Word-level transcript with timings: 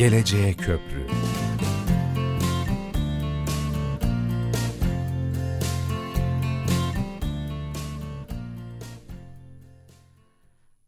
Geleceğe 0.00 0.56
Köprü 0.56 1.06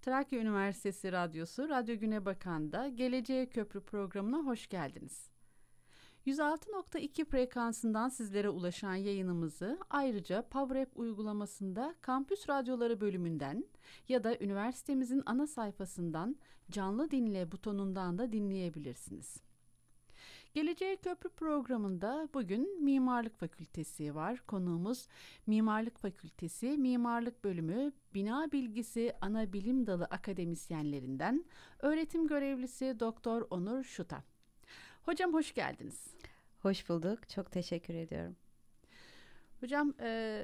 Trakya 0.02 0.40
Üniversitesi 0.40 1.12
Radyosu 1.12 1.68
Radyo 1.68 1.98
Güne 1.98 2.24
Bakan'da 2.24 2.88
Geleceğe 2.88 3.46
Köprü 3.48 3.80
programına 3.80 4.46
hoş 4.46 4.68
geldiniz. 4.68 5.31
106.2 6.26 7.24
frekansından 7.24 8.08
sizlere 8.08 8.48
ulaşan 8.48 8.94
yayınımızı 8.94 9.78
ayrıca 9.90 10.42
PowerApp 10.48 10.98
uygulamasında 10.98 11.94
Kampüs 12.00 12.48
Radyoları 12.48 13.00
bölümünden 13.00 13.64
ya 14.08 14.24
da 14.24 14.38
üniversitemizin 14.38 15.22
ana 15.26 15.46
sayfasından 15.46 16.36
canlı 16.70 17.10
dinle 17.10 17.52
butonundan 17.52 18.18
da 18.18 18.32
dinleyebilirsiniz. 18.32 19.36
Geleceğe 20.54 20.96
Köprü 20.96 21.28
programında 21.28 22.28
bugün 22.34 22.84
Mimarlık 22.84 23.38
Fakültesi 23.38 24.14
var. 24.14 24.42
Konuğumuz 24.46 25.08
Mimarlık 25.46 25.98
Fakültesi 25.98 26.78
Mimarlık 26.78 27.44
Bölümü 27.44 27.92
Bina 28.14 28.52
Bilgisi 28.52 29.12
Ana 29.20 29.52
Bilim 29.52 29.86
Dalı 29.86 30.04
akademisyenlerinden 30.04 31.44
öğretim 31.78 32.26
görevlisi 32.26 33.00
Doktor 33.00 33.46
Onur 33.50 33.84
Şuta. 33.84 34.31
Hocam 35.02 35.32
hoş 35.34 35.54
geldiniz. 35.54 36.06
Hoş 36.58 36.88
bulduk. 36.88 37.28
Çok 37.28 37.52
teşekkür 37.52 37.94
ediyorum. 37.94 38.36
Hocam 39.60 39.94
e, 40.00 40.42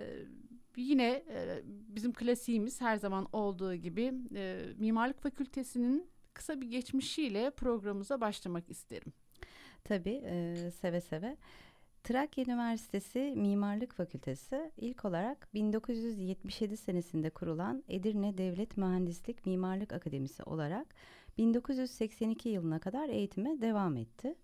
yine 0.77 1.25
e, 1.29 1.63
bizim 1.67 2.13
klasiğimiz 2.13 2.81
her 2.81 2.97
zaman 2.97 3.29
olduğu 3.33 3.75
gibi 3.75 4.15
e, 4.35 4.65
Mimarlık 4.77 5.21
Fakültesinin 5.21 6.11
kısa 6.35 6.61
bir 6.61 6.67
geçmişiyle 6.67 7.51
programımıza 7.51 8.21
başlamak 8.21 8.71
isterim. 8.71 9.13
Tabii 9.85 10.23
e, 10.25 10.71
seve 10.71 11.01
seve. 11.01 11.37
Trakya 12.05 12.45
Üniversitesi 12.45 13.35
Mimarlık 13.37 13.95
Fakültesi 13.95 14.73
ilk 14.77 15.05
olarak 15.05 15.55
1977 15.55 16.77
senesinde 16.77 17.31
kurulan 17.31 17.85
Edirne 17.89 18.39
Devlet 18.39 18.77
Mühendislik 18.77 19.47
Mimarlık 19.47 19.93
Akademisi 19.93 20.43
olarak 20.43 20.95
1982 21.39 22.49
yılına 22.49 22.79
kadar 22.79 23.09
eğitime 23.09 23.61
devam 23.61 23.97
etti. 23.97 24.35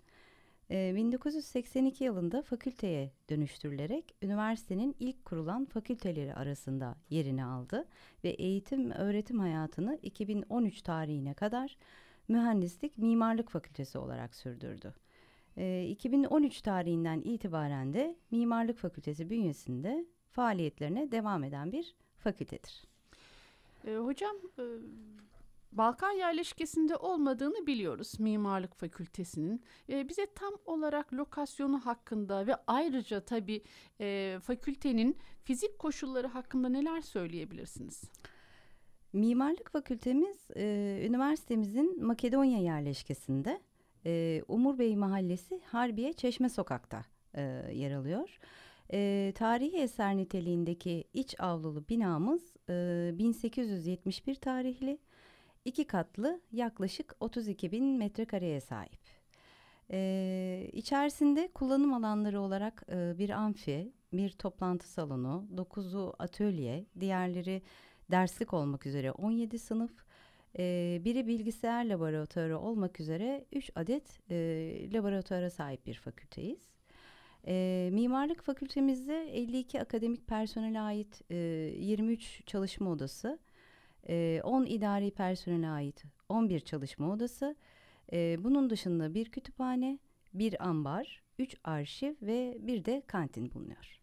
1982 0.71 2.05
yılında 2.05 2.43
fakülteye 2.43 3.13
dönüştürülerek 3.31 4.15
üniversitenin 4.23 4.97
ilk 5.01 5.25
kurulan 5.25 5.65
fakülteleri 5.65 6.35
arasında 6.35 6.97
yerini 7.11 7.45
aldı 7.45 7.85
ve 8.25 8.29
eğitim 8.29 8.91
öğretim 8.91 9.39
hayatını 9.39 9.99
2013 10.03 10.83
tarihine 10.83 11.35
kadar 11.35 11.77
Mühendislik 12.29 12.99
Mimarlık 12.99 13.51
Fakültesi 13.51 13.99
olarak 13.99 14.35
sürdürdü. 14.35 14.95
2013 15.91 16.63
tarihinden 16.63 17.21
itibaren 17.21 17.95
de 17.95 18.17
Mimarlık 18.31 18.79
Fakültesi 18.79 19.31
bünyesinde 19.31 20.07
faaliyetlerine 20.31 21.13
devam 21.13 21.45
eden 21.45 21.73
bir 21.73 21.95
fakültedir. 22.19 22.85
E, 23.87 23.97
hocam 23.97 24.37
Balkan 25.75 26.13
yerleşkesinde 26.13 26.97
olmadığını 26.97 27.67
biliyoruz 27.67 28.21
Mimarlık 28.21 28.75
Fakültesinin. 28.75 29.63
E, 29.89 30.09
bize 30.09 30.27
tam 30.35 30.55
olarak 30.67 31.13
lokasyonu 31.13 31.87
hakkında 31.87 32.47
ve 32.47 32.57
ayrıca 32.67 33.21
tabii 33.21 33.63
e, 34.01 34.39
fakültenin 34.43 35.17
fizik 35.43 35.79
koşulları 35.79 36.27
hakkında 36.27 36.69
neler 36.69 37.01
söyleyebilirsiniz? 37.01 38.03
Mimarlık 39.13 39.71
Fakültemiz 39.71 40.51
e, 40.57 40.65
üniversitemizin 41.09 42.05
Makedonya 42.05 42.59
yerleşkesinde 42.59 43.61
e, 44.07 44.43
Umur 44.49 44.79
Bey 44.79 44.97
Mahallesi 44.97 45.61
Harbiye 45.67 46.13
Çeşme 46.13 46.49
Sokak'ta 46.49 47.05
e, 47.35 47.43
yer 47.73 47.93
alıyor. 47.93 48.39
E, 48.93 49.33
tarihi 49.35 49.77
eser 49.77 50.17
niteliğindeki 50.17 51.05
iç 51.15 51.41
avlulu 51.41 51.89
binamız 51.89 52.57
e, 52.69 53.11
1871 53.19 54.35
tarihli 54.35 54.99
iki 55.65 55.87
katlı 55.87 56.41
yaklaşık 56.53 57.17
32 57.21 57.73
bin 57.73 57.85
metrekareye 57.85 58.61
sahip. 58.61 59.01
Ee, 59.91 60.71
içerisinde 60.73 61.49
kullanım 61.55 61.95
alanları 61.95 62.41
olarak 62.41 62.83
e, 62.93 63.19
bir 63.19 63.31
amfi, 63.31 63.93
bir 64.13 64.31
toplantı 64.31 64.89
salonu, 64.89 65.49
9'u 65.57 66.15
atölye, 66.19 66.87
diğerleri 67.01 67.63
derslik 68.11 68.55
olmak 68.55 68.87
üzere 68.87 69.13
17 69.13 69.59
sınıf, 69.59 69.93
e, 70.59 71.01
biri 71.05 71.27
bilgisayar 71.27 71.85
laboratuvarı 71.85 72.59
olmak 72.59 73.01
üzere 73.01 73.45
3 73.53 73.71
adet 73.75 74.21
e, 74.31 74.37
laboratuvara 74.93 75.51
sahip 75.51 75.87
bir 75.87 75.95
fakülteyiz. 75.95 76.75
E, 77.47 77.89
mimarlık 77.93 78.43
fakültemizde 78.43 79.31
52 79.33 79.81
akademik 79.81 80.27
personele 80.27 80.81
ait 80.81 81.23
e, 81.31 81.37
23 81.37 82.43
çalışma 82.47 82.91
odası, 82.91 83.39
10 84.09 84.67
idari 84.67 85.11
personele 85.11 85.69
ait 85.69 86.05
11 86.29 86.61
çalışma 86.61 87.11
odası, 87.13 87.57
bunun 88.13 88.71
dışında 88.71 89.15
bir 89.15 89.29
kütüphane, 89.31 89.99
bir 90.35 90.69
ambar, 90.69 91.23
3 91.39 91.57
arşiv 91.65 92.15
ve 92.23 92.57
bir 92.61 92.85
de 92.85 93.03
kantin 93.07 93.53
bulunuyor. 93.55 94.01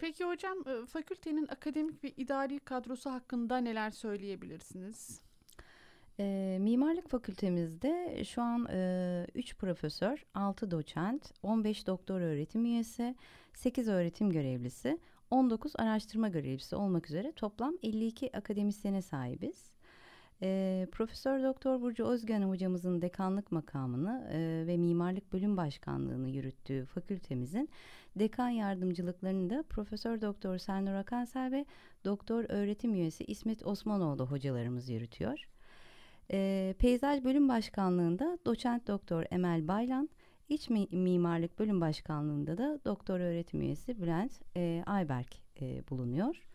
Peki 0.00 0.24
hocam 0.24 0.64
fakültenin 0.86 1.46
akademik 1.46 2.04
ve 2.04 2.10
idari 2.10 2.58
kadrosu 2.58 3.10
hakkında 3.10 3.56
neler 3.58 3.90
söyleyebilirsiniz? 3.90 5.20
E, 6.20 6.58
Mimarlık 6.60 7.08
Fakültemizde 7.08 8.24
şu 8.24 8.42
an 8.42 8.62
3 9.34 9.52
e, 9.52 9.56
profesör, 9.56 10.26
6 10.34 10.70
doçent, 10.70 11.32
15 11.42 11.86
doktor 11.86 12.20
öğretim 12.20 12.64
üyesi, 12.64 13.14
8 13.54 13.88
öğretim 13.88 14.30
görevlisi, 14.30 14.98
19 15.30 15.72
araştırma 15.78 16.28
görevlisi 16.28 16.76
olmak 16.76 17.10
üzere 17.10 17.32
toplam 17.32 17.74
52 17.82 18.36
akademisyene 18.36 19.02
sahibiz. 19.02 19.70
E, 20.42 20.86
Profesör 20.92 21.42
Doktor 21.42 21.80
Burcu 21.80 22.04
Özgen 22.04 22.42
hocamızın 22.42 23.02
dekanlık 23.02 23.52
makamını 23.52 24.28
e, 24.32 24.66
ve 24.66 24.76
mimarlık 24.76 25.32
bölüm 25.32 25.56
başkanlığını 25.56 26.28
yürüttüğü 26.28 26.84
fakültemizin 26.84 27.68
dekan 28.16 28.48
yardımcılıklarını 28.48 29.50
da 29.50 29.62
Profesör 29.62 30.20
Doktor 30.20 30.58
Senur 30.58 30.94
Akansel 30.94 31.52
ve 31.52 31.66
Doktor 32.04 32.44
öğretim 32.48 32.94
üyesi 32.94 33.24
İsmet 33.24 33.66
Osmanoğlu 33.66 34.26
hocalarımız 34.26 34.88
yürütüyor. 34.88 35.48
E, 36.30 36.74
Peyzaj 36.78 37.24
Bölüm 37.24 37.48
Başkanlığında 37.48 38.38
Doçent 38.46 38.86
Doktor 38.86 39.24
Emel 39.30 39.68
Baylan, 39.68 40.08
İç 40.48 40.70
Mimarlık 40.90 41.58
Bölüm 41.58 41.80
Başkanlığında 41.80 42.58
da 42.58 42.80
doktor 42.84 43.20
öğretim 43.20 43.60
üyesi 43.60 44.02
Bülent 44.02 44.32
e, 44.56 44.82
Ayberk 44.86 45.36
e, 45.60 45.88
bulunuyor. 45.90 46.48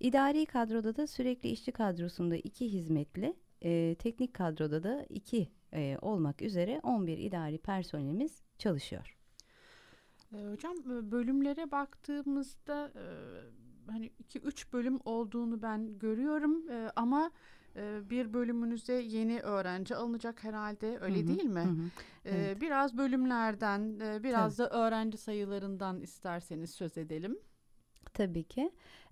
İdari 0.00 0.46
kadroda 0.46 0.96
da 0.96 1.06
sürekli 1.06 1.48
işçi 1.48 1.72
kadrosunda 1.72 2.36
iki 2.36 2.72
hizmetli, 2.72 3.36
e, 3.62 3.96
teknik 3.98 4.34
kadroda 4.34 4.82
da 4.82 5.06
iki 5.08 5.48
e, 5.72 5.98
olmak 6.02 6.42
üzere 6.42 6.80
11 6.82 7.18
idari 7.18 7.58
personelimiz 7.58 8.42
çalışıyor. 8.58 9.18
E, 10.32 10.46
hocam 10.50 10.76
e, 10.76 11.10
bölümlere 11.10 11.70
baktığımızda 11.70 12.92
e, 12.94 13.04
hani 13.90 14.10
iki 14.18 14.38
üç 14.38 14.72
bölüm 14.72 14.98
olduğunu 15.04 15.62
ben 15.62 15.98
görüyorum 15.98 16.62
ama 16.96 17.30
bir 18.10 18.32
bölümünüze 18.32 18.92
yeni 18.92 19.40
öğrenci 19.40 19.96
alınacak 19.96 20.44
herhalde 20.44 20.98
öyle 21.00 21.18
hı 21.18 21.22
hı, 21.22 21.26
değil 21.26 21.44
mi? 21.44 21.60
Hı 21.60 21.68
hı, 21.68 21.90
evet. 22.24 22.60
Biraz 22.60 22.98
bölümlerden 22.98 24.00
biraz 24.22 24.56
Tabii. 24.56 24.70
da 24.70 24.76
öğrenci 24.76 25.18
sayılarından 25.18 26.00
isterseniz 26.00 26.70
söz 26.70 26.98
edelim. 26.98 27.38
Tabii 28.14 28.44
ki. 28.44 28.70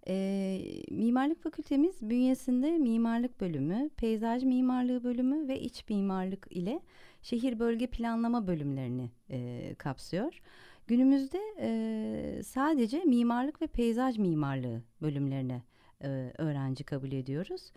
E, 0.09 0.59
mimarlık 0.91 1.43
fakültemiz 1.43 2.03
bünyesinde 2.03 2.78
mimarlık 2.78 3.41
bölümü, 3.41 3.91
peyzaj 3.97 4.45
mimarlığı 4.45 5.04
bölümü 5.04 5.48
ve 5.48 5.60
iç 5.60 5.89
mimarlık 5.89 6.47
ile 6.51 6.80
şehir 7.22 7.59
bölge 7.59 7.86
planlama 7.86 8.47
bölümlerini 8.47 9.10
e, 9.30 9.74
kapsıyor. 9.78 10.41
Günümüzde 10.86 11.41
e, 11.60 12.42
sadece 12.42 13.04
mimarlık 13.04 13.62
ve 13.62 13.66
peyzaj 13.66 14.19
mimarlığı 14.19 14.83
bölümlerine 15.03 15.62
e, 16.03 16.33
öğrenci 16.39 16.84
kabul 16.84 17.12
ediyoruz. 17.12 17.72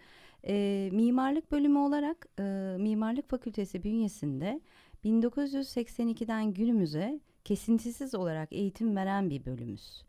E, 0.48 0.90
mimarlık 0.94 1.52
bölümü 1.52 1.78
olarak 1.78 2.28
e, 2.40 2.44
Mimarlık 2.80 3.30
Fakültesi 3.30 3.84
bünyesinde 3.84 4.62
1982'den 5.06 6.54
günümüze 6.54 7.20
kesintisiz 7.44 8.16
olarak 8.16 8.54
eğitim 8.54 8.96
veren 8.96 9.30
bir 9.30 9.46
bölümüz. 9.46 10.04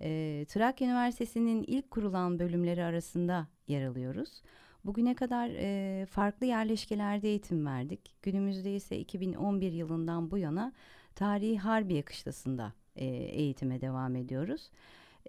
E, 0.00 0.44
Trakya 0.48 0.88
Üniversitesi'nin 0.88 1.62
ilk 1.62 1.90
kurulan 1.90 2.38
bölümleri 2.38 2.84
arasında 2.84 3.46
yer 3.68 3.86
alıyoruz. 3.86 4.42
Bugüne 4.84 5.14
kadar 5.14 5.50
e, 5.54 6.06
farklı 6.06 6.46
yerleşkelerde 6.46 7.28
eğitim 7.28 7.66
verdik. 7.66 8.22
Günümüzde 8.22 8.74
ise 8.74 8.98
2011 8.98 9.72
yılından 9.72 10.30
bu 10.30 10.38
yana 10.38 10.72
Tarihi 11.14 11.58
Harbiye 11.58 12.02
Kışlası'nda 12.02 12.72
e, 12.96 13.06
eğitime 13.06 13.80
devam 13.80 14.16
ediyoruz. 14.16 14.70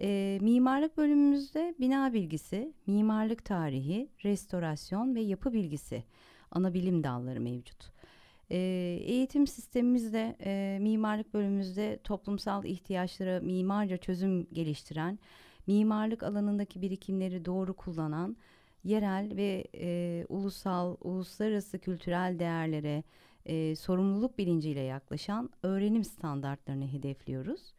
E, 0.00 0.38
mimarlık 0.42 0.96
bölümümüzde 0.96 1.74
bina 1.80 2.12
bilgisi, 2.12 2.72
mimarlık 2.86 3.44
tarihi, 3.44 4.08
restorasyon 4.24 5.14
ve 5.14 5.20
yapı 5.20 5.52
bilgisi 5.52 6.04
ana 6.50 6.74
bilim 6.74 7.04
dalları 7.04 7.40
mevcut. 7.40 7.90
E, 8.50 8.58
eğitim 9.02 9.46
sistemimizde, 9.46 10.36
e, 10.44 10.78
mimarlık 10.80 11.34
bölümümüzde 11.34 11.98
toplumsal 12.04 12.64
ihtiyaçlara 12.64 13.40
mimarca 13.40 13.96
çözüm 13.96 14.46
geliştiren, 14.52 15.18
mimarlık 15.66 16.22
alanındaki 16.22 16.82
birikimleri 16.82 17.44
doğru 17.44 17.74
kullanan, 17.74 18.36
yerel 18.84 19.36
ve 19.36 19.64
e, 19.74 20.24
ulusal, 20.28 20.96
uluslararası 21.00 21.78
kültürel 21.78 22.38
değerlere 22.38 23.02
e, 23.46 23.76
sorumluluk 23.76 24.38
bilinciyle 24.38 24.80
yaklaşan 24.80 25.50
öğrenim 25.62 26.04
standartlarını 26.04 26.92
hedefliyoruz. 26.92 27.74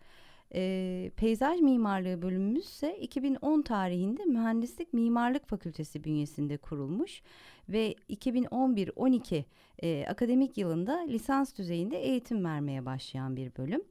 E, 0.56 1.12
peyzaj 1.16 1.60
mimarlığı 1.60 2.22
bölümümüz 2.22 2.66
ise 2.66 2.98
2010 3.00 3.62
tarihinde 3.62 4.26
Mühendislik 4.26 4.94
Mimarlık 4.94 5.48
Fakültesi 5.48 6.04
bünyesinde 6.04 6.58
kurulmuş 6.58 7.22
ve 7.70 7.96
2011-12 8.10 9.44
e, 9.80 10.06
akademik 10.08 10.58
yılında 10.58 11.00
lisans 11.00 11.58
düzeyinde 11.58 11.98
eğitim 11.98 12.46
vermeye 12.46 12.86
başlayan 12.86 13.36
bir 13.36 13.56
bölüm. 13.58 13.82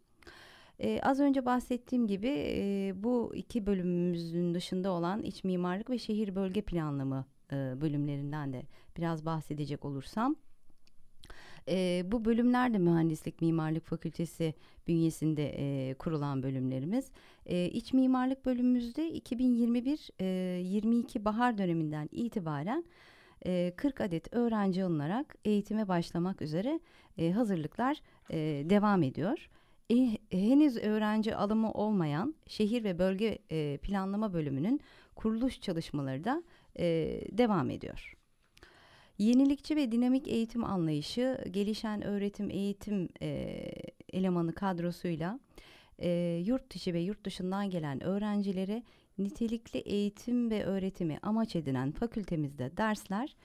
Ee, 0.81 1.01
az 1.03 1.21
önce 1.21 1.47
bahsettiğim 1.47 2.07
gibi 2.07 2.29
e, 2.29 2.93
bu 2.97 3.33
iki 3.35 3.67
bölümümüzün 3.67 4.55
dışında 4.55 4.91
olan 4.91 5.23
iç 5.23 5.45
mimarlık 5.45 5.91
ve 5.91 5.99
şehir 5.99 6.35
bölge 6.35 6.63
planlama 6.63 7.25
e, 7.53 7.57
bölümlerinden 7.81 8.53
de 8.53 8.63
biraz 8.97 9.27
bahsedecek 9.27 9.85
olursam. 9.85 10.37
E, 11.69 12.03
bu 12.13 12.25
bölümler 12.25 12.75
de 12.75 12.79
Mühendislik 12.79 13.43
Mimarlık 13.43 13.87
Fakültesi 13.87 14.55
bünyesinde 14.89 15.49
e, 15.49 15.95
kurulan 15.95 16.43
bölümlerimiz. 16.43 17.11
E, 17.47 17.67
iç 17.67 17.93
mimarlık 17.93 18.47
bölümümüzde 18.47 19.11
2021-22 19.11 21.19
e, 21.19 21.25
bahar 21.25 21.59
döneminden 21.59 22.09
itibaren 22.13 22.85
e, 23.47 23.73
40 23.77 24.01
adet 24.01 24.35
öğrenci 24.35 24.85
alınarak 24.85 25.37
eğitime 25.45 25.89
başlamak 25.89 26.43
üzere 26.43 26.81
hazırlıklar 27.35 28.01
devam 28.71 29.03
ediyor. 29.03 29.49
Henüz 30.31 30.77
öğrenci 30.77 31.37
alımı 31.37 31.73
olmayan 31.73 32.35
şehir 32.47 32.85
ve 32.85 32.99
bölge 32.99 33.39
planlama 33.79 34.33
bölümünün 34.33 34.81
kuruluş 35.15 35.61
çalışmaları 35.61 36.25
da 36.25 36.43
devam 37.39 37.71
ediyor. 37.71 38.18
Yenilikçi 39.19 39.77
ve 39.77 39.93
dinamik 39.93 40.29
eğitim 40.29 40.65
anlayışı, 40.65 41.45
gelişen 41.51 42.03
öğretim 42.03 42.51
eğitim 42.51 43.09
e, 43.23 43.29
elemanı 44.13 44.55
kadrosuyla 44.55 45.41
e, 45.99 46.09
yurt 46.47 46.75
dışı 46.75 46.95
ve 46.95 47.01
yurt 47.01 47.25
dışından 47.25 47.71
gelen 47.71 48.03
öğrencilere 48.03 48.83
nitelikli 49.19 49.79
eğitim 49.79 50.51
ve 50.51 50.65
öğretimi 50.65 51.19
amaç 51.23 51.57
edinen 51.57 51.91
fakültemizde 51.91 52.77
dersler, 52.77 53.37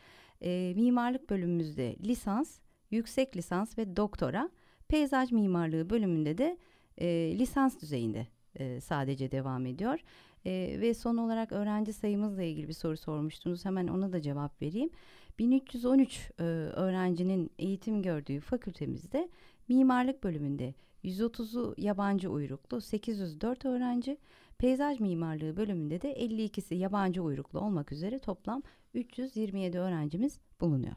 e, 0.41 0.73
mimarlık 0.75 1.29
bölümümüzde 1.29 1.95
lisans, 2.03 2.59
yüksek 2.91 3.37
lisans 3.37 3.77
ve 3.77 3.95
doktora, 3.95 4.49
peyzaj 4.87 5.31
mimarlığı 5.31 5.89
bölümünde 5.89 6.37
de 6.37 6.57
e, 6.97 7.07
lisans 7.39 7.81
düzeyinde 7.81 8.27
e, 8.55 8.81
sadece 8.81 9.31
devam 9.31 9.65
ediyor. 9.65 9.99
E, 10.45 10.77
ve 10.81 10.93
son 10.93 11.17
olarak 11.17 11.51
öğrenci 11.51 11.93
sayımızla 11.93 12.43
ilgili 12.43 12.67
bir 12.67 12.73
soru 12.73 12.97
sormuştunuz. 12.97 13.65
Hemen 13.65 13.87
ona 13.87 14.13
da 14.13 14.21
cevap 14.21 14.61
vereyim. 14.61 14.89
1313 15.39 16.31
e, 16.39 16.43
öğrencinin 16.43 17.51
eğitim 17.59 18.01
gördüğü 18.01 18.39
fakültemizde 18.39 19.29
mimarlık 19.67 20.23
bölümünde 20.23 20.73
130'u 21.03 21.73
yabancı 21.77 22.29
uyruklu 22.29 22.81
804 22.81 23.65
öğrenci, 23.65 24.17
peyzaj 24.57 24.99
mimarlığı 24.99 25.57
bölümünde 25.57 26.01
de 26.01 26.13
52'si 26.13 26.75
yabancı 26.75 27.23
uyruklu 27.23 27.59
olmak 27.59 27.91
üzere 27.91 28.19
toplam 28.19 28.63
327 28.93 29.79
öğrencimiz 29.79 30.39
bulunuyor. 30.61 30.95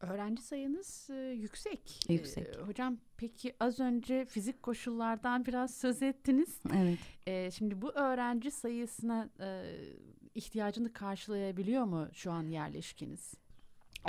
Öğrenci 0.00 0.42
sayınız 0.42 1.10
e, 1.10 1.14
yüksek. 1.14 2.10
Yüksek. 2.10 2.46
E, 2.56 2.60
hocam 2.60 2.98
peki 3.16 3.54
az 3.60 3.80
önce 3.80 4.24
fizik 4.24 4.62
koşullardan 4.62 5.46
biraz 5.46 5.74
söz 5.74 6.02
ettiniz. 6.02 6.60
Evet. 6.76 6.98
E, 7.26 7.50
şimdi 7.50 7.82
bu 7.82 7.92
öğrenci 7.92 8.50
sayısına 8.50 9.28
e, 9.40 9.64
ihtiyacını 10.34 10.92
karşılayabiliyor 10.92 11.84
mu 11.84 12.08
şu 12.12 12.32
an 12.32 12.48
yerleşkiniz? 12.48 13.34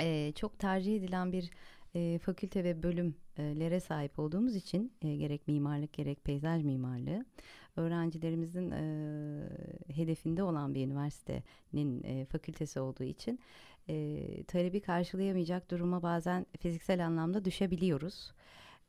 E, 0.00 0.32
çok 0.32 0.58
tercih 0.58 0.96
edilen 0.96 1.32
bir 1.32 1.50
e, 1.94 2.18
fakülte 2.18 2.64
ve 2.64 2.82
bölümlere 2.82 3.80
sahip 3.80 4.18
olduğumuz 4.18 4.56
için 4.56 4.92
e, 5.02 5.16
gerek 5.16 5.48
mimarlık 5.48 5.92
gerek 5.92 6.24
peyzaj 6.24 6.62
mimarlığı 6.62 7.24
öğrencilerimizin 7.76 8.70
e, 8.70 8.82
hedefinde 9.94 10.42
olan 10.42 10.74
bir 10.74 10.86
üniversitenin 10.86 12.02
e, 12.04 12.24
fakültesi 12.24 12.80
olduğu 12.80 13.04
için 13.04 13.40
e, 13.88 14.44
talebi 14.44 14.80
karşılayamayacak 14.80 15.70
duruma 15.70 16.02
bazen 16.02 16.46
fiziksel 16.60 17.06
anlamda 17.06 17.44
düşebiliyoruz. 17.44 18.32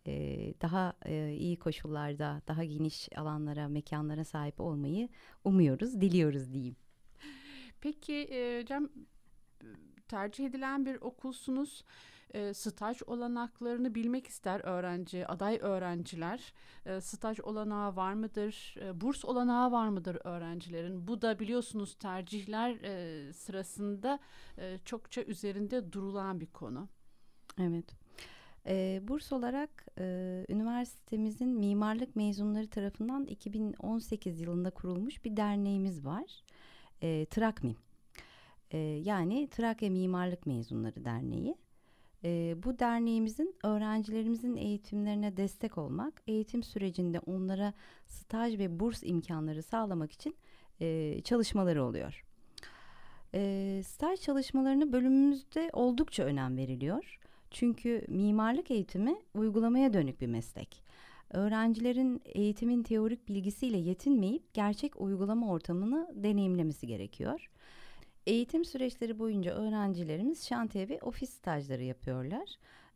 E, 0.08 0.14
daha 0.62 0.94
e, 1.06 1.34
iyi 1.40 1.60
koşullarda, 1.60 2.42
daha 2.48 2.64
geniş 2.64 3.10
alanlara, 3.18 3.68
mekanlara 3.68 4.24
sahip 4.24 4.60
olmayı 4.60 5.10
umuyoruz, 5.44 6.02
diliyoruz 6.02 6.54
diyeyim. 6.54 6.76
Peki 7.82 8.14
e, 8.14 8.66
tercih 10.08 10.46
edilen 10.46 10.86
bir 10.86 10.96
okulsunuz 11.02 11.84
e, 12.34 12.54
staj 12.54 13.02
olanaklarını 13.08 13.96
bilmek 13.96 14.28
ister 14.28 14.60
öğrenci, 14.60 15.28
aday 15.28 15.60
öğrenciler. 15.62 16.54
Staj 17.00 17.40
olanağı 17.40 17.96
var 17.96 18.14
mıdır? 18.14 18.76
Burs 18.94 19.26
olanağı 19.26 19.72
var 19.72 19.90
mıdır 19.90 20.18
öğrencilerin? 20.24 21.08
Bu 21.08 21.22
da 21.22 21.40
biliyorsunuz 21.40 21.96
tercihler 21.96 22.78
sırasında 23.34 24.20
çokça 24.86 25.22
üzerinde 25.24 25.92
durulan 25.94 26.40
bir 26.40 26.46
konu. 26.48 26.88
Evet. 27.60 27.96
E, 28.68 29.02
burs 29.08 29.34
olarak 29.34 29.86
e, 30.00 30.46
üniversitemizin 30.50 31.50
mimarlık 31.50 32.16
mezunları 32.16 32.68
tarafından 32.68 33.26
2018 33.26 34.42
yılında 34.42 34.70
kurulmuş 34.70 35.26
bir 35.26 35.38
derneğimiz 35.38 36.06
var. 36.06 36.44
E, 37.02 37.26
Trakmim. 37.26 37.76
E, 38.72 38.78
yani 38.78 39.48
Trakya 39.52 39.90
Mimarlık 39.90 40.46
Mezunları 40.46 41.06
Derneği. 41.06 41.56
E, 42.24 42.56
bu 42.64 42.80
derneğimizin 42.80 43.56
öğrencilerimizin 43.64 44.56
eğitimlerine 44.56 45.38
destek 45.38 45.78
olmak, 45.78 46.22
eğitim 46.28 46.64
sürecinde 46.64 47.20
onlara 47.20 47.74
staj 48.08 48.60
ve 48.60 48.80
burs 48.80 49.04
imkanları 49.04 49.64
sağlamak 49.64 50.12
için 50.12 50.36
e, 50.82 51.22
çalışmaları 51.24 51.84
oluyor. 51.84 52.24
E, 53.34 53.82
staj 53.86 54.20
çalışmalarını 54.20 54.94
bölümümüzde 54.94 55.70
oldukça 55.74 56.24
önem 56.24 56.58
veriliyor. 56.58 57.20
Çünkü 57.52 58.06
mimarlık 58.08 58.72
eğitimi 58.72 59.16
uygulamaya 59.34 59.94
dönük 59.94 60.22
bir 60.22 60.28
meslek. 60.28 60.87
Öğrencilerin 61.30 62.22
eğitimin 62.26 62.84
teorik 62.84 63.28
bilgisiyle 63.28 63.78
yetinmeyip 63.78 64.54
gerçek 64.54 65.02
uygulama 65.02 65.52
ortamını 65.52 66.12
deneyimlemesi 66.16 66.88
gerekiyor. 66.88 67.50
Eğitim 68.28 68.66
süreçleri 68.66 69.20
boyunca 69.20 69.52
öğrencilerimiz 69.52 70.48
şantiye 70.48 70.90
ve 70.90 71.00
ofis 71.02 71.30
stajları 71.30 71.84
yapıyorlar. 71.84 72.50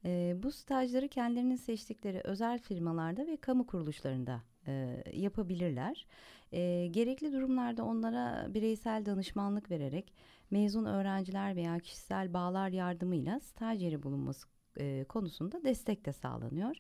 E, 0.05 0.35
bu 0.43 0.51
stajları 0.51 1.07
kendilerinin 1.07 1.55
seçtikleri 1.55 2.21
özel 2.23 2.59
firmalarda 2.59 3.27
ve 3.27 3.38
kamu 3.38 3.67
kuruluşlarında 3.67 4.41
e, 4.67 5.03
yapabilirler. 5.13 6.07
E, 6.51 6.88
gerekli 6.88 7.33
durumlarda 7.33 7.83
onlara 7.83 8.47
bireysel 8.53 9.05
danışmanlık 9.05 9.71
vererek 9.71 10.13
mezun 10.51 10.85
öğrenciler 10.85 11.55
veya 11.55 11.79
kişisel 11.79 12.33
bağlar 12.33 12.69
yardımıyla 12.69 13.39
staj 13.39 13.83
yeri 13.83 14.03
bulunması 14.03 14.47
e, 14.77 15.03
konusunda 15.03 15.63
destek 15.63 16.05
de 16.05 16.13
sağlanıyor. 16.13 16.75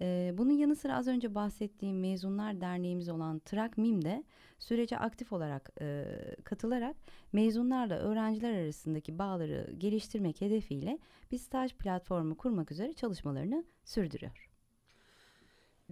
E, 0.00 0.34
bunun 0.38 0.52
yanı 0.52 0.76
sıra 0.76 0.96
az 0.96 1.08
önce 1.08 1.34
bahsettiğim 1.34 2.00
mezunlar 2.00 2.60
derneğimiz 2.60 3.08
olan 3.08 3.38
Trak 3.38 3.78
Mim 3.78 4.04
de 4.04 4.24
sürece 4.58 4.98
aktif 4.98 5.32
olarak 5.32 5.70
e, 5.80 6.06
katılarak 6.44 6.96
mezunlarla 7.32 7.98
öğrenciler 7.98 8.54
arasındaki 8.54 9.18
bağları 9.18 9.74
geliştirmek 9.78 10.40
hedefiyle 10.40 10.98
bir 11.32 11.38
staj 11.38 11.74
platformu 11.74 12.36
kurmak 12.36 12.72
üzere 12.72 12.92
çalışmalarını 12.92 13.64
sürdürüyor. 13.84 14.50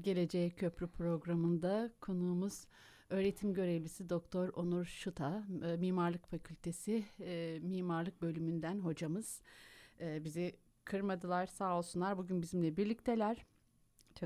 Geleceğe 0.01 0.51
Köprü 0.51 0.87
programında 0.87 1.91
konuğumuz 2.01 2.67
öğretim 3.11 3.55
görevlisi 3.55 4.09
Doktor 4.09 4.49
Onur 4.49 4.85
Şuta, 4.85 5.47
e, 5.65 5.77
Mimarlık 5.77 6.27
Fakültesi 6.27 7.05
e, 7.21 7.59
Mimarlık 7.63 8.23
Bölümünden 8.23 8.79
hocamız. 8.79 9.43
E, 10.01 10.25
bizi 10.25 10.57
kırmadılar 10.85 11.47
sağ 11.47 11.79
olsunlar. 11.79 12.19
Bugün 12.19 12.43
bizimle 12.43 12.77
birlikteler. 12.77 13.47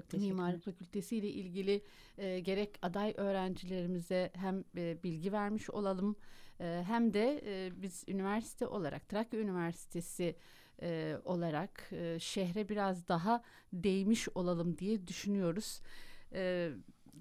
Çok 0.01 0.21
Mimarlık 0.21 0.63
Fakültesi 0.65 1.17
ile 1.17 1.29
ilgili 1.29 1.83
e, 2.19 2.41
gerek 2.41 2.79
aday 2.83 3.15
öğrencilerimize 3.17 4.31
hem 4.35 4.65
e, 4.77 5.03
bilgi 5.05 5.33
vermiş 5.33 5.71
olalım 5.71 6.17
e, 6.61 6.83
hem 6.87 7.15
de 7.15 7.43
e, 7.47 7.83
biz 7.83 8.05
üniversite 8.09 8.67
olarak 8.67 9.09
Trakya 9.09 9.41
Üniversitesi 9.41 10.37
e, 10.83 11.17
olarak 11.25 11.89
e, 11.93 12.19
şehre 12.21 12.69
biraz 12.69 13.09
daha 13.09 13.43
değmiş 13.73 14.29
olalım 14.35 14.79
diye 14.79 15.07
düşünüyoruz. 15.07 15.81
E, 16.33 16.71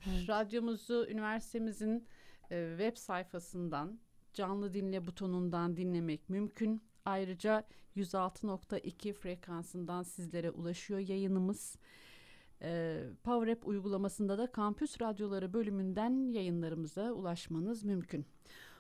evet. 0.08 0.30
Radyomuzu 0.30 1.08
üniversitemizin 1.10 2.08
e, 2.52 2.76
web 2.78 2.98
sayfasından 2.98 4.00
canlı 4.34 4.74
dinle 4.74 5.08
butonundan 5.08 5.78
dinlemek 5.78 6.30
mümkün. 6.30 6.82
Ayrıca 7.06 7.68
106.2 7.96 9.14
frekansından 9.14 10.04
sizlere 10.04 10.52
ulaşıyor 10.52 11.00
yayınımız. 11.00 11.78
PowerApp 13.24 13.68
uygulamasında 13.68 14.38
da 14.38 14.52
Kampüs 14.52 15.02
Radyoları 15.02 15.54
bölümünden 15.54 16.32
yayınlarımıza 16.32 17.12
ulaşmanız 17.12 17.84
mümkün. 17.84 18.26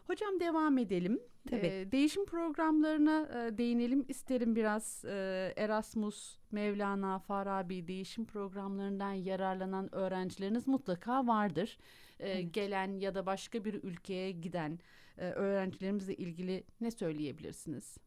Hocam 0.08 0.40
devam 0.40 0.78
edelim. 0.78 1.20
Tabii. 1.50 1.66
Ee, 1.66 1.92
değişim 1.92 2.26
programlarına 2.26 3.48
e, 3.48 3.58
değinelim 3.58 4.06
isterim 4.08 4.56
biraz. 4.56 5.06
Ee, 5.06 5.54
Erasmus, 5.58 6.38
Mevlana, 6.52 7.20
Farabi 7.20 7.88
değişim 7.88 8.26
programlarından 8.26 9.12
yararlanan 9.12 9.96
öğrencileriniz 9.96 10.68
mutlaka 10.68 11.28
vardır. 11.28 11.78
Ee, 12.20 12.30
Evet. 12.30 12.54
Gelen 12.54 13.00
ya 13.00 13.16
da 13.16 13.26
başka 13.26 13.66
bir 13.66 13.84
ülkeye 13.84 14.32
giden 14.32 14.80
e, 15.18 15.30
öğrencilerimizle 15.30 16.16
ilgili 16.16 16.64
ne 16.82 16.92
söyleyebilirsiniz? 16.92 17.98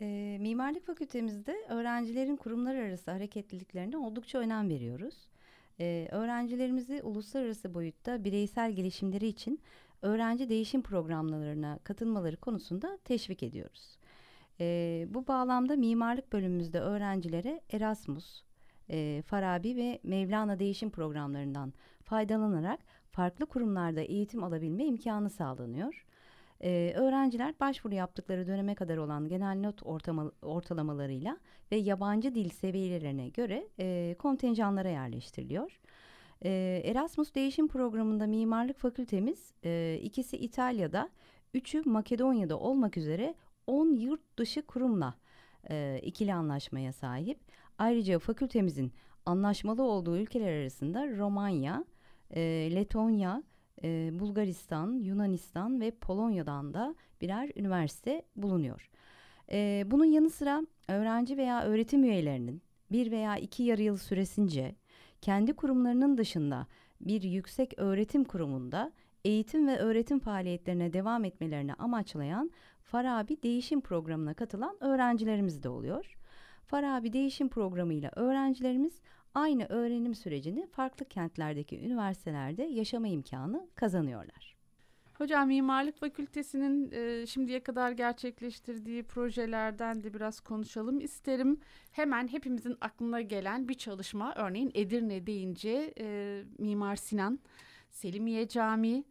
E, 0.00 0.38
Mimarlık 0.40 0.86
Fakültemizde 0.86 1.56
öğrencilerin 1.68 2.36
kurumlar 2.36 2.74
arası 2.74 3.10
hareketliliklerine 3.10 3.96
oldukça 3.96 4.38
önem 4.38 4.68
veriyoruz. 4.68 5.28
E, 5.80 6.08
öğrencilerimizi 6.10 7.02
uluslararası 7.02 7.74
boyutta 7.74 8.24
bireysel 8.24 8.72
gelişimleri 8.72 9.26
için 9.26 9.60
öğrenci 10.02 10.48
değişim 10.48 10.82
programlarına 10.82 11.78
katılmaları 11.84 12.36
konusunda 12.36 12.98
teşvik 13.04 13.42
ediyoruz. 13.42 13.98
E, 14.60 15.06
bu 15.10 15.26
bağlamda 15.26 15.76
mimarlık 15.76 16.32
bölümümüzde 16.32 16.80
öğrencilere 16.80 17.60
Erasmus, 17.72 18.42
e, 18.90 19.22
Farabi 19.26 19.76
ve 19.76 20.00
Mevlana 20.02 20.58
değişim 20.58 20.90
programlarından 20.90 21.72
faydalanarak 22.04 22.80
farklı 23.10 23.46
kurumlarda 23.46 24.00
eğitim 24.00 24.44
alabilme 24.44 24.84
imkanı 24.84 25.30
sağlanıyor. 25.30 26.06
Ee, 26.62 26.92
öğrenciler 26.96 27.54
başvuru 27.60 27.94
yaptıkları 27.94 28.46
döneme 28.46 28.74
kadar 28.74 28.96
olan 28.96 29.28
genel 29.28 29.60
not 29.60 29.82
ortama, 29.82 30.32
ortalamalarıyla 30.42 31.36
ve 31.72 31.76
yabancı 31.76 32.34
dil 32.34 32.48
seviyelerine 32.48 33.28
göre 33.28 33.68
e, 33.78 34.16
kontenjanlara 34.18 34.88
yerleştiriliyor. 34.88 35.80
Ee, 36.44 36.82
Erasmus 36.84 37.34
değişim 37.34 37.68
programında 37.68 38.26
mimarlık 38.26 38.78
fakültemiz 38.78 39.54
e, 39.64 40.00
ikisi 40.02 40.36
İtalya'da, 40.36 41.10
üçü 41.54 41.82
Makedonya'da 41.84 42.58
olmak 42.58 42.96
üzere 42.96 43.34
10 43.66 43.92
yurt 43.92 44.38
dışı 44.38 44.62
kurumla 44.62 45.14
e, 45.70 46.00
ikili 46.02 46.34
anlaşmaya 46.34 46.92
sahip. 46.92 47.38
Ayrıca 47.78 48.18
fakültemizin 48.18 48.92
anlaşmalı 49.26 49.82
olduğu 49.82 50.16
ülkeler 50.16 50.62
arasında 50.62 51.16
Romanya, 51.16 51.84
e, 52.30 52.40
Letonya, 52.74 53.42
e, 53.82 54.10
Bulgaristan, 54.18 54.92
Yunanistan 54.92 55.80
ve 55.80 55.90
Polonya'dan 55.90 56.74
da 56.74 56.94
birer 57.20 57.50
üniversite 57.56 58.22
bulunuyor. 58.36 58.90
E, 59.52 59.84
bunun 59.86 60.04
yanı 60.04 60.30
sıra 60.30 60.66
öğrenci 60.88 61.36
veya 61.36 61.62
öğretim 61.62 62.04
üyelerinin 62.04 62.62
bir 62.92 63.10
veya 63.10 63.36
iki 63.36 63.62
yarı 63.62 63.82
yıl 63.82 63.96
süresince 63.96 64.74
kendi 65.20 65.52
kurumlarının 65.52 66.18
dışında 66.18 66.66
bir 67.00 67.22
yüksek 67.22 67.78
öğretim 67.78 68.24
kurumunda 68.24 68.92
eğitim 69.24 69.66
ve 69.66 69.78
öğretim 69.78 70.18
faaliyetlerine 70.18 70.92
devam 70.92 71.24
etmelerini 71.24 71.74
amaçlayan 71.74 72.50
Farabi 72.82 73.42
Değişim 73.42 73.80
Programı'na 73.80 74.34
katılan 74.34 74.76
öğrencilerimiz 74.80 75.62
de 75.62 75.68
oluyor. 75.68 76.16
Farabi 76.66 77.12
Değişim 77.12 77.48
Programı 77.48 77.94
ile 77.94 78.10
öğrencilerimiz 78.16 79.00
aynı 79.36 79.66
öğrenim 79.68 80.14
sürecini 80.14 80.66
farklı 80.66 81.04
kentlerdeki 81.08 81.80
üniversitelerde 81.80 82.62
yaşama 82.62 83.08
imkanı 83.08 83.66
kazanıyorlar. 83.74 84.56
Hocam 85.14 85.48
Mimarlık 85.48 85.96
Fakültesi'nin 85.96 86.90
e, 86.92 87.26
şimdiye 87.26 87.62
kadar 87.62 87.92
gerçekleştirdiği 87.92 89.02
projelerden 89.02 90.02
de 90.02 90.14
biraz 90.14 90.40
konuşalım 90.40 91.00
isterim. 91.00 91.60
Hemen 91.92 92.28
hepimizin 92.28 92.76
aklına 92.80 93.20
gelen 93.20 93.68
bir 93.68 93.74
çalışma 93.74 94.34
örneğin 94.36 94.70
Edirne 94.74 95.26
deyince 95.26 95.94
e, 96.00 96.42
Mimar 96.58 96.96
Sinan, 96.96 97.38
Selimiye 97.90 98.48
Camii. 98.48 99.04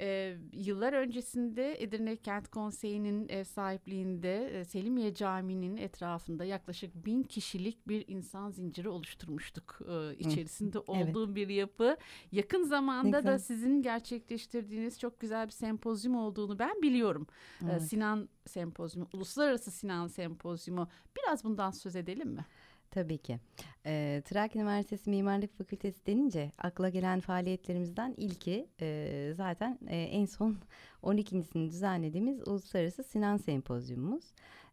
E, 0.00 0.36
yıllar 0.52 0.92
öncesinde 0.92 1.82
Edirne 1.82 2.16
Kent 2.16 2.48
Konseyi'nin 2.48 3.28
ev 3.28 3.44
sahipliğinde 3.44 4.60
e, 4.60 4.64
Selimiye 4.64 5.14
Camii'nin 5.14 5.76
etrafında 5.76 6.44
yaklaşık 6.44 7.06
bin 7.06 7.22
kişilik 7.22 7.88
bir 7.88 8.04
insan 8.08 8.50
zinciri 8.50 8.88
oluşturmuştuk. 8.88 9.80
E, 9.88 10.16
içerisinde 10.18 10.78
evet. 10.78 10.88
olduğu 10.88 11.34
bir 11.34 11.48
yapı. 11.48 11.96
Yakın 12.32 12.62
zamanda 12.62 13.24
da 13.24 13.38
sizin 13.38 13.82
gerçekleştirdiğiniz 13.82 14.98
çok 14.98 15.20
güzel 15.20 15.46
bir 15.46 15.52
sempozyum 15.52 16.16
olduğunu 16.16 16.58
ben 16.58 16.82
biliyorum. 16.82 17.26
E, 17.62 17.64
Evet. 17.68 17.82
Sinan 17.82 18.28
Sempozyumu, 18.46 19.08
Uluslararası 19.12 19.70
Sinan 19.70 20.06
Sempozyumu. 20.06 20.88
Biraz 21.16 21.44
bundan 21.44 21.70
söz 21.70 21.96
edelim 21.96 22.28
mi? 22.28 22.44
Tabii 22.90 23.18
ki. 23.18 23.38
Ee, 23.86 24.22
Trakya 24.24 24.62
Üniversitesi 24.62 25.10
Mimarlık 25.10 25.58
Fakültesi 25.58 26.06
denince 26.06 26.52
akla 26.58 26.88
gelen 26.88 27.20
faaliyetlerimizden 27.20 28.14
ilki 28.16 28.68
e, 28.80 29.32
zaten 29.36 29.78
e, 29.86 29.96
en 29.96 30.24
son 30.24 30.56
12.sini 31.02 31.70
düzenlediğimiz 31.70 32.48
Uluslararası 32.48 33.04
Sinan 33.04 33.36
Sempozyumumuz. 33.36 34.24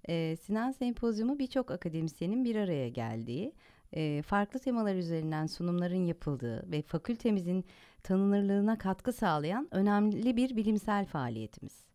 Ee, 0.10 0.36
Sinan 0.42 0.72
Sempozyumu 0.72 1.40
birçok 1.40 1.72
akademisyenin 1.72 2.46
bir 2.46 2.56
araya 2.56 2.90
geldiği, 2.90 3.54
e, 3.94 4.22
farklı 4.22 4.60
temalar 4.60 4.96
üzerinden 4.96 5.46
sunumların 5.46 6.06
yapıldığı 6.06 6.72
ve 6.72 6.82
fakültemizin 6.82 7.66
tanınırlığına 8.04 8.78
katkı 8.78 9.14
sağlayan 9.14 9.68
önemli 9.72 10.38
bir 10.38 10.56
bilimsel 10.56 11.06
faaliyetimiz. 11.06 11.86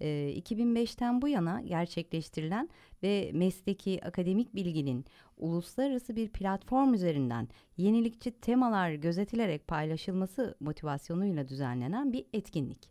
Ee, 0.00 0.34
2005'ten 0.36 1.22
bu 1.22 1.28
yana 1.28 1.60
gerçekleştirilen 1.60 2.68
ve 3.02 3.30
mesleki 3.34 4.00
akademik 4.04 4.54
bilginin 4.54 5.04
uluslararası 5.36 6.16
bir 6.16 6.28
platform 6.28 6.94
üzerinden 6.94 7.48
yenilikçi 7.76 8.30
temalar 8.30 8.92
gözetilerek 8.92 9.66
paylaşılması 9.66 10.54
motivasyonuyla 10.60 11.48
düzenlenen 11.48 12.12
bir 12.12 12.24
etkinlik. 12.32 12.88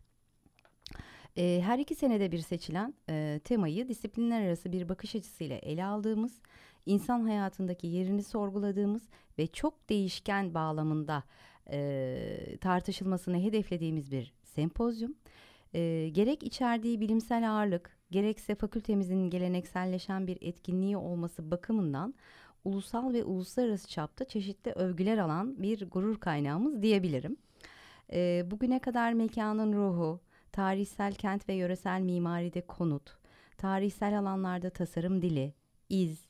Ee, 1.37 1.61
her 1.63 1.79
iki 1.79 1.95
senede 1.95 2.31
bir 2.31 2.39
seçilen 2.39 2.93
e, 3.09 3.39
temayı 3.43 3.87
disiplinler 3.87 4.41
arası 4.41 4.71
bir 4.71 4.89
bakış 4.89 5.15
açısıyla 5.15 5.57
ele 5.57 5.85
aldığımız, 5.85 6.41
insan 6.85 7.23
hayatındaki 7.23 7.87
yerini 7.87 8.23
sorguladığımız 8.23 9.09
ve 9.37 9.47
çok 9.47 9.89
değişken 9.89 10.53
bağlamında 10.53 11.23
e, 11.71 12.57
tartışılmasını 12.61 13.39
hedeflediğimiz 13.39 14.11
bir 14.11 14.33
sempozyum. 14.43 15.15
E, 15.73 16.09
gerek 16.09 16.43
içerdiği 16.43 17.01
bilimsel 17.01 17.51
ağırlık, 17.51 17.97
gerekse 18.11 18.55
fakültemizin 18.55 19.29
gelenekselleşen 19.29 20.27
bir 20.27 20.37
etkinliği 20.41 20.97
olması 20.97 21.51
bakımından 21.51 22.13
ulusal 22.63 23.13
ve 23.13 23.23
uluslararası 23.23 23.87
çapta 23.87 24.25
çeşitli 24.25 24.71
övgüler 24.71 25.17
alan 25.17 25.63
bir 25.63 25.89
gurur 25.89 26.19
kaynağımız 26.19 26.81
diyebilirim. 26.81 27.37
E, 28.13 28.43
bugüne 28.51 28.79
kadar 28.79 29.13
mekanın 29.13 29.73
ruhu, 29.73 30.19
tarihsel 30.51 31.13
kent 31.13 31.49
ve 31.49 31.53
yöresel 31.53 32.01
mimaride 32.01 32.61
konut, 32.61 33.17
tarihsel 33.57 34.19
alanlarda 34.19 34.69
tasarım 34.69 35.21
dili, 35.21 35.53
iz, 35.89 36.27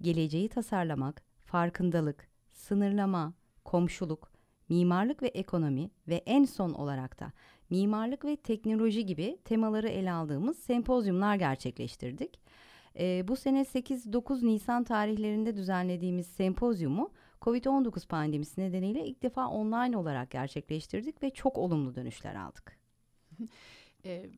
geleceği 0.00 0.48
tasarlamak, 0.48 1.22
farkındalık, 1.44 2.28
sınırlama, 2.52 3.34
komşuluk, 3.64 4.32
mimarlık 4.68 5.22
ve 5.22 5.28
ekonomi 5.28 5.90
ve 6.08 6.14
en 6.14 6.44
son 6.44 6.72
olarak 6.72 7.20
da 7.20 7.32
mimarlık 7.70 8.24
ve 8.24 8.36
teknoloji 8.36 9.06
gibi 9.06 9.38
temaları 9.44 9.88
ele 9.88 10.12
aldığımız 10.12 10.58
sempozyumlar 10.58 11.36
gerçekleştirdik. 11.36 12.40
Ee, 12.98 13.28
bu 13.28 13.36
sene 13.36 13.60
8-9 13.60 14.46
Nisan 14.46 14.84
tarihlerinde 14.84 15.56
düzenlediğimiz 15.56 16.26
sempozyumu 16.26 17.10
COVID-19 17.42 18.06
pandemisi 18.06 18.60
nedeniyle 18.60 19.06
ilk 19.06 19.22
defa 19.22 19.48
online 19.48 19.96
olarak 19.96 20.30
gerçekleştirdik 20.30 21.22
ve 21.22 21.30
çok 21.30 21.58
olumlu 21.58 21.94
dönüşler 21.94 22.34
aldık. 22.34 22.78
E, 24.04 24.30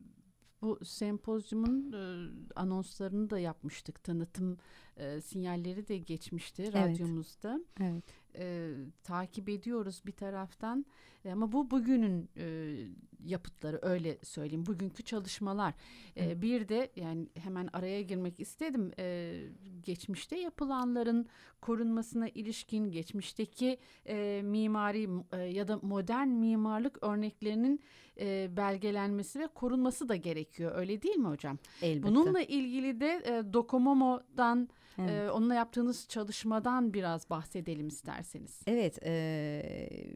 bu 0.62 0.84
sempozyumun 0.84 1.92
e, 1.92 2.30
anonslarını 2.56 3.30
da 3.30 3.38
yapmıştık. 3.38 4.04
Tanıtım 4.04 4.58
e, 4.96 5.20
sinyalleri 5.20 5.88
de 5.88 5.98
geçmişti 5.98 6.72
radyomuzda. 6.72 7.60
Evet. 7.80 8.04
E, 8.38 8.70
takip 9.04 9.48
ediyoruz 9.48 10.02
bir 10.06 10.12
taraftan. 10.12 10.86
E, 11.24 11.32
ama 11.32 11.52
bu 11.52 11.70
bugünün 11.70 12.28
e, 12.36 12.76
yapıtları 13.24 13.78
öyle 13.82 14.18
söyleyeyim. 14.22 14.66
Bugünkü 14.66 15.02
çalışmalar. 15.02 15.74
E, 16.16 16.42
bir 16.42 16.68
de 16.68 16.90
yani 16.96 17.28
hemen 17.34 17.68
araya 17.72 18.02
girmek 18.02 18.40
istedim. 18.40 18.92
E, 18.98 19.36
geçmişte 19.82 20.38
yapılanların 20.38 21.26
korunmasına 21.60 22.28
ilişkin 22.28 22.90
geçmişteki 22.90 23.78
e, 24.06 24.40
mimari 24.44 25.08
e, 25.32 25.36
ya 25.38 25.68
da 25.68 25.78
modern 25.82 26.28
mimarlık 26.28 27.02
örneklerinin 27.02 27.80
e, 28.20 28.56
belgelenmesi 28.56 29.40
ve 29.40 29.46
korunması 29.46 30.08
da 30.08 30.16
gerekiyor. 30.16 30.72
Öyle 30.74 31.02
değil 31.02 31.16
mi 31.16 31.28
hocam? 31.28 31.58
Elbette. 31.82 32.08
Bununla 32.08 32.40
ilgili 32.40 33.00
de 33.00 33.22
e, 33.24 33.52
Docomomo'dan 33.52 34.68
Evet. 34.98 35.10
e, 35.10 35.30
onunla 35.30 35.54
yaptığınız 35.54 36.08
çalışmadan 36.08 36.94
biraz 36.94 37.30
bahsedelim 37.30 37.88
isterseniz. 37.88 38.62
Evet, 38.66 38.98
eee, 39.02 40.14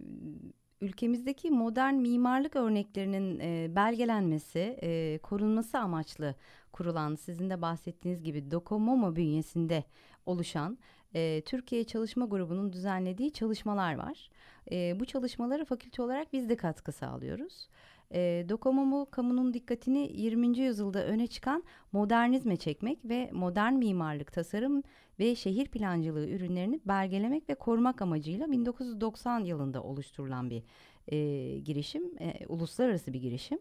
ülkemizdeki 0.81 1.51
modern 1.51 1.95
mimarlık 1.95 2.57
örneklerinin 2.57 3.41
e, 3.41 3.77
belgelenmesi, 3.77 4.79
e, 4.83 5.19
korunması 5.23 5.79
amaçlı 5.79 6.35
kurulan 6.73 7.15
sizin 7.15 7.51
de 7.51 7.63
bahsettiğiniz 7.63 8.23
gibi 8.23 8.51
Dokomomo 8.51 9.17
bünyesinde 9.17 9.85
oluşan 10.27 10.79
e, 11.15 11.43
Türkiye 11.47 11.85
Çalışma 11.85 12.27
Grubu'nun 12.27 12.73
düzenlediği 12.73 13.33
çalışmalar 13.33 13.95
var. 13.95 14.31
E, 14.73 15.01
bu 15.01 15.05
çalışmalara 15.05 15.65
fakülte 15.65 16.03
olarak 16.03 16.33
biz 16.33 16.49
de 16.49 16.57
katkı 16.57 16.93
sağlıyoruz. 16.93 17.69
E, 18.15 18.45
Dokomomo 18.49 19.07
kamunun 19.11 19.55
dikkatini 19.55 20.11
20. 20.15 20.59
yüzyılda 20.59 21.05
öne 21.05 21.27
çıkan 21.27 21.65
modernizme 21.93 22.57
çekmek 22.57 22.99
ve 23.05 23.31
modern 23.33 23.73
mimarlık, 23.73 24.33
tasarım 24.33 24.83
ve 25.19 25.35
şehir 25.35 25.69
plancılığı 25.69 26.29
ürünlerini 26.29 26.81
belgelemek 26.87 27.49
ve 27.49 27.55
korumak 27.55 28.03
amacıyla 28.03 28.51
1990 28.51 29.41
yılında 29.41 29.83
oluşturulan 29.83 30.51
bir 30.51 30.63
e, 31.09 31.59
girişim, 31.59 32.03
e, 32.21 32.47
uluslararası 32.47 33.13
bir 33.13 33.21
girişim. 33.21 33.59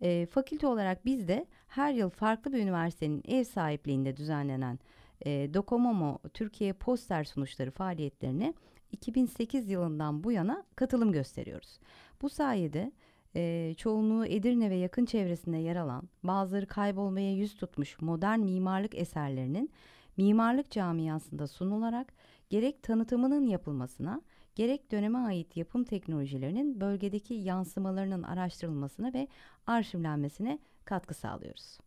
E, 0.00 0.26
fakülte 0.26 0.66
olarak 0.66 1.04
biz 1.04 1.28
de 1.28 1.46
her 1.68 1.92
yıl 1.92 2.10
farklı 2.10 2.52
bir 2.52 2.58
üniversitenin 2.58 3.22
ev 3.28 3.44
sahipliğinde 3.44 4.16
düzenlenen 4.16 4.78
e, 5.26 5.54
Dokomomo 5.54 6.18
Türkiye 6.34 6.72
Poster 6.72 7.24
Sunuşları 7.24 7.70
faaliyetlerine 7.70 8.54
2008 8.92 9.70
yılından 9.70 10.24
bu 10.24 10.32
yana 10.32 10.64
katılım 10.76 11.12
gösteriyoruz. 11.12 11.78
Bu 12.22 12.28
sayede 12.28 12.92
e, 13.36 13.74
çoğunluğu 13.76 14.26
Edirne 14.26 14.70
ve 14.70 14.74
yakın 14.74 15.04
çevresinde 15.04 15.56
yer 15.56 15.76
alan, 15.76 16.08
bazıları 16.22 16.66
kaybolmaya 16.66 17.32
yüz 17.32 17.54
tutmuş 17.54 18.00
modern 18.00 18.40
mimarlık 18.40 18.94
eserlerinin 18.94 19.70
mimarlık 20.16 20.70
camiasında 20.70 21.46
sunularak 21.46 22.12
gerek 22.50 22.82
tanıtımının 22.82 23.46
yapılmasına, 23.46 24.22
gerek 24.54 24.92
döneme 24.92 25.18
ait 25.18 25.56
yapım 25.56 25.84
teknolojilerinin 25.84 26.80
bölgedeki 26.80 27.34
yansımalarının 27.34 28.22
araştırılmasına 28.22 29.12
ve 29.12 29.28
arşivlenmesine 29.66 30.58
katkı 30.84 31.14
sağlıyoruz. 31.14 31.78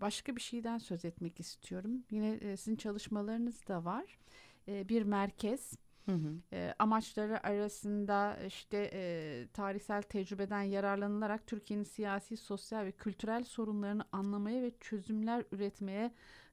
Başka 0.00 0.36
bir 0.36 0.40
şeyden 0.40 0.78
söz 0.78 1.04
etmek 1.04 1.40
istiyorum. 1.40 2.04
Yine 2.10 2.56
sizin 2.56 2.76
çalışmalarınız 2.76 3.68
da 3.68 3.84
var. 3.84 4.18
Bir 4.66 5.02
merkez 5.02 5.72
Hı 6.06 6.12
hı. 6.12 6.40
E, 6.52 6.74
amaçları 6.78 7.46
arasında 7.46 8.38
işte 8.46 8.90
e, 8.92 9.46
tarihsel 9.52 10.02
tecrübeden 10.02 10.62
yararlanılarak 10.62 11.46
Türkiye'nin 11.46 11.84
siyasi, 11.84 12.36
sosyal 12.36 12.84
ve 12.84 12.92
kültürel 12.92 13.44
sorunlarını 13.44 14.04
anlamaya 14.12 14.62
ve 14.62 14.72
çözümler 14.80 15.44
üretmeye 15.52 16.10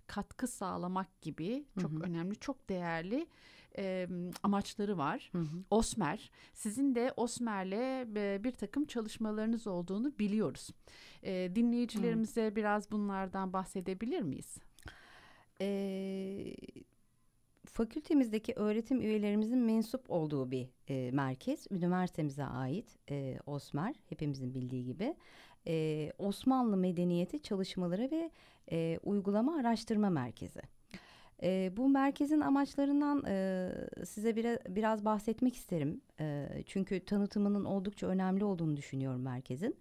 katkı 0.08 0.48
sağlamak 0.48 1.22
gibi 1.22 1.66
çok 1.82 1.92
hı 1.92 1.96
hı. 1.96 2.04
önemli, 2.04 2.36
çok 2.36 2.70
değerli 2.70 3.28
e, 3.78 4.08
amaçları 4.44 4.98
var. 4.98 5.30
Hı 5.32 5.38
hı. 5.38 5.64
Osmer, 5.70 6.32
sizin 6.54 6.96
de 6.96 7.14
Osmer'le 7.18 8.06
e, 8.16 8.44
bir 8.44 8.52
takım 8.52 8.86
çalışmalarınız 8.86 9.68
olduğunu 9.68 10.20
biliyoruz. 10.20 10.70
E, 11.24 11.52
dinleyicilerimize 11.56 12.48
hı. 12.48 12.56
biraz 12.56 12.92
bunlardan 12.92 13.54
bahsedebilir 13.54 14.22
miyiz? 14.22 14.58
Eee 15.60 16.56
fakültemizdeki 17.74 18.54
öğretim 18.54 19.02
üyelerimizin 19.02 19.60
mensup 19.60 20.12
olduğu 20.12 20.52
bir 20.52 20.68
e, 20.90 21.12
merkez. 21.12 21.68
Üniversitemize 21.72 22.44
ait 22.44 22.98
e, 23.10 23.40
OSMER 23.46 23.96
hepimizin 24.10 24.54
bildiği 24.54 24.86
gibi. 24.86 25.16
E, 25.68 26.12
Osmanlı 26.18 26.78
Medeniyeti 26.78 27.42
Çalışmaları 27.42 28.12
ve 28.12 28.32
e, 28.72 29.00
Uygulama 29.04 29.56
Araştırma 29.56 30.10
Merkezi. 30.10 30.62
E, 31.44 31.74
bu 31.78 31.90
merkezin 31.90 32.42
amaçlarından 32.42 33.24
e, 33.28 33.70
size 34.06 34.36
biraz, 34.36 34.58
biraz 34.70 35.06
bahsetmek 35.06 35.56
isterim. 35.56 36.02
E, 36.20 36.48
çünkü 36.66 37.06
tanıtımının 37.06 37.66
oldukça 37.66 38.08
önemli 38.08 38.44
olduğunu 38.44 38.78
düşünüyorum 38.78 39.22
merkezin. 39.22 39.78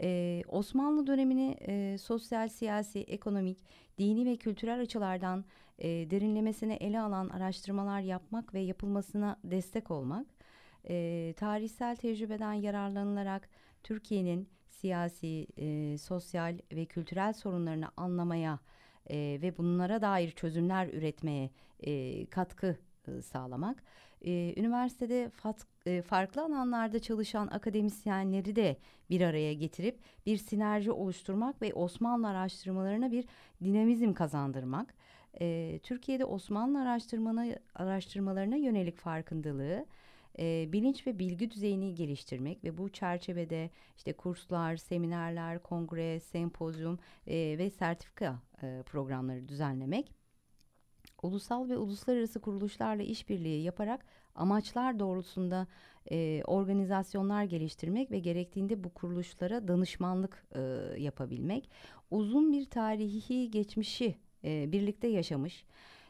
Ee, 0.00 0.42
Osmanlı 0.48 1.06
dönemini 1.06 1.56
e, 1.60 1.98
sosyal, 1.98 2.48
siyasi, 2.48 2.98
ekonomik, 2.98 3.58
dini 3.98 4.26
ve 4.26 4.36
kültürel 4.36 4.80
açılardan 4.80 5.44
e, 5.78 6.10
derinlemesine 6.10 6.74
ele 6.74 7.00
alan 7.00 7.28
araştırmalar 7.28 8.00
yapmak 8.00 8.54
ve 8.54 8.60
yapılmasına 8.60 9.36
destek 9.44 9.90
olmak, 9.90 10.26
e, 10.88 11.34
tarihsel 11.36 11.96
tecrübeden 11.96 12.52
yararlanılarak 12.52 13.48
Türkiye'nin 13.82 14.48
siyasi, 14.68 15.46
e, 15.56 15.98
sosyal 15.98 16.58
ve 16.72 16.86
kültürel 16.86 17.32
sorunlarını 17.32 17.88
anlamaya 17.96 18.58
e, 19.10 19.38
ve 19.42 19.58
bunlara 19.58 20.02
dair 20.02 20.30
çözümler 20.30 20.88
üretmeye 20.88 21.50
e, 21.80 22.26
katkı 22.26 22.76
e, 23.08 23.22
sağlamak. 23.22 23.82
E, 24.24 24.54
üniversitede 24.56 25.30
fat, 25.30 25.66
e, 25.86 26.02
farklı 26.02 26.42
alanlarda 26.42 26.98
çalışan 26.98 27.46
akademisyenleri 27.46 28.56
de 28.56 28.76
bir 29.10 29.20
araya 29.20 29.54
getirip 29.54 29.98
bir 30.26 30.36
sinerji 30.36 30.92
oluşturmak 30.92 31.62
ve 31.62 31.74
Osmanlı 31.74 32.28
araştırmalarına 32.28 33.12
bir 33.12 33.24
dinamizm 33.64 34.12
kazandırmak. 34.12 34.94
E, 35.40 35.78
Türkiye'de 35.82 36.24
Osmanlı 36.24 36.82
araştırmanı, 36.82 37.58
araştırmalarına 37.74 38.56
yönelik 38.56 38.96
farkındalığı, 38.96 39.86
e, 40.38 40.72
bilinç 40.72 41.06
ve 41.06 41.18
bilgi 41.18 41.50
düzeyini 41.50 41.94
geliştirmek 41.94 42.64
ve 42.64 42.78
bu 42.78 42.88
çerçevede 42.88 43.70
işte 43.96 44.12
kurslar, 44.12 44.76
seminerler, 44.76 45.62
kongre, 45.62 46.20
sempozyum 46.20 46.98
e, 47.26 47.58
ve 47.58 47.70
sertifika 47.70 48.38
e, 48.62 48.82
programları 48.86 49.48
düzenlemek 49.48 50.12
ulusal 51.22 51.68
ve 51.68 51.76
uluslararası 51.76 52.40
kuruluşlarla 52.40 53.02
işbirliği 53.02 53.62
yaparak 53.62 54.04
amaçlar 54.34 54.98
doğrultusunda 54.98 55.66
e, 56.10 56.42
organizasyonlar 56.46 57.44
geliştirmek 57.44 58.10
ve 58.10 58.18
gerektiğinde 58.18 58.84
bu 58.84 58.94
kuruluşlara 58.94 59.68
danışmanlık 59.68 60.46
e, 60.54 60.60
yapabilmek, 60.98 61.70
uzun 62.10 62.52
bir 62.52 62.64
tarihi 62.64 63.50
geçmişi 63.50 64.14
e, 64.44 64.72
birlikte 64.72 65.08
yaşamış 65.08 65.64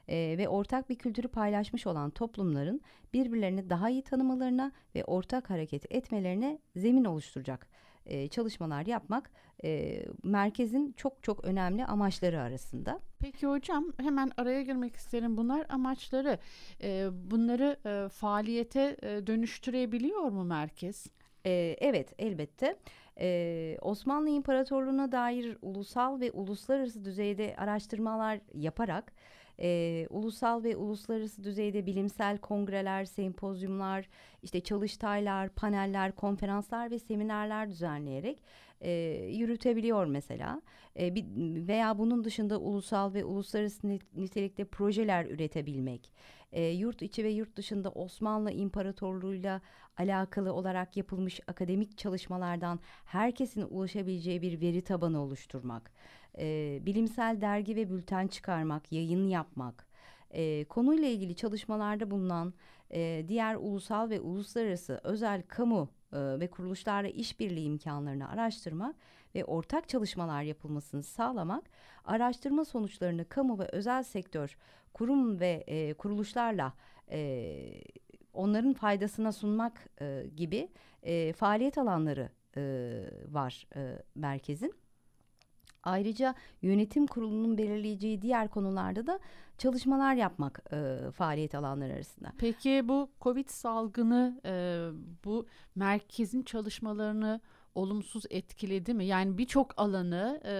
e, 0.08 0.34
ve 0.38 0.48
ortak 0.48 0.90
bir 0.90 0.94
kültürü 0.94 1.28
paylaşmış 1.28 1.86
olan 1.86 2.10
toplumların 2.10 2.80
birbirlerini 3.12 3.70
daha 3.70 3.90
iyi 3.90 4.02
tanımalarına 4.02 4.72
ve 4.94 5.04
ortak 5.04 5.50
hareket 5.50 5.92
etmelerine 5.92 6.58
zemin 6.76 7.04
oluşturacak 7.04 7.66
e, 8.08 8.28
çalışmalar 8.28 8.86
yapmak 8.86 9.30
e, 9.64 10.02
merkezin 10.22 10.94
çok 10.96 11.22
çok 11.22 11.44
önemli 11.44 11.84
amaçları 11.84 12.40
arasında. 12.40 13.00
Peki 13.18 13.46
hocam 13.46 13.84
hemen 14.00 14.30
araya 14.36 14.62
girmek 14.62 14.96
isterim. 14.96 15.36
Bunlar 15.36 15.66
amaçları 15.68 16.38
e, 16.82 17.08
bunları 17.30 17.76
e, 17.86 18.08
faaliyete 18.08 18.96
e, 19.02 19.26
dönüştürebiliyor 19.26 20.22
mu 20.22 20.44
merkez? 20.44 21.06
E, 21.46 21.76
evet 21.80 22.12
elbette. 22.18 22.76
Ee, 23.20 23.76
Osmanlı 23.82 24.28
İmparatorluğu'na 24.28 25.12
dair 25.12 25.58
ulusal 25.62 26.20
ve 26.20 26.30
uluslararası 26.30 27.04
düzeyde 27.04 27.54
araştırmalar 27.58 28.40
yaparak 28.54 29.12
e, 29.60 30.06
ulusal 30.10 30.64
ve 30.64 30.76
uluslararası 30.76 31.44
düzeyde 31.44 31.86
bilimsel 31.86 32.38
kongreler, 32.38 33.04
sempozyumlar, 33.04 34.08
işte 34.42 34.60
çalıştaylar, 34.60 35.48
paneller, 35.48 36.12
konferanslar 36.12 36.90
ve 36.90 36.98
seminerler 36.98 37.70
düzenleyerek 37.70 38.42
e, 38.80 38.90
yürütebiliyor 39.32 40.06
mesela. 40.06 40.62
E, 40.98 41.14
bir, 41.14 41.24
veya 41.68 41.98
bunun 41.98 42.24
dışında 42.24 42.60
ulusal 42.60 43.14
ve 43.14 43.24
uluslararası 43.24 43.88
nitelikte 44.16 44.64
projeler 44.64 45.24
üretebilmek. 45.24 46.12
E, 46.52 46.62
yurt 46.62 47.02
içi 47.02 47.24
ve 47.24 47.28
yurt 47.28 47.56
dışında 47.56 47.90
Osmanlı 47.90 48.52
İmparatorluğu'yla 48.52 49.60
alakalı 49.96 50.52
olarak 50.52 50.96
yapılmış 50.96 51.40
akademik 51.46 51.98
çalışmalardan 51.98 52.80
herkesin 53.04 53.62
ulaşabileceği 53.62 54.42
bir 54.42 54.60
veri 54.60 54.82
tabanı 54.82 55.22
oluşturmak. 55.22 55.92
E, 56.38 56.78
bilimsel 56.86 57.40
dergi 57.40 57.76
ve 57.76 57.90
bülten 57.90 58.26
çıkarmak, 58.26 58.92
yayın 58.92 59.28
yapmak, 59.28 59.88
e, 60.30 60.64
konuyla 60.64 61.08
ilgili 61.08 61.36
çalışmalarda 61.36 62.10
bulunan 62.10 62.54
e, 62.90 63.24
diğer 63.28 63.54
ulusal 63.54 64.10
ve 64.10 64.20
uluslararası 64.20 65.00
özel 65.04 65.42
kamu 65.42 65.88
e, 66.12 66.40
ve 66.40 66.50
kuruluşlarla 66.50 67.08
işbirliği 67.08 67.64
imkanlarını 67.64 68.28
araştırmak 68.28 68.96
ve 69.34 69.44
ortak 69.44 69.88
çalışmalar 69.88 70.42
yapılmasını 70.42 71.02
sağlamak, 71.02 71.64
araştırma 72.04 72.64
sonuçlarını 72.64 73.28
kamu 73.28 73.58
ve 73.58 73.68
özel 73.72 74.02
sektör 74.02 74.56
kurum 74.94 75.40
ve 75.40 75.64
e, 75.66 75.94
kuruluşlarla 75.94 76.72
e, 77.10 77.80
onların 78.32 78.72
faydasına 78.72 79.32
sunmak 79.32 79.88
e, 80.00 80.24
gibi 80.36 80.68
e, 81.02 81.32
faaliyet 81.32 81.78
alanları 81.78 82.30
e, 82.56 82.62
var 83.28 83.66
e, 83.76 84.02
merkezin. 84.14 84.74
Ayrıca 85.88 86.34
yönetim 86.62 87.06
kurulunun 87.06 87.58
belirleyeceği 87.58 88.22
diğer 88.22 88.48
konularda 88.48 89.06
da 89.06 89.20
çalışmalar 89.58 90.14
yapmak 90.14 90.62
e, 90.72 91.10
faaliyet 91.10 91.54
alanları 91.54 91.92
arasında. 91.92 92.32
Peki 92.38 92.82
bu 92.84 93.10
Covid 93.20 93.48
salgını 93.48 94.40
e, 94.44 94.52
bu 95.24 95.46
merkezin 95.74 96.42
çalışmalarını 96.42 97.40
olumsuz 97.74 98.24
etkiledi 98.30 98.94
mi? 98.94 99.04
Yani 99.04 99.38
birçok 99.38 99.80
alanı, 99.80 100.40
e, 100.44 100.54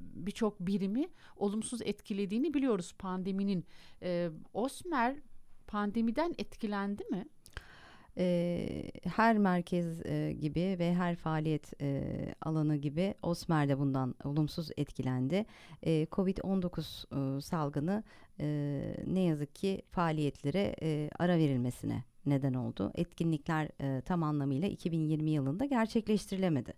birçok 0.00 0.60
birimi 0.60 1.08
olumsuz 1.36 1.82
etkilediğini 1.82 2.54
biliyoruz 2.54 2.94
pandeminin. 2.98 3.64
E, 4.02 4.30
Osmer 4.54 5.16
pandemiden 5.66 6.34
etkilendi 6.38 7.04
mi? 7.10 7.26
E, 8.18 8.90
her 9.04 9.38
merkez 9.38 10.06
e, 10.06 10.32
gibi 10.32 10.76
ve 10.78 10.94
her 10.94 11.16
faaliyet 11.16 11.82
e, 11.82 12.02
alanı 12.42 12.76
gibi 12.76 13.14
Osmer 13.22 13.68
de 13.68 13.78
bundan 13.78 14.14
olumsuz 14.24 14.70
etkilendi. 14.76 15.46
E, 15.82 16.04
Covid-19 16.04 17.38
e, 17.38 17.40
salgını 17.40 18.04
e, 18.40 18.46
ne 19.06 19.20
yazık 19.20 19.54
ki 19.54 19.82
faaliyetlere 19.90 20.76
e, 20.82 21.10
ara 21.18 21.38
verilmesine 21.38 22.04
neden 22.26 22.54
oldu. 22.54 22.92
Etkinlikler 22.94 23.68
e, 23.80 24.00
tam 24.00 24.22
anlamıyla 24.22 24.68
2020 24.68 25.30
yılında 25.30 25.64
gerçekleştirilemedi. 25.64 26.72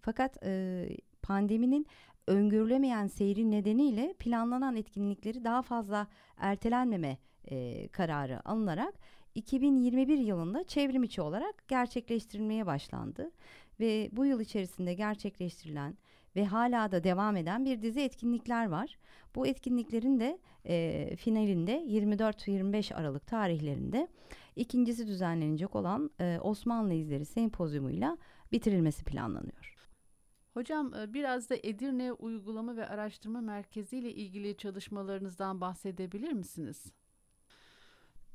Fakat 0.00 0.38
e, 0.42 0.86
pandeminin 1.22 1.86
öngörülemeyen 2.26 3.06
seyri 3.06 3.50
nedeniyle 3.50 4.14
planlanan 4.18 4.76
etkinlikleri 4.76 5.44
daha 5.44 5.62
fazla 5.62 6.06
ertelenmeme 6.36 7.18
e, 7.50 7.88
kararı 7.88 8.48
alınarak 8.48 8.94
2021 9.34 10.18
yılında 10.18 10.64
çevrim 10.64 11.02
içi 11.02 11.22
olarak 11.22 11.68
gerçekleştirilmeye 11.68 12.66
başlandı 12.66 13.30
ve 13.80 14.08
bu 14.12 14.26
yıl 14.26 14.40
içerisinde 14.40 14.94
gerçekleştirilen 14.94 15.96
ve 16.36 16.44
hala 16.46 16.92
da 16.92 17.04
devam 17.04 17.36
eden 17.36 17.64
bir 17.64 17.82
dizi 17.82 18.00
etkinlikler 18.00 18.68
var. 18.68 18.98
Bu 19.34 19.46
etkinliklerin 19.46 20.20
de 20.20 20.38
e, 20.66 21.16
finalinde 21.16 21.84
24-25 21.84 22.94
Aralık 22.94 23.26
tarihlerinde 23.26 24.08
ikincisi 24.56 25.06
düzenlenecek 25.06 25.76
olan 25.76 26.10
e, 26.20 26.38
Osmanlı 26.42 26.94
İzleri 26.94 27.24
Sempozyumuyla 27.24 28.18
bitirilmesi 28.52 29.04
planlanıyor. 29.04 29.74
Hocam 30.54 30.94
e, 30.94 31.14
biraz 31.14 31.50
da 31.50 31.56
Edirne 31.62 32.12
Uygulama 32.12 32.76
ve 32.76 32.88
Araştırma 32.88 33.40
Merkezi 33.40 33.98
ile 33.98 34.12
ilgili 34.12 34.56
çalışmalarınızdan 34.56 35.60
bahsedebilir 35.60 36.32
misiniz? 36.32 36.92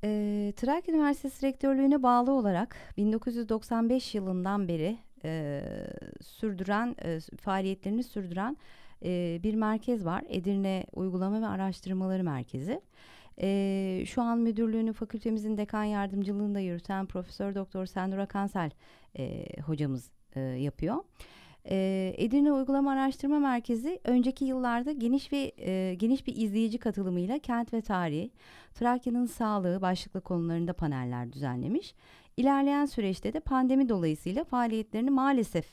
E, 0.04 0.54
Trakya 0.56 0.94
Üniversitesi 0.94 1.46
Rektörlüğü'ne 1.46 2.04
bağlı 2.04 2.32
olarak 2.32 2.76
1995 2.98 4.16
yılından 4.16 4.68
beri 4.68 4.98
e, 5.24 5.62
sürdüren 6.22 6.96
e, 7.04 7.20
faaliyetlerini 7.38 8.04
sürdüren 8.04 8.58
e, 9.04 9.40
bir 9.44 9.56
merkez 9.56 10.06
var. 10.06 10.24
Edirne 10.28 10.86
Uygulama 10.94 11.42
ve 11.42 11.48
Araştırmaları 11.48 12.24
Merkezi. 12.24 12.82
E, 13.42 14.04
şu 14.08 14.22
an 14.22 14.38
müdürlüğünü 14.38 14.94
fakültemizin 14.94 15.58
dekan 15.58 15.84
yardımcılığında 15.84 16.60
yürüten 16.60 17.06
Profesör 17.06 17.56
Doktor 17.56 17.86
Sendura 17.86 18.26
Kansel 18.26 18.72
e, 19.18 19.46
hocamız 19.62 20.12
e, 20.36 20.40
yapıyor. 20.40 20.96
Edirne 21.66 22.52
Uygulama 22.52 22.92
Araştırma 22.92 23.40
Merkezi 23.40 24.00
önceki 24.04 24.46
yıllarda 24.46 24.92
geniş 24.92 25.34
ve 25.34 25.46
geniş 26.00 26.28
bir 26.28 26.36
izleyici 26.36 26.78
katılımıyla 26.78 27.40
kent 27.40 27.74
ve 27.74 27.82
tarihi, 27.82 28.32
Trakya'nın 28.74 29.26
sağlığı 29.26 29.82
başlıklı 29.82 30.22
konularında 30.22 30.74
paneller 30.74 31.34
düzenlemiş. 31.34 31.96
İlerleyen 32.38 32.86
süreçte 32.86 33.34
de 33.34 33.40
pandemi 33.40 33.90
dolayısıyla 33.90 34.44
faaliyetlerini 34.44 35.10
maalesef 35.10 35.66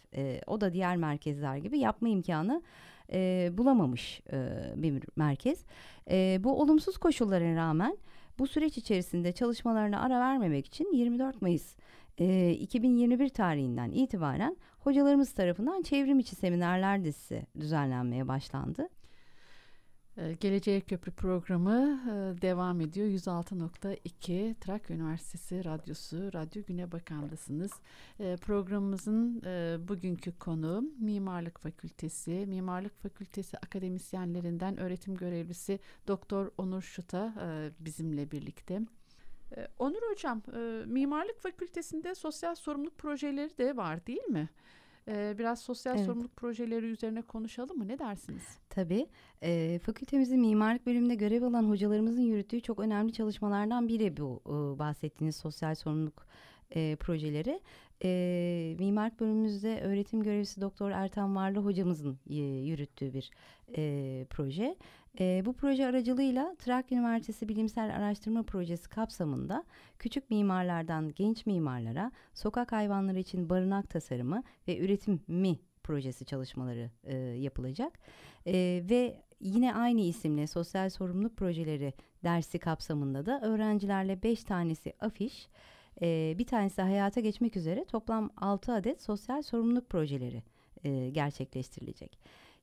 o 0.47 0.61
da 0.61 0.73
diğer 0.73 0.97
merkezler 0.97 1.57
gibi 1.57 1.79
yapma 1.79 2.09
imkanı 2.09 2.63
bulamamış 3.59 4.21
bir 4.77 5.03
merkez. 5.17 5.65
Bu 6.45 6.61
olumsuz 6.61 6.99
koşullara 6.99 7.55
rağmen 7.55 7.97
bu 8.39 8.47
süreç 8.47 8.79
içerisinde 8.79 9.33
çalışmalarına 9.33 10.01
ara 10.01 10.21
vermemek 10.21 10.67
için 10.67 10.93
24 10.93 11.43
Mayıs 11.43 11.77
e, 12.19 12.51
2021 12.51 13.29
tarihinden 13.29 13.91
itibaren 13.91 14.57
hocalarımız 14.87 15.33
tarafından 15.33 15.83
çevrim 15.83 16.19
içi 16.19 16.37
seminerler 16.37 17.05
dizisi 17.05 17.47
düzenlenmeye 17.61 18.29
başlandı. 18.29 18.89
Ee, 20.19 20.33
Geleceğe 20.41 20.81
Köprü 20.81 21.13
programı 21.13 22.01
e, 22.05 22.43
devam 22.43 22.81
ediyor. 22.81 23.07
106.2 23.07 24.55
Trakya 24.55 24.97
Üniversitesi 24.97 25.65
Radyosu, 25.65 26.33
Radyo 26.35 26.63
Güne 26.63 26.93
Bakanlısınız. 26.93 27.73
Ee, 28.21 28.37
programımızın 28.37 29.43
e, 29.47 29.77
bugünkü 29.89 30.39
konu 30.39 30.85
Mimarlık 31.01 31.61
Fakültesi. 31.61 32.45
Mimarlık 32.49 33.03
Fakültesi 33.03 33.59
akademisyenlerinden 33.59 34.77
öğretim 34.77 35.15
görevlisi 35.15 35.79
Doktor 36.09 36.51
Onur 36.59 36.83
Şuta 36.83 37.35
e, 37.43 37.71
bizimle 37.85 38.31
birlikte. 38.31 38.81
Ee, 39.57 39.69
Onur 39.79 40.03
Hocam, 40.11 40.43
Mimarlık 40.87 41.41
Fakültesi'nde 41.41 42.15
sosyal 42.15 42.55
sorumluluk 42.55 42.99
projeleri 42.99 43.59
de 43.59 43.77
var 43.77 44.07
değil 44.07 44.25
mi? 44.29 44.49
Ee, 45.09 45.35
biraz 45.39 45.61
sosyal 45.61 45.97
evet. 45.97 46.07
sorumluluk 46.07 46.37
projeleri 46.37 46.87
üzerine 46.87 47.23
konuşalım 47.23 47.79
mı? 47.79 47.89
Ne 47.89 47.99
dersiniz? 47.99 48.43
Tabii. 48.71 49.07
E, 49.43 49.79
fakültemizin 49.79 50.41
mimarlık 50.41 50.87
bölümünde 50.87 51.15
görev 51.15 51.43
alan 51.43 51.71
hocalarımızın 51.71 52.23
yürüttüğü 52.23 52.61
çok 52.61 52.79
önemli 52.79 53.13
çalışmalardan 53.13 53.89
biri 53.89 54.17
bu 54.17 54.41
e, 54.47 54.79
bahsettiğiniz 54.79 55.37
sosyal 55.37 55.75
sorumluluk 55.75 56.27
e, 56.71 56.97
projeleri. 56.97 57.61
E, 58.05 58.77
mimarlık 58.79 59.21
bölümümüzde 59.21 59.81
öğretim 59.81 60.23
görevlisi 60.23 60.61
Doktor 60.61 60.91
Ertan 60.91 61.37
Varlı 61.37 61.59
hocamızın 61.59 62.19
e, 62.31 62.35
yürüttüğü 62.41 63.15
bir 63.15 63.31
e, 63.77 64.25
proje. 64.31 64.77
E, 65.21 65.43
bu 65.45 65.53
proje 65.53 65.87
aracılığıyla 65.87 66.57
Trakya 66.59 66.99
Üniversitesi 66.99 67.49
Bilimsel 67.49 67.97
Araştırma 67.97 68.43
Projesi 68.43 68.89
kapsamında 68.89 69.65
küçük 69.99 70.31
mimarlardan 70.31 71.13
genç 71.15 71.47
mimarlara 71.47 72.13
sokak 72.35 72.73
hayvanları 72.73 73.19
için 73.19 73.51
barınak 73.51 73.91
tasarımı 73.91 74.43
ve 74.69 74.79
üretimi 74.79 75.59
projesi 75.83 76.25
çalışmaları 76.25 76.91
e, 77.05 77.17
yapılacak. 77.17 77.99
E, 78.47 78.83
ve 78.91 79.23
yine 79.41 79.75
aynı 79.75 80.01
isimle 80.01 80.47
sosyal 80.47 80.91
sorumluluk 80.91 81.37
projeleri 81.37 81.95
dersi 82.25 82.59
kapsamında 82.59 83.27
da 83.27 83.41
öğrencilerle 83.41 84.23
5 84.23 84.45
tanesi 84.45 84.93
afiş, 85.01 85.49
e, 86.03 86.35
bir 86.39 86.47
tanesi 86.47 86.83
hayata 86.83 87.21
geçmek 87.21 87.57
üzere 87.57 87.85
toplam 87.85 88.31
6 88.37 88.73
adet 88.73 89.03
sosyal 89.03 89.43
sorumluluk 89.43 89.91
projeleri 89.91 90.43
e, 90.85 91.11
gerçekleştirilecek. 91.11 92.19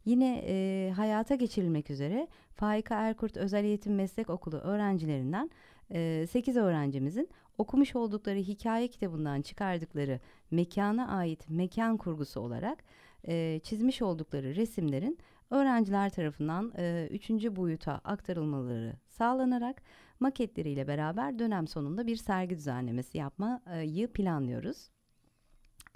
Yine 0.05 0.43
e, 0.47 0.91
hayata 0.95 1.35
geçirilmek 1.35 1.89
üzere 1.89 2.27
Faika 2.53 2.95
Erkurt 2.95 3.37
Özel 3.37 3.63
Eğitim 3.63 3.95
Meslek 3.95 4.29
Okulu 4.29 4.57
öğrencilerinden 4.57 5.49
e, 5.91 6.27
8 6.31 6.57
öğrencimizin 6.57 7.29
okumuş 7.57 7.95
oldukları 7.95 8.39
hikaye 8.39 8.87
kitabından 8.87 9.41
çıkardıkları 9.41 10.19
mekana 10.51 11.07
ait 11.07 11.49
mekan 11.49 11.97
kurgusu 11.97 12.39
olarak 12.39 12.83
e, 13.27 13.59
çizmiş 13.63 14.01
oldukları 14.01 14.55
resimlerin 14.55 15.17
öğrenciler 15.49 16.09
tarafından 16.09 16.73
e, 16.77 17.07
üçüncü 17.11 17.55
boyuta 17.55 17.93
aktarılmaları 17.93 18.93
sağlanarak 19.07 19.81
maketleriyle 20.19 20.87
beraber 20.87 21.39
dönem 21.39 21.67
sonunda 21.67 22.07
bir 22.07 22.15
sergi 22.15 22.55
düzenlemesi 22.55 23.17
yapmayı 23.17 24.07
planlıyoruz. 24.07 24.92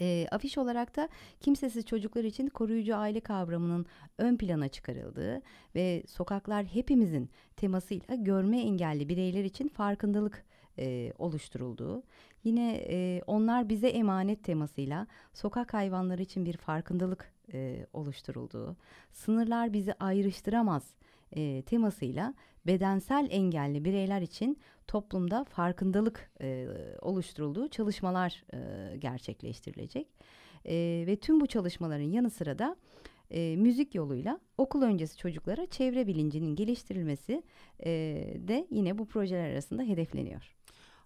E, 0.02 0.28
afiş 0.32 0.58
olarak 0.58 0.96
da 0.96 1.10
kimsesiz 1.42 1.86
çocuklar 1.86 2.24
için 2.24 2.48
koruyucu 2.48 2.96
aile 2.96 3.20
kavramının 3.20 3.86
ön 4.18 4.38
plana 4.38 4.68
çıkarıldığı 4.68 5.42
ve 5.76 6.04
sokaklar 6.08 6.66
hepimizin 6.66 7.30
temasıyla 7.56 8.16
görme 8.16 8.60
engelli 8.60 9.10
bireyler 9.10 9.44
için 9.44 9.68
farkındalık 9.68 10.46
e, 10.80 11.14
oluşturulduğu, 11.18 12.04
yine 12.44 12.76
e, 12.90 13.22
onlar 13.28 13.70
bize 13.70 13.88
emanet 13.88 14.44
temasıyla 14.44 15.08
sokak 15.34 15.74
hayvanları 15.74 16.22
için 16.22 16.46
bir 16.46 16.58
farkındalık 16.58 17.34
e, 17.54 17.86
oluşturulduğu, 17.94 18.76
sınırlar 19.12 19.74
bizi 19.74 19.94
ayrıştıramaz 19.94 20.84
e, 21.32 21.62
temasıyla 21.62 22.34
bedensel 22.68 23.28
engelli 23.30 23.86
bireyler 23.86 24.22
için 24.22 24.60
toplumda 24.88 25.44
farkındalık 25.44 26.32
e, 26.42 26.68
oluşturulduğu 27.02 27.68
çalışmalar 27.68 28.44
e, 28.54 28.98
gerçekleştirilecek. 28.98 30.08
E, 30.66 31.04
ve 31.08 31.16
tüm 31.16 31.42
bu 31.42 31.48
çalışmaların 31.48 32.12
yanı 32.12 32.30
sıra 32.30 32.60
da 32.60 32.76
e, 33.32 33.56
müzik 33.56 33.96
yoluyla 33.96 34.40
okul 34.58 34.82
öncesi 34.82 35.18
çocuklara 35.18 35.66
çevre 35.66 36.08
bilincinin 36.08 36.56
geliştirilmesi 36.56 37.44
e, 37.86 37.92
de 38.48 38.68
yine 38.72 38.98
bu 38.98 39.06
projeler 39.06 39.50
arasında 39.50 39.84
hedefleniyor. 39.84 40.56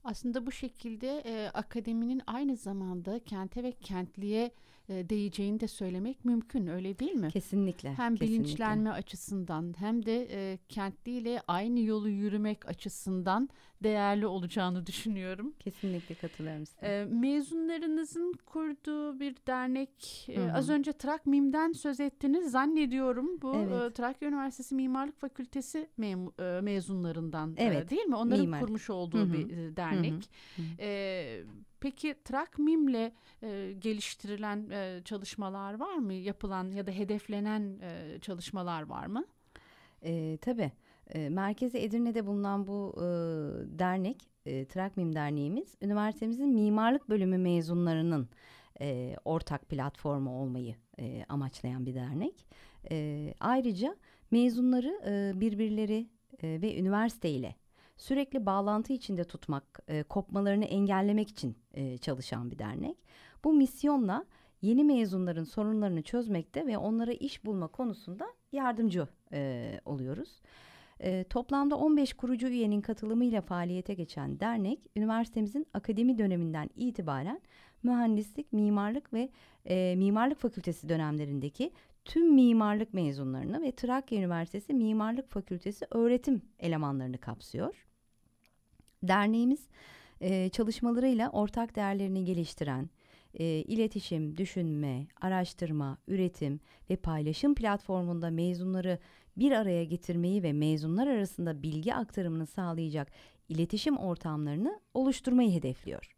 Aslında 0.04 0.46
bu 0.46 0.52
şekilde 0.52 1.22
e, 1.26 1.50
akademinin 1.54 2.22
aynı 2.28 2.56
zamanda 2.56 3.20
kente 3.20 3.64
ve 3.64 3.72
kentliye 3.72 4.52
e, 4.92 5.10
değeceğini 5.10 5.60
de 5.60 5.68
söylemek 5.68 6.26
mümkün 6.26 6.68
öyle 6.68 7.00
değil 7.00 7.14
mi? 7.14 7.30
Kesinlikle. 7.32 7.94
Hem 7.94 8.16
kesinlikle. 8.16 8.28
bilinçlenme 8.28 8.90
açısından 8.90 9.74
hem 9.78 10.06
de 10.06 10.28
e, 10.32 10.58
kentliyle 10.70 11.42
aynı 11.48 11.80
yolu 11.80 12.10
yürümek 12.10 12.70
açısından 12.70 13.50
değerli 13.84 14.28
olacağını 14.28 14.86
düşünüyorum. 14.86 15.54
Kesinlikle 15.60 16.16
katılıyorum 16.16 16.66
size. 16.66 16.88
E, 16.88 17.06
mezunlarınızın 17.06 18.34
kurduğu 18.46 19.20
bir 19.20 19.36
dernek 19.48 20.30
e, 20.30 20.52
az 20.52 20.70
önce 20.70 20.94
Trak 20.94 21.26
Mim'den 21.26 21.72
söz 21.72 22.00
ettiniz 22.00 22.52
zannediyorum. 22.52 23.42
Bu 23.42 23.56
evet. 23.56 23.92
e, 23.92 23.94
Trakya 23.94 24.28
Üniversitesi 24.28 24.76
Mimarlık 24.76 25.20
Fakültesi 25.20 25.90
mem- 26.00 26.58
e, 26.58 26.62
mezunlarından 26.62 27.56
e, 27.58 27.64
evet. 27.64 27.86
e, 27.86 27.90
değil 27.90 28.06
mi? 28.06 28.16
Onların 28.16 28.46
Mimar. 28.46 28.62
kurmuş 28.62 28.90
olduğu 28.90 29.20
Hı-hı. 29.20 29.34
bir 29.34 29.58
e, 29.58 29.76
dernek. 29.76 30.30
Hı-hı. 30.56 30.66
E, 30.80 31.44
Peki 31.82 32.16
Trakmim'le 32.24 33.12
e, 33.44 33.74
geliştirilen 33.80 34.70
e, 34.70 35.02
çalışmalar 35.06 35.80
var 35.80 35.96
mı? 35.96 36.14
Yapılan 36.14 36.72
ya 36.72 36.88
da 36.88 36.92
hedeflenen 36.92 37.80
e, 37.82 38.20
çalışmalar 38.22 38.82
var 38.82 39.06
mı? 39.06 39.26
E, 40.04 40.38
tabii. 40.42 40.72
E, 41.10 41.30
merkezi 41.30 41.78
Edirne'de 41.78 42.26
bulunan 42.26 42.68
bu 42.68 42.94
e, 42.98 43.02
dernek 43.80 44.18
e, 44.46 44.66
Trakmim 44.66 45.16
Derneğimiz 45.16 45.76
üniversitemizin 45.82 46.50
mimarlık 46.50 47.10
bölümü 47.10 47.38
mezunlarının 47.38 48.30
e, 48.82 49.16
ortak 49.26 49.70
platformu 49.70 50.42
olmayı 50.42 50.76
e, 51.00 51.26
amaçlayan 51.30 51.86
bir 51.86 51.96
dernek. 51.96 52.46
E, 52.92 53.34
ayrıca 53.40 53.96
mezunları 54.32 55.02
e, 55.06 55.40
birbirleri 55.40 56.08
e, 56.44 56.62
ve 56.62 56.80
üniversite 56.80 57.30
ile 57.30 57.56
sürekli 58.02 58.46
bağlantı 58.46 58.94
içinde 58.94 59.24
tutmak, 59.24 59.80
e, 59.88 60.04
kopmalarını 60.04 60.66
engellemek 60.66 61.30
için 61.30 61.56
e, 61.74 61.98
çalışan 61.98 62.52
bir 62.52 62.60
dernek. 62.60 62.98
Bu 63.44 63.54
misyonla 63.54 64.26
yeni 64.62 64.84
mezunların 64.84 65.44
sorunlarını 65.44 66.02
çözmekte 66.02 66.68
ve 66.68 66.78
onlara 66.78 67.12
iş 67.12 67.46
bulma 67.46 67.68
konusunda 67.68 68.28
yardımcı 68.52 69.08
e, 69.34 69.80
oluyoruz. 69.86 70.42
E, 71.00 71.24
toplamda 71.24 71.76
15 71.76 72.14
kurucu 72.14 72.48
üyenin 72.48 72.82
katılımıyla 72.82 73.42
faaliyete 73.42 73.94
geçen 73.94 74.40
dernek, 74.40 74.80
üniversitemizin 74.96 75.68
akademi 75.74 76.18
döneminden 76.18 76.70
itibaren 76.76 77.42
mühendislik, 77.84 78.54
mimarlık 78.54 79.14
ve 79.14 79.30
e, 79.66 79.96
mimarlık 79.96 80.40
fakültesi 80.40 80.90
dönemlerindeki 80.90 81.72
tüm 82.06 82.34
mimarlık 82.34 82.94
mezunlarını 82.94 83.62
ve 83.62 83.72
Trakya 83.72 84.18
Üniversitesi 84.18 84.74
Mimarlık 84.74 85.30
Fakültesi 85.30 85.86
öğretim 85.92 86.42
elemanlarını 86.60 87.18
kapsıyor. 87.18 87.91
Derneğimiz 89.04 89.68
e, 90.22 90.50
çalışmalarıyla 90.50 91.30
ortak 91.30 91.76
değerlerini 91.76 92.26
geliştiren, 92.26 92.90
e, 93.34 93.46
iletişim, 93.46 94.38
düşünme, 94.38 95.08
araştırma, 95.22 95.98
üretim 96.08 96.60
ve 96.90 96.96
paylaşım 96.96 97.56
platformunda 97.56 98.30
mezunları 98.30 99.00
bir 99.38 99.52
araya 99.52 99.84
getirmeyi 99.84 100.44
ve 100.44 100.54
mezunlar 100.54 101.08
arasında 101.08 101.64
bilgi 101.64 101.96
aktarımını 101.96 102.46
sağlayacak 102.46 103.12
iletişim 103.50 103.98
ortamlarını 103.98 104.80
oluşturmayı 104.94 105.52
hedefliyor. 105.52 106.16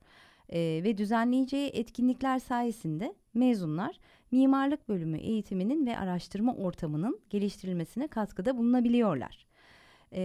E, 0.50 0.60
ve 0.84 0.98
düzenleyeceği 0.98 1.70
etkinlikler 1.70 2.40
sayesinde 2.40 3.16
mezunlar 3.34 4.00
mimarlık 4.32 4.90
bölümü 4.90 5.18
eğitiminin 5.18 5.86
ve 5.86 5.98
araştırma 5.98 6.56
ortamının 6.56 7.20
geliştirilmesine 7.30 8.08
katkıda 8.08 8.58
bulunabiliyorlar. 8.58 9.46
E, 10.14 10.22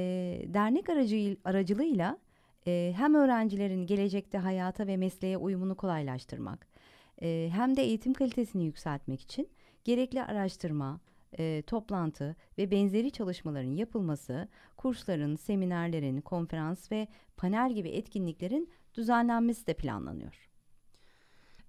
dernek 0.46 0.88
aracı, 0.88 1.36
aracılığıyla 1.44 2.18
e, 2.68 2.92
hem 2.96 3.14
öğrencilerin 3.14 3.86
gelecekte 3.86 4.38
hayata 4.38 4.86
ve 4.86 4.96
mesleğe 4.96 5.36
uyumunu 5.36 5.76
kolaylaştırmak, 5.76 6.66
e, 7.22 7.50
hem 7.52 7.76
de 7.76 7.82
eğitim 7.82 8.14
kalitesini 8.14 8.64
yükseltmek 8.64 9.20
için 9.20 9.48
gerekli 9.84 10.22
araştırma, 10.22 11.00
e, 11.38 11.62
toplantı 11.66 12.36
ve 12.58 12.70
benzeri 12.70 13.10
çalışmaların 13.10 13.70
yapılması, 13.70 14.48
kursların, 14.76 15.36
seminerlerin, 15.36 16.20
konferans 16.20 16.92
ve 16.92 17.08
panel 17.36 17.72
gibi 17.72 17.88
etkinliklerin 17.88 18.70
düzenlenmesi 18.94 19.66
de 19.66 19.74
planlanıyor. 19.74 20.47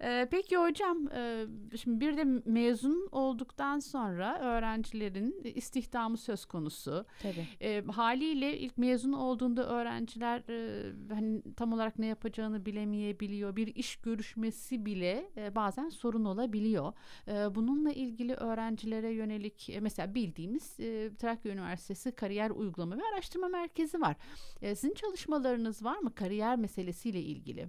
Ee, 0.04 0.28
peki 0.32 0.58
hocam, 0.58 1.08
e, 1.08 1.46
şimdi 1.78 2.00
bir 2.00 2.18
de 2.18 2.24
mezun 2.46 3.10
olduktan 3.12 3.80
sonra 3.80 4.40
öğrencilerin 4.40 5.42
istihdamı 5.56 6.18
söz 6.18 6.46
konusu. 6.46 7.06
Tabii. 7.22 7.48
E, 7.62 7.82
haliyle 7.82 8.58
ilk 8.58 8.78
mezun 8.78 9.12
olduğunda 9.14 9.70
öğrenciler 9.70 10.44
e, 10.50 10.86
hani 11.14 11.42
tam 11.56 11.74
olarak 11.74 12.00
ne 12.00 12.06
yapacağını 12.06 12.66
bilemeyebiliyor. 12.66 13.56
Bir 13.56 13.76
iş 13.76 13.96
görüşmesi 13.96 14.86
bile 14.86 15.32
e, 15.38 15.56
bazen 15.56 15.90
sorun 15.90 16.26
olabiliyor. 16.26 16.94
E, 17.28 17.56
bununla 17.56 17.92
ilgili 17.92 18.34
öğrencilere 18.34 19.10
yönelik 19.10 19.70
e, 19.70 19.80
mesela 19.80 20.16
bildiğimiz 20.16 20.80
e, 20.80 21.10
Trakya 21.20 21.52
Üniversitesi 21.52 22.12
Kariyer 22.12 22.50
Uygulama 22.50 22.98
ve 22.98 23.02
Araştırma 23.14 23.48
Merkezi 23.48 24.02
var. 24.02 24.16
E, 24.62 24.76
sizin 24.76 24.94
çalışmalarınız 24.94 25.84
var 25.84 25.98
mı 25.98 26.16
kariyer 26.16 26.56
meselesiyle 26.58 27.22
ilgili? 27.22 27.68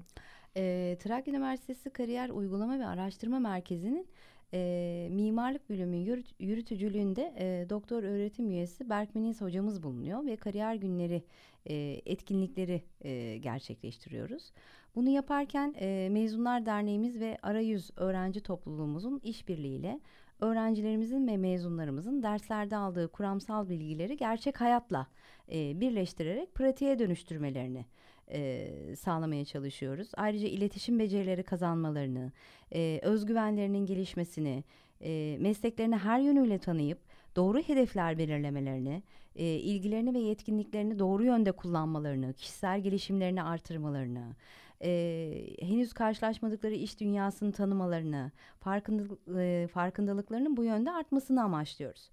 E, 0.56 0.96
Trakya 1.00 1.34
Üniversitesi 1.34 1.90
Kariyer 1.90 2.30
Uygulama 2.30 2.78
ve 2.78 2.86
Araştırma 2.86 3.38
Merkezi'nin 3.38 4.06
e, 4.54 5.08
mimarlık 5.10 5.70
bölümü 5.70 5.96
yürüt, 5.96 6.34
yürütücülüğünde 6.38 7.34
e, 7.38 7.70
doktor 7.70 8.02
öğretim 8.02 8.50
üyesi 8.50 8.90
Berk 8.90 9.14
Meniz 9.14 9.40
hocamız 9.40 9.82
bulunuyor 9.82 10.26
ve 10.26 10.36
kariyer 10.36 10.74
günleri 10.74 11.22
e, 11.66 12.00
etkinlikleri 12.06 12.82
e, 13.00 13.36
gerçekleştiriyoruz. 13.38 14.52
Bunu 14.94 15.08
yaparken 15.08 15.74
e, 15.80 16.08
Mezunlar 16.10 16.66
Derneğimiz 16.66 17.20
ve 17.20 17.38
Arayüz 17.42 17.90
Öğrenci 17.96 18.40
Topluluğumuzun 18.40 19.20
işbirliğiyle 19.24 20.00
öğrencilerimizin 20.40 21.26
ve 21.26 21.36
mezunlarımızın 21.36 22.22
derslerde 22.22 22.76
aldığı 22.76 23.08
kuramsal 23.08 23.68
bilgileri 23.68 24.16
gerçek 24.16 24.60
hayatla 24.60 25.06
e, 25.52 25.80
birleştirerek 25.80 26.54
pratiğe 26.54 26.98
dönüştürmelerini 26.98 27.86
e, 28.33 28.71
sağlamaya 28.97 29.45
çalışıyoruz. 29.45 30.09
Ayrıca 30.16 30.49
iletişim 30.49 30.99
becerileri 30.99 31.43
kazanmalarını, 31.43 32.33
e, 32.75 33.01
özgüvenlerinin 33.03 33.87
gelişmesini, 33.87 34.64
e, 35.01 35.37
mesleklerini 35.40 35.97
her 35.97 36.21
yönüyle 36.21 36.59
tanıyıp 36.59 36.99
doğru 37.37 37.59
hedefler 37.61 38.19
belirlemelerini, 38.19 39.03
e, 39.37 39.45
ilgilerini 39.45 40.14
ve 40.14 40.19
yetkinliklerini 40.19 40.99
doğru 40.99 41.25
yönde 41.25 41.53
kullanmalarını, 41.53 42.33
kişisel 42.33 42.81
gelişimlerini 42.81 43.43
artırmalarını, 43.43 44.37
e, 44.83 45.57
henüz 45.61 45.93
karşılaşmadıkları 45.93 46.75
iş 46.75 47.01
dünyasını 47.01 47.53
tanımalarını, 47.53 48.31
farkındalık, 48.61 49.21
e, 49.38 49.69
farkındalıklarının 49.73 50.57
bu 50.57 50.64
yönde 50.64 50.90
artmasını 50.90 51.43
amaçlıyoruz. 51.43 52.11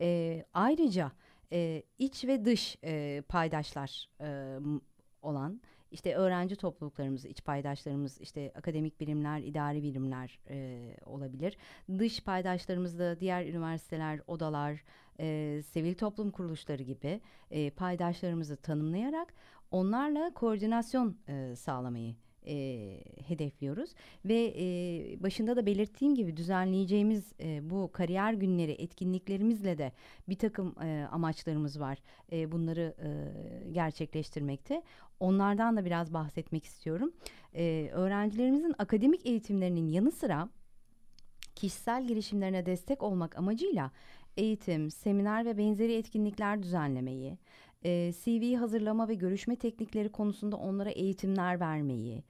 E, 0.00 0.44
ayrıca 0.54 1.12
e, 1.52 1.82
iç 1.98 2.24
ve 2.24 2.44
dış 2.44 2.76
e, 2.84 3.22
paydaşlar 3.28 4.08
e, 4.20 4.58
olan 5.22 5.60
işte 5.90 6.14
öğrenci 6.14 6.56
topluluklarımız, 6.56 7.24
iç 7.24 7.44
paydaşlarımız, 7.44 8.20
işte 8.20 8.52
akademik 8.54 9.00
birimler, 9.00 9.40
idari 9.40 9.82
birimler 9.82 10.38
e, 10.48 10.96
olabilir. 11.06 11.56
Dış 11.98 12.24
paydaşlarımız 12.24 12.98
da 12.98 13.20
diğer 13.20 13.46
üniversiteler, 13.46 14.20
odalar, 14.26 14.84
e, 15.20 15.60
sivil 15.62 15.94
toplum 15.94 16.30
kuruluşları 16.30 16.82
gibi 16.82 17.20
e, 17.50 17.70
paydaşlarımızı 17.70 18.56
tanımlayarak 18.56 19.34
onlarla 19.70 20.34
koordinasyon 20.34 21.16
e, 21.28 21.56
sağlamayı 21.56 22.14
e, 22.46 22.96
hedefliyoruz 23.26 23.90
ve 24.24 24.54
e, 24.58 24.64
başında 25.22 25.56
da 25.56 25.66
belirttiğim 25.66 26.14
gibi 26.14 26.36
düzenleyeceğimiz 26.36 27.32
e, 27.40 27.70
bu 27.70 27.90
kariyer 27.92 28.32
günleri 28.32 28.72
etkinliklerimizle 28.72 29.78
de 29.78 29.92
bir 30.28 30.38
takım 30.38 30.74
e, 30.82 31.08
amaçlarımız 31.12 31.80
var. 31.80 31.98
E, 32.32 32.52
bunları 32.52 32.94
e, 33.02 33.08
gerçekleştirmekte. 33.72 34.82
Onlardan 35.20 35.76
da 35.76 35.84
biraz 35.84 36.14
bahsetmek 36.14 36.64
istiyorum. 36.64 37.12
E, 37.54 37.90
öğrencilerimizin 37.92 38.74
akademik 38.78 39.26
eğitimlerinin 39.26 39.88
yanı 39.88 40.12
sıra 40.12 40.48
kişisel 41.54 42.06
gelişimlerine 42.06 42.66
destek 42.66 43.02
olmak 43.02 43.38
amacıyla 43.38 43.90
eğitim, 44.36 44.90
seminer 44.90 45.44
ve 45.44 45.58
benzeri 45.58 45.94
etkinlikler 45.94 46.62
düzenlemeyi, 46.62 47.38
e, 47.84 48.12
CV 48.12 48.56
hazırlama 48.56 49.08
ve 49.08 49.14
görüşme 49.14 49.56
teknikleri 49.56 50.08
konusunda 50.08 50.56
onlara 50.56 50.90
eğitimler 50.90 51.60
vermeyi, 51.60 52.22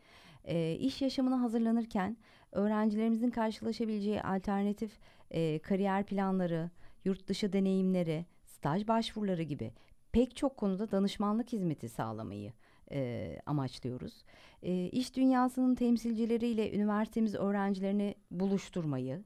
e, 0.44 0.74
iş 0.74 1.02
yaşamına 1.02 1.40
hazırlanırken 1.40 2.16
öğrencilerimizin 2.52 3.30
karşılaşabileceği 3.30 4.22
alternatif 4.22 4.92
e, 5.30 5.58
kariyer 5.58 6.06
planları, 6.06 6.70
yurt 7.04 7.28
dışı 7.28 7.52
deneyimleri, 7.52 8.24
staj 8.44 8.88
başvuruları 8.88 9.42
gibi 9.42 9.72
pek 10.12 10.36
çok 10.36 10.56
konuda 10.56 10.90
danışmanlık 10.90 11.52
hizmeti 11.52 11.88
sağlamayı 11.88 12.52
e, 12.92 13.38
amaçlıyoruz. 13.46 14.24
E, 14.62 14.86
iş 14.86 15.16
dünyasının 15.16 15.74
temsilcileriyle 15.74 16.72
üniversitemiz 16.72 17.34
öğrencilerini 17.34 18.14
buluşturmayı, 18.30 19.22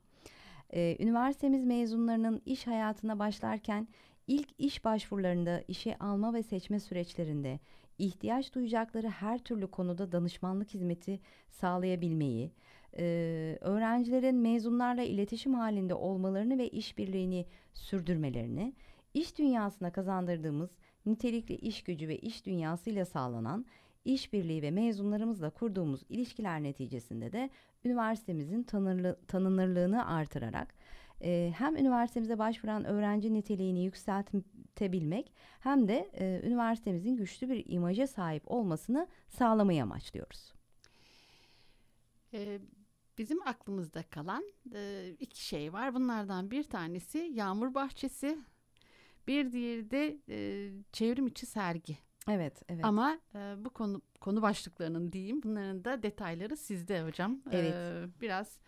e, 0.70 0.96
üniversitemiz 1.00 1.64
mezunlarının 1.64 2.42
iş 2.46 2.66
hayatına 2.66 3.18
başlarken 3.18 3.88
ilk 4.26 4.48
iş 4.58 4.84
başvurularında, 4.84 5.62
işe 5.68 5.96
alma 5.98 6.34
ve 6.34 6.42
seçme 6.42 6.80
süreçlerinde 6.80 7.60
ihtiyaç 7.98 8.54
duyacakları 8.54 9.08
her 9.08 9.38
türlü 9.38 9.66
konuda 9.66 10.12
danışmanlık 10.12 10.74
hizmeti 10.74 11.20
sağlayabilmeyi, 11.50 12.50
e, 12.98 13.04
öğrencilerin 13.60 14.36
mezunlarla 14.36 15.02
iletişim 15.02 15.54
halinde 15.54 15.94
olmalarını 15.94 16.58
ve 16.58 16.68
işbirliğini 16.68 17.46
sürdürmelerini, 17.74 18.74
iş 19.14 19.38
dünyasına 19.38 19.92
kazandırdığımız 19.92 20.70
nitelikli 21.06 21.54
iş 21.54 21.82
gücü 21.82 22.08
ve 22.08 22.18
iş 22.18 22.46
dünyasıyla 22.46 23.04
sağlanan 23.04 23.66
işbirliği 24.04 24.62
ve 24.62 24.70
mezunlarımızla 24.70 25.50
kurduğumuz 25.50 26.02
ilişkiler 26.08 26.62
neticesinde 26.62 27.32
de 27.32 27.50
üniversitemizin 27.84 28.62
tanırlı, 28.62 29.18
tanınırlığını 29.28 30.06
artırarak 30.06 30.74
e, 31.24 31.52
hem 31.56 31.76
üniversitemize 31.76 32.38
başvuran 32.38 32.84
öğrenci 32.84 33.34
niteliğini 33.34 33.84
yükseltebilmek 33.84 35.32
hem 35.60 35.88
de 35.88 36.10
e, 36.12 36.46
üniversitemizin 36.46 37.16
güçlü 37.16 37.48
bir 37.48 37.64
imaja 37.68 38.06
sahip 38.06 38.42
olmasını 38.50 39.08
sağlamayı 39.28 39.82
amaçlıyoruz. 39.82 40.52
Ee, 42.34 42.58
bizim 43.18 43.42
aklımızda 43.46 44.02
kalan 44.02 44.44
e, 44.74 45.10
iki 45.20 45.44
şey 45.44 45.72
var. 45.72 45.94
Bunlardan 45.94 46.50
bir 46.50 46.62
tanesi 46.62 47.18
yağmur 47.18 47.74
bahçesi, 47.74 48.38
bir 49.26 49.52
diğeri 49.52 49.90
de 49.90 50.18
e, 50.28 50.70
çevrim 50.92 51.26
içi 51.26 51.46
sergi. 51.46 51.98
Evet, 52.28 52.62
evet. 52.68 52.84
Ama 52.84 53.18
e, 53.34 53.54
bu 53.64 53.70
konu 53.70 54.02
konu 54.20 54.42
başlıklarının 54.42 55.12
diyeyim 55.12 55.42
bunların 55.42 55.84
da 55.84 56.02
detayları 56.02 56.56
sizde 56.56 57.02
hocam. 57.02 57.40
Evet. 57.50 57.74
E, 57.74 58.06
biraz 58.20 58.58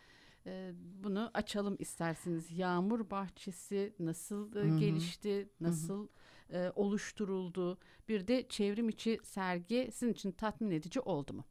bunu 1.04 1.30
açalım 1.34 1.76
isterseniz. 1.78 2.58
Yağmur 2.58 3.10
bahçesi 3.10 3.92
nasıl 3.98 4.56
e, 4.56 4.60
Hı 4.60 4.74
hı. 4.74 4.78
gelişti, 4.78 5.48
nasıl 5.60 6.08
e, 6.52 6.70
oluşturuldu? 6.74 7.78
Bir 8.08 8.28
de 8.28 8.48
çevrim 8.48 8.88
içi 8.88 9.18
sergi 9.22 9.88
sizin 9.92 10.12
için 10.12 10.32
tatmin 10.32 10.70
edici 10.70 11.00
oldu 11.00 11.32
mu? 11.32 11.44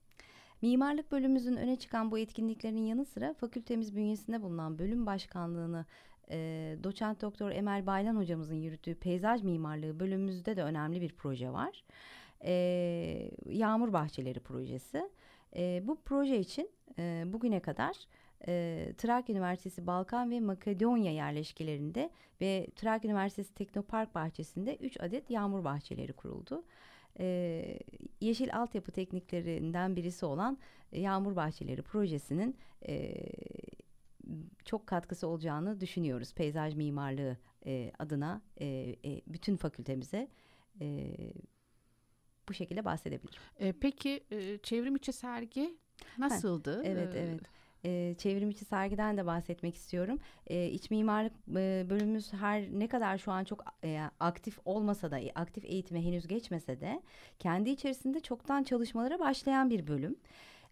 Mimarlık 0.61 1.11
bölümümüzün 1.11 1.55
öne 1.55 1.75
çıkan 1.75 2.11
bu 2.11 2.19
etkinliklerin 2.19 2.85
yanı 2.85 3.05
sıra 3.05 3.33
fakültemiz 3.33 3.95
bünyesinde 3.95 4.41
bulunan 4.41 4.79
bölüm 4.79 5.05
başkanlığını 5.05 5.85
e, 6.29 6.37
doçent 6.83 7.21
doktor 7.21 7.51
Emel 7.51 7.85
Baylan 7.85 8.15
hocamızın 8.15 8.55
yürüttüğü 8.55 8.95
peyzaj 8.95 9.43
mimarlığı 9.43 9.99
bölümümüzde 9.99 10.57
de 10.57 10.63
önemli 10.63 11.01
bir 11.01 11.13
proje 11.13 11.53
var. 11.53 11.83
E, 12.45 13.31
Yağmur 13.45 13.93
Bahçeleri 13.93 14.39
projesi. 14.39 15.09
E, 15.55 15.83
bu 15.85 16.01
proje 16.05 16.39
için 16.39 16.69
e, 16.99 17.23
bugüne 17.25 17.59
kadar 17.59 17.95
e, 18.47 18.93
Trakya 18.97 19.33
Üniversitesi 19.35 19.87
Balkan 19.87 20.31
ve 20.31 20.39
Makedonya 20.39 21.11
yerleşkelerinde 21.11 22.09
ve 22.41 22.67
Trakya 22.75 23.09
Üniversitesi 23.09 23.53
Teknopark 23.53 24.15
bahçesinde 24.15 24.75
3 24.75 25.01
adet 25.01 25.29
yağmur 25.29 25.63
bahçeleri 25.63 26.13
kuruldu. 26.13 26.63
E, 27.19 27.79
yeşil 28.21 28.55
altyapı 28.55 28.91
tekniklerinden 28.91 29.95
birisi 29.95 30.25
olan 30.25 30.57
Yağmur 30.91 31.35
Bahçeleri 31.35 31.81
projesinin 31.81 32.57
e, 32.87 33.15
çok 34.65 34.87
katkısı 34.87 35.27
olacağını 35.27 35.81
düşünüyoruz. 35.81 36.33
Peyzaj 36.33 36.75
mimarlığı 36.75 37.37
e, 37.65 37.91
adına 37.99 38.41
e, 38.57 38.65
e, 39.05 39.21
bütün 39.27 39.55
fakültemize 39.55 40.27
e, 40.81 41.07
bu 42.49 42.53
şekilde 42.53 42.85
bahsedebilirim. 42.85 43.41
E, 43.59 43.73
peki 43.73 44.23
e, 44.31 44.57
çevrim 44.57 44.95
içi 44.95 45.13
sergi 45.13 45.77
nasıldı? 46.17 46.81
Evet, 46.85 47.15
E, 47.15 47.19
evet. 47.19 47.41
E, 47.85 48.15
çevrim 48.17 48.49
içi 48.49 48.65
sergiden 48.65 49.17
de 49.17 49.25
bahsetmek 49.25 49.75
istiyorum. 49.75 50.19
E, 50.47 50.69
iç 50.69 50.91
mimarlık 50.91 51.33
e, 51.55 51.85
bölümümüz 51.89 52.33
her 52.33 52.61
ne 52.61 52.87
kadar 52.87 53.17
şu 53.17 53.31
an 53.31 53.43
çok 53.43 53.63
e, 53.83 54.01
aktif 54.19 54.59
olmasa 54.65 55.11
da, 55.11 55.19
aktif 55.35 55.65
eğitime 55.65 56.05
henüz 56.05 56.27
geçmese 56.27 56.81
de 56.81 57.01
kendi 57.39 57.69
içerisinde 57.69 58.19
çoktan 58.19 58.63
çalışmalara 58.63 59.19
başlayan 59.19 59.69
bir 59.69 59.87
bölüm. 59.87 60.15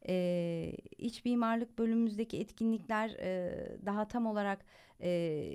E, 0.07 0.75
iç 0.97 1.25
mimarlık 1.25 1.79
bölümümüzdeki 1.79 2.39
etkinlikler 2.39 3.09
e, 3.09 3.53
daha 3.85 4.07
tam 4.07 4.25
olarak 4.25 4.65
e, 5.01 5.49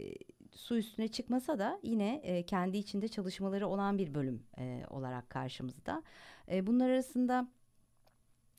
su 0.53 0.77
üstüne 0.77 1.09
çıkmasa 1.09 1.59
da 1.59 1.81
yine 1.83 2.21
e, 2.23 2.42
kendi 2.42 2.79
içinde 2.79 3.09
çalışmaları 3.09 3.66
olan 3.66 3.99
bir 3.99 4.14
bölüm 4.14 4.42
e, 4.59 4.83
olarak 4.90 5.31
karşımızda. 5.31 6.03
E, 6.51 6.66
bunlar 6.66 6.90
arasında 6.90 7.49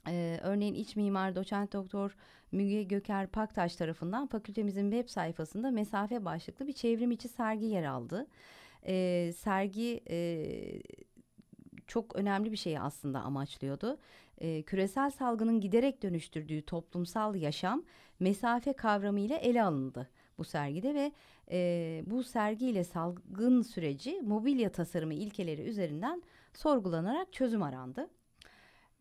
e, 0.07 0.39
örneğin 0.43 0.73
iç 0.73 0.95
mimar 0.95 1.35
doçent 1.35 1.73
doktor 1.73 2.15
Müge 2.51 2.83
Göker 2.83 3.27
Paktaş 3.27 3.75
tarafından 3.75 4.27
fakültemizin 4.27 4.91
web 4.91 5.09
sayfasında 5.09 5.71
mesafe 5.71 6.25
başlıklı 6.25 6.67
bir 6.67 6.73
çevrim 6.73 7.11
içi 7.11 7.27
sergi 7.27 7.65
yer 7.65 7.83
aldı. 7.83 8.27
E, 8.85 9.31
sergi 9.37 10.01
e, 10.09 10.39
çok 11.87 12.15
önemli 12.15 12.51
bir 12.51 12.57
şeyi 12.57 12.79
aslında 12.79 13.21
amaçlıyordu. 13.21 13.97
E, 14.37 14.61
küresel 14.61 15.09
salgının 15.09 15.61
giderek 15.61 16.03
dönüştürdüğü 16.03 16.61
toplumsal 16.61 17.35
yaşam 17.35 17.83
mesafe 18.19 18.73
kavramı 18.73 19.19
ile 19.19 19.35
ele 19.35 19.63
alındı 19.63 20.09
bu 20.37 20.43
sergide 20.43 20.93
ve 20.93 21.11
e, 21.51 22.03
bu 22.05 22.23
sergiyle 22.23 22.83
salgın 22.83 23.61
süreci 23.61 24.21
mobilya 24.21 24.71
tasarımı 24.71 25.13
ilkeleri 25.13 25.61
üzerinden 25.61 26.23
sorgulanarak 26.53 27.33
çözüm 27.33 27.63
arandı. 27.63 28.09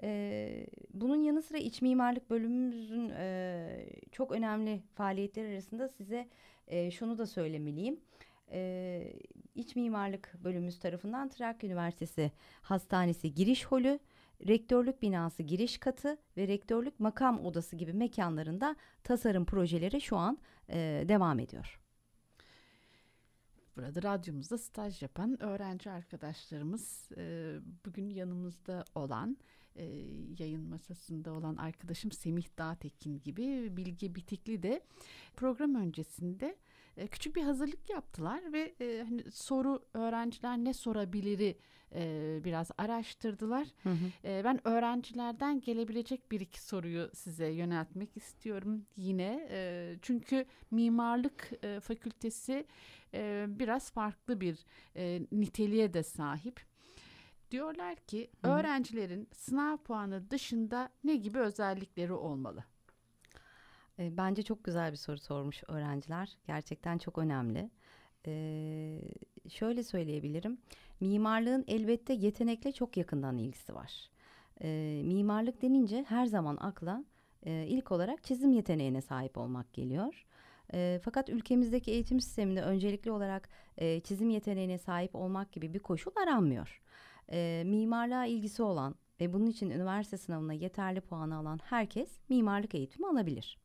E, 0.03 0.67
bunun 0.95 1.17
yanı 1.17 1.43
sıra 1.43 1.59
iç 1.59 1.83
mimarlık 1.83 2.31
bölümümüzün 2.31 3.09
e, 3.09 3.87
çok 4.13 4.33
önemli 4.33 4.83
faaliyetler 4.95 5.53
arasında 5.53 5.89
size 5.89 6.29
e, 6.67 6.91
şunu 6.91 7.19
da 7.19 7.27
söylemeliyim. 7.27 8.01
E, 8.53 9.13
iç 9.55 9.77
mimarlık 9.77 10.35
bölümümüz 10.45 10.79
tarafından 10.79 11.29
Trakya 11.29 11.69
Üniversitesi 11.69 12.33
Hastanesi 12.63 13.35
giriş 13.35 13.67
holü, 13.67 13.99
rektörlük 14.49 15.03
binası 15.03 15.43
giriş 15.43 15.79
katı 15.79 16.17
ve 16.37 16.49
rektörlük 16.49 17.01
makam 17.01 17.45
odası 17.45 17.77
gibi 17.77 17.93
mekanlarında 17.93 18.77
tasarım 19.05 19.45
projeleri 19.45 20.01
şu 20.01 20.17
an 20.17 20.39
e, 20.69 21.05
devam 21.09 21.41
ediyor. 21.41 21.81
Burada 23.77 24.03
radyomuzda 24.03 24.59
staj 24.59 25.03
yapan 25.03 25.43
öğrenci 25.43 25.91
arkadaşlarımız 25.91 27.09
e, 27.17 27.55
bugün 27.85 28.11
yanımızda 28.11 28.85
olan 28.95 29.37
e, 29.79 29.85
yayın 30.39 30.63
masasında 30.63 31.33
olan 31.33 31.57
arkadaşım 31.57 32.13
Semih 32.13 32.45
Dağtekin 32.59 33.21
gibi 33.21 33.77
Bilge 33.77 34.15
Bitikli 34.15 34.63
de 34.63 34.81
program 35.37 35.75
öncesinde 35.75 36.57
e, 36.97 37.07
küçük 37.07 37.37
bir 37.37 37.43
hazırlık 37.43 37.91
yaptılar 37.91 38.53
ve 38.53 38.75
e, 38.81 39.03
hani 39.09 39.31
soru 39.33 39.83
öğrenciler 39.95 40.59
ne 40.59 40.75
sorabiliri 40.75 41.59
e, 41.95 42.41
biraz 42.45 42.71
araştırdılar. 42.79 43.69
Hı 43.83 43.91
hı. 43.91 44.29
E, 44.29 44.45
ben 44.45 44.69
öğrencilerden 44.69 45.61
gelebilecek 45.61 46.33
bir 46.33 46.41
iki 46.41 46.63
soruyu 46.63 47.11
size 47.15 47.47
yöneltmek 47.47 48.17
istiyorum 48.17 48.87
yine. 48.97 49.49
E, 49.51 49.97
çünkü 50.03 50.45
mimarlık 50.71 51.51
e, 51.63 51.81
fakültesi 51.81 52.67
e, 53.15 53.47
biraz 53.49 53.91
farklı 53.91 54.41
bir 54.41 54.59
e, 54.97 55.21
niteliğe 55.33 55.95
de 55.95 56.03
sahip. 56.03 56.61
Diyorlar 57.51 57.97
ki 57.97 58.31
Hı 58.45 58.49
öğrencilerin 58.51 59.29
sınav 59.33 59.77
puanı 59.77 60.31
dışında 60.31 60.91
ne 61.05 61.17
gibi 61.17 61.39
özellikleri 61.39 62.13
olmalı? 62.13 62.65
E, 63.99 64.17
Bence 64.17 64.43
çok 64.43 64.65
güzel 64.65 64.93
bir 64.93 64.97
soru 64.97 65.19
sormuş 65.19 65.63
öğrenciler. 65.69 66.37
Gerçekten 66.47 66.99
çok 66.99 67.19
önemli. 67.19 67.71
E, 68.27 68.33
şöyle 69.49 69.83
söyleyebilirim. 69.83 70.59
Mimarlığın 71.01 71.65
elbette 71.69 72.13
yetenekle 72.13 72.73
çok 72.73 72.97
yakından 72.97 73.37
ilgisi 73.39 73.75
var. 73.75 74.11
E, 74.63 75.03
mimarlık 75.05 75.63
denince 75.63 76.05
her 76.09 76.27
zaman 76.27 76.57
akla 76.61 77.05
e, 77.47 77.67
ilk 77.69 77.93
olarak 77.93 78.25
çizim 78.25 78.53
yeteneğine 78.53 79.01
sahip 79.03 79.39
olmak 79.39 79.73
geliyor. 79.73 80.27
E, 80.75 81.01
fakat 81.05 81.29
ülkemizdeki 81.29 81.91
eğitim 81.91 82.21
sisteminde 82.21 82.63
öncelikli 82.63 83.11
olarak 83.11 83.49
e, 83.77 84.01
çizim 84.01 84.31
yeteneğine 84.31 84.79
sahip 84.79 85.15
olmak 85.15 85.53
gibi 85.53 85.75
bir 85.75 85.79
koşul 85.79 86.13
aranmıyor. 86.23 86.81
E, 87.33 87.63
mimarlığa 87.67 88.27
ilgisi 88.27 88.63
olan 88.63 88.95
ve 89.21 89.33
bunun 89.33 89.47
için 89.47 89.71
üniversite 89.71 90.17
sınavına 90.17 90.53
yeterli 90.53 91.01
puanı 91.01 91.37
alan 91.37 91.61
herkes 91.65 92.09
mimarlık 92.29 92.75
eğitimi 92.75 93.07
alabilir. 93.07 93.59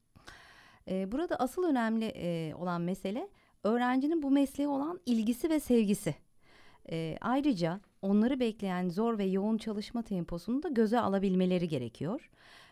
E, 0.87 1.11
burada 1.11 1.35
asıl 1.35 1.63
önemli 1.63 2.05
e, 2.05 2.55
olan 2.55 2.81
mesele 2.81 3.29
öğrencinin 3.63 4.23
bu 4.23 4.31
mesleğe 4.31 4.67
olan 4.67 4.99
ilgisi 5.05 5.49
ve 5.49 5.59
sevgisi. 5.59 6.15
E, 6.89 7.17
ayrıca 7.21 7.79
onları 8.01 8.39
bekleyen 8.39 8.89
zor 8.89 9.17
ve 9.17 9.23
yoğun 9.23 9.57
çalışma 9.57 10.01
temposunu 10.01 10.63
da 10.63 10.69
göze 10.69 10.99
alabilmeleri 10.99 11.67
gerekiyor. 11.67 12.29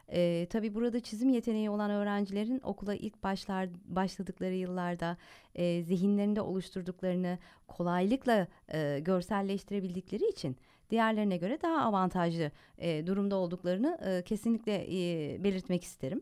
E, 0.09 0.47
tabii 0.49 0.75
burada 0.75 0.99
çizim 0.99 1.29
yeteneği 1.29 1.69
olan 1.69 1.91
öğrencilerin 1.91 2.61
okula 2.63 2.95
ilk 2.95 3.23
başlar 3.23 3.69
başladıkları 3.85 4.53
yıllarda 4.53 5.17
e, 5.55 5.83
zihinlerinde 5.83 6.41
oluşturduklarını 6.41 7.37
kolaylıkla 7.67 8.47
e, 8.73 8.99
görselleştirebildikleri 8.99 10.29
için 10.29 10.57
diğerlerine 10.91 11.37
göre 11.37 11.61
daha 11.61 11.81
avantajlı 11.81 12.51
e, 12.77 13.07
durumda 13.07 13.35
olduklarını 13.35 13.99
e, 14.05 14.23
kesinlikle 14.23 14.73
e, 14.73 15.43
belirtmek 15.43 15.83
isterim. 15.83 16.21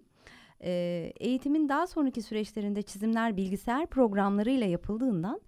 E, 0.64 0.72
eğitimin 1.20 1.70
daha 1.70 1.88
sonraki 1.88 2.22
süreçlerinde 2.22 2.82
çizimler 2.82 3.38
bilgisayar 3.38 3.88
programlarıyla 3.88 4.68
yapıldığından 4.68 5.42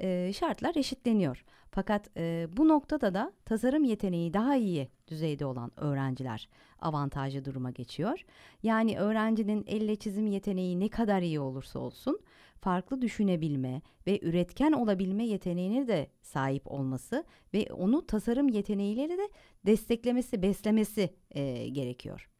e, 0.00 0.32
şartlar 0.32 0.76
eşitleniyor. 0.76 1.44
Fakat 1.70 2.10
e, 2.16 2.46
bu 2.56 2.68
noktada 2.68 3.14
da 3.14 3.32
tasarım 3.44 3.84
yeteneği 3.84 4.34
daha 4.34 4.56
iyi 4.56 4.88
düzeyde 5.08 5.46
olan 5.46 5.72
öğrenciler 5.76 6.48
avantajlı 6.80 7.44
duruma 7.44 7.70
geçiyor. 7.70 8.24
Yani 8.62 8.98
öğrencinin 8.98 9.64
elle 9.66 9.96
çizim 9.96 10.26
yeteneği 10.26 10.80
ne 10.80 10.88
kadar 10.88 11.22
iyi 11.22 11.40
olursa 11.40 11.78
olsun 11.78 12.20
farklı 12.60 13.02
düşünebilme 13.02 13.82
ve 14.06 14.20
üretken 14.22 14.72
olabilme 14.72 15.26
yeteneğine 15.26 15.88
de 15.88 16.10
sahip 16.22 16.72
olması 16.72 17.24
ve 17.54 17.66
onu 17.72 18.06
tasarım 18.06 18.48
yeteneğiyle 18.48 19.08
de 19.08 19.28
desteklemesi, 19.66 20.42
beslemesi 20.42 21.10
e, 21.30 21.68
gerekiyor. 21.68 22.30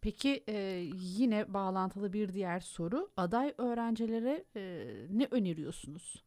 Peki 0.00 0.44
e, 0.48 0.86
yine 0.94 1.54
bağlantılı 1.54 2.12
bir 2.12 2.34
diğer 2.34 2.60
soru 2.60 3.10
aday 3.16 3.54
öğrencilere 3.58 4.44
e, 4.56 4.84
ne 5.10 5.28
öneriyorsunuz? 5.30 6.24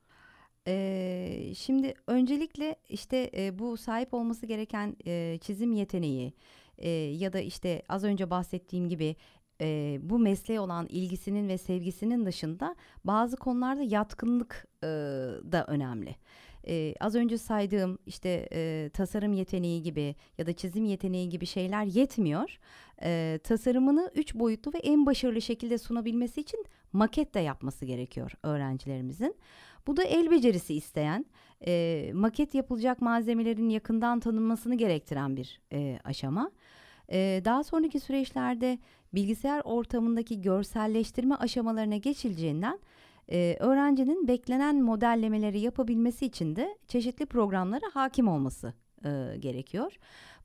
Ee, 0.68 1.54
şimdi 1.58 1.94
öncelikle 2.08 2.76
işte 2.90 3.32
e, 3.38 3.60
bu 3.60 3.78
sahip 3.78 4.14
olması 4.14 4.46
gereken 4.46 4.96
e, 5.08 5.38
çizim 5.42 5.72
yeteneği 5.72 6.34
e, 6.78 6.90
ya 6.90 7.34
da 7.34 7.40
işte 7.40 7.82
az 7.90 8.04
önce 8.04 8.30
bahsettiğim 8.30 8.90
gibi 8.90 9.16
e, 9.62 10.00
bu 10.02 10.20
mesleğe 10.20 10.60
olan 10.60 10.88
ilgisinin 10.90 11.48
ve 11.48 11.58
sevgisinin 11.58 12.26
dışında 12.26 12.76
bazı 13.04 13.38
konularda 13.38 13.82
yatkınlık 13.82 14.68
e, 14.84 14.88
da 15.52 15.66
önemli. 15.68 16.16
e, 16.68 16.96
az 17.00 17.16
önce 17.16 17.38
saydığım 17.38 18.00
işte 18.06 18.48
e, 18.52 18.90
tasarım 18.94 19.34
yeteneği 19.34 19.84
gibi 19.84 20.16
ya 20.38 20.48
da 20.48 20.54
çizim 20.54 20.86
yeteneği 20.86 21.30
gibi 21.30 21.46
şeyler 21.46 21.84
yetmiyor. 21.86 22.60
E, 23.04 23.40
tasarımını 23.44 24.12
üç 24.16 24.36
boyutlu 24.36 24.74
ve 24.74 24.78
en 24.78 25.06
başarılı 25.06 25.42
şekilde 25.42 25.78
sunabilmesi 25.78 26.42
için 26.42 26.66
maket 26.94 27.34
de 27.34 27.40
yapması 27.40 27.86
gerekiyor 27.86 28.32
öğrencilerimizin. 28.44 29.36
Bu 29.88 29.98
da 29.98 30.04
el 30.04 30.32
becerisi 30.32 30.74
isteyen, 30.74 31.26
e, 31.68 32.12
maket 32.14 32.56
yapılacak 32.56 33.02
malzemelerin 33.02 33.70
yakından 33.70 34.20
tanınmasını 34.20 34.76
gerektiren 34.76 35.38
bir 35.38 35.62
e, 35.74 36.00
aşama. 36.04 36.52
E, 37.12 37.42
daha 37.46 37.64
sonraki 37.64 38.00
süreçlerde 38.00 38.80
bilgisayar 39.16 39.62
ortamındaki 39.66 40.42
görselleştirme 40.42 41.36
aşamalarına 41.36 41.98
geçileceğinden 41.98 42.80
e, 43.32 43.58
öğrencinin 43.60 44.28
beklenen 44.28 44.82
modellemeleri 44.82 45.60
yapabilmesi 45.60 46.26
için 46.26 46.56
de 46.56 46.78
çeşitli 46.88 47.26
programlara 47.26 47.86
hakim 47.94 48.28
olması 48.28 48.74
e, 49.06 49.38
gerekiyor. 49.40 49.98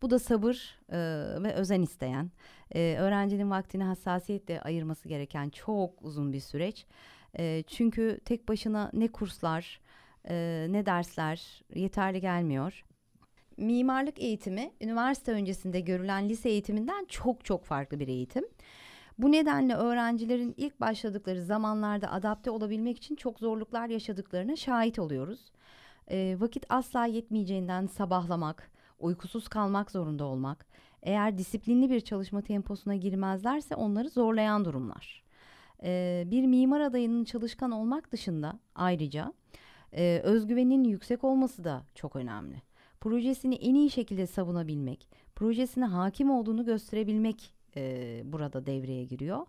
Bu 0.03 0.11
da 0.11 0.19
sabır 0.19 0.79
e, 0.89 0.99
ve 1.43 1.53
özen 1.55 1.83
isteyen, 1.83 2.31
e, 2.75 2.97
öğrencinin 2.99 3.51
vaktini 3.51 3.85
hassasiyetle 3.85 4.61
ayırması 4.61 5.09
gereken 5.09 5.49
çok 5.49 6.03
uzun 6.03 6.33
bir 6.33 6.41
süreç. 6.41 6.87
E, 7.39 7.65
çünkü 7.67 8.21
tek 8.25 8.49
başına 8.49 8.91
ne 8.93 9.09
kurslar 9.09 9.81
e, 10.29 10.67
ne 10.71 10.87
dersler 10.87 11.63
yeterli 11.75 12.21
gelmiyor. 12.21 12.85
Mimarlık 13.61 14.23
eğitimi 14.23 14.71
üniversite 14.81 15.33
öncesinde 15.33 15.81
görülen 15.81 16.29
lise 16.29 16.49
eğitiminden 16.49 17.05
çok 17.05 17.45
çok 17.45 17.65
farklı 17.65 18.01
bir 18.01 18.09
eğitim. 18.09 18.45
Bu 19.19 19.33
nedenle 19.33 19.75
öğrencilerin 19.75 20.55
ilk 20.57 20.81
başladıkları 20.81 21.43
zamanlarda 21.43 22.13
adapte 22.13 22.51
olabilmek 22.51 22.97
için 22.97 23.17
çok 23.17 23.39
zorluklar 23.39 23.89
yaşadıklarına 23.89 24.57
şahit 24.57 24.99
oluyoruz. 24.99 25.53
E, 26.11 26.37
vakit 26.41 26.67
asla 26.69 27.07
yetmeyeceğinden 27.07 27.87
sabahlamak, 27.87 28.71
uykusuz 28.99 29.49
kalmak 29.49 29.91
zorunda 29.91 30.25
olmak, 30.25 30.67
eğer 31.03 31.39
disiplinli 31.39 31.91
bir 31.91 32.01
çalışma 32.01 32.43
temposuna 32.43 32.95
girmezlerse 32.95 33.75
onları 33.75 34.09
zorlayan 34.09 34.65
durumlar. 34.65 35.23
E, 35.83 36.23
bir 36.27 36.47
mimar 36.47 36.81
adayının 36.81 37.25
çalışkan 37.25 37.71
olmak 37.71 38.13
dışında 38.13 38.59
ayrıca 38.75 39.33
e, 39.93 40.21
özgüvenin 40.25 40.85
yüksek 40.85 41.25
olması 41.25 41.65
da 41.65 41.83
çok 41.95 42.17
önemli. 42.17 42.70
Projesini 43.01 43.55
en 43.55 43.75
iyi 43.75 43.91
şekilde 43.91 44.27
savunabilmek, 44.27 45.09
projesine 45.37 45.85
hakim 45.85 46.31
olduğunu 46.31 46.65
gösterebilmek 46.65 47.55
e, 47.77 48.23
burada 48.25 48.67
devreye 48.67 49.05
giriyor. 49.05 49.47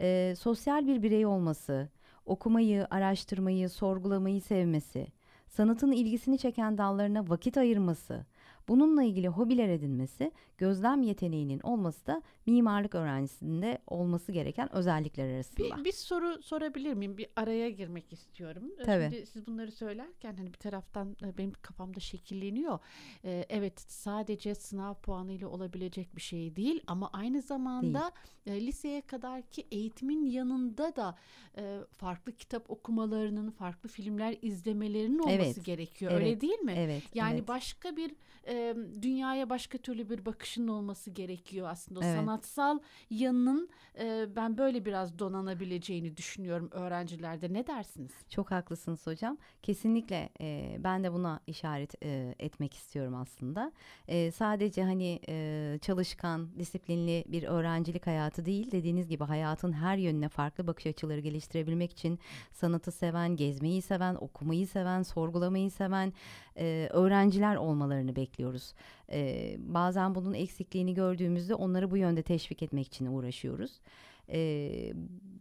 E, 0.00 0.34
sosyal 0.38 0.86
bir 0.86 1.02
birey 1.02 1.26
olması, 1.26 1.88
okumayı, 2.26 2.86
araştırmayı, 2.90 3.68
sorgulamayı 3.68 4.40
sevmesi, 4.40 5.06
sanatın 5.48 5.92
ilgisini 5.92 6.38
çeken 6.38 6.78
dallarına 6.78 7.28
vakit 7.28 7.56
ayırması, 7.56 8.26
Bununla 8.68 9.02
ilgili 9.02 9.28
hobiler 9.28 9.68
edinmesi, 9.68 10.32
gözlem 10.62 11.02
yeteneğinin 11.02 11.60
olması 11.60 12.06
da 12.06 12.22
mimarlık 12.46 12.94
öğrencisinde 12.94 13.78
olması 13.86 14.32
gereken 14.32 14.74
özellikler 14.74 15.34
arasında. 15.34 15.76
Bir, 15.76 15.84
bir 15.84 15.92
soru 15.92 16.42
sorabilir 16.42 16.94
miyim? 16.94 17.18
Bir 17.18 17.26
araya 17.36 17.70
girmek 17.70 18.12
istiyorum. 18.12 18.72
Ee, 18.78 18.82
Tabii. 18.82 19.10
Şimdi 19.10 19.26
siz 19.26 19.46
bunları 19.46 19.72
söylerken 19.72 20.36
hani 20.36 20.52
bir 20.52 20.58
taraftan 20.58 21.16
e, 21.22 21.38
benim 21.38 21.52
kafamda 21.62 22.00
şekilleniyor. 22.00 22.78
Ee, 23.24 23.46
evet 23.48 23.80
sadece 23.80 24.54
sınav 24.54 24.94
puanıyla 24.94 25.48
olabilecek 25.48 26.16
bir 26.16 26.20
şey 26.20 26.56
değil 26.56 26.82
ama 26.86 27.10
aynı 27.12 27.42
zamanda 27.42 28.12
değil. 28.46 28.56
E, 28.56 28.66
liseye 28.66 29.00
kadarki 29.00 29.66
eğitimin 29.70 30.24
yanında 30.24 30.96
da 30.96 31.18
e, 31.56 31.80
farklı 31.92 32.32
kitap 32.32 32.70
okumalarının, 32.70 33.50
farklı 33.50 33.88
filmler 33.88 34.36
izlemelerinin 34.42 35.18
olması 35.18 35.42
evet. 35.42 35.64
gerekiyor. 35.64 36.12
Evet. 36.12 36.22
Öyle 36.22 36.40
değil 36.40 36.58
mi? 36.58 36.74
Evet. 36.76 37.02
Yani 37.14 37.38
evet. 37.38 37.48
başka 37.48 37.96
bir 37.96 38.14
e, 38.46 38.76
dünyaya 39.02 39.50
başka 39.50 39.78
türlü 39.78 40.10
bir 40.10 40.24
bakışın 40.52 40.68
olması 40.68 41.10
gerekiyor 41.10 41.68
aslında. 41.70 42.00
O 42.00 42.02
Evet. 42.04 42.16
sanatsal 42.16 42.78
yanının 43.10 43.68
e, 43.98 44.36
ben 44.36 44.58
böyle 44.58 44.84
biraz 44.84 45.18
donanabileceğini 45.18 46.16
düşünüyorum 46.16 46.68
öğrencilerde. 46.72 47.52
Ne 47.52 47.66
dersiniz? 47.66 48.10
Çok 48.28 48.50
haklısınız 48.50 49.06
hocam. 49.06 49.38
Kesinlikle 49.62 50.28
e, 50.40 50.76
ben 50.78 51.04
de 51.04 51.12
buna 51.12 51.40
işaret 51.46 52.04
e, 52.04 52.34
etmek 52.38 52.74
istiyorum 52.74 53.14
aslında. 53.14 53.72
E, 54.08 54.30
sadece 54.30 54.82
hani 54.84 55.20
e, 55.28 55.78
çalışkan, 55.82 56.58
disiplinli 56.58 57.24
bir 57.26 57.42
öğrencilik 57.42 58.06
hayatı 58.06 58.44
değil. 58.44 58.70
Dediğiniz 58.70 59.08
gibi 59.08 59.24
hayatın 59.24 59.72
her 59.72 59.96
yönüne 59.96 60.28
farklı 60.28 60.66
bakış 60.66 60.86
açıları 60.86 61.20
geliştirebilmek 61.20 61.92
için 61.92 62.18
sanatı 62.52 62.92
seven, 62.92 63.36
gezmeyi 63.36 63.82
seven, 63.82 64.14
okumayı 64.14 64.66
seven, 64.66 65.02
sorgulamayı 65.02 65.70
seven 65.70 66.12
e, 66.56 66.88
öğrenciler 66.90 67.56
olmalarını 67.56 68.16
bekliyoruz. 68.16 68.74
E, 69.12 69.54
bazen 69.58 70.14
bunun 70.14 70.34
eksikliğini 70.34 70.94
gördüğümüzde 70.94 71.54
onları 71.54 71.90
bu 71.90 71.96
yönde 71.96 72.22
teşvik 72.22 72.62
etmek 72.62 72.86
için 72.86 73.06
uğraşıyoruz. 73.06 73.80
Ee, 74.28 74.92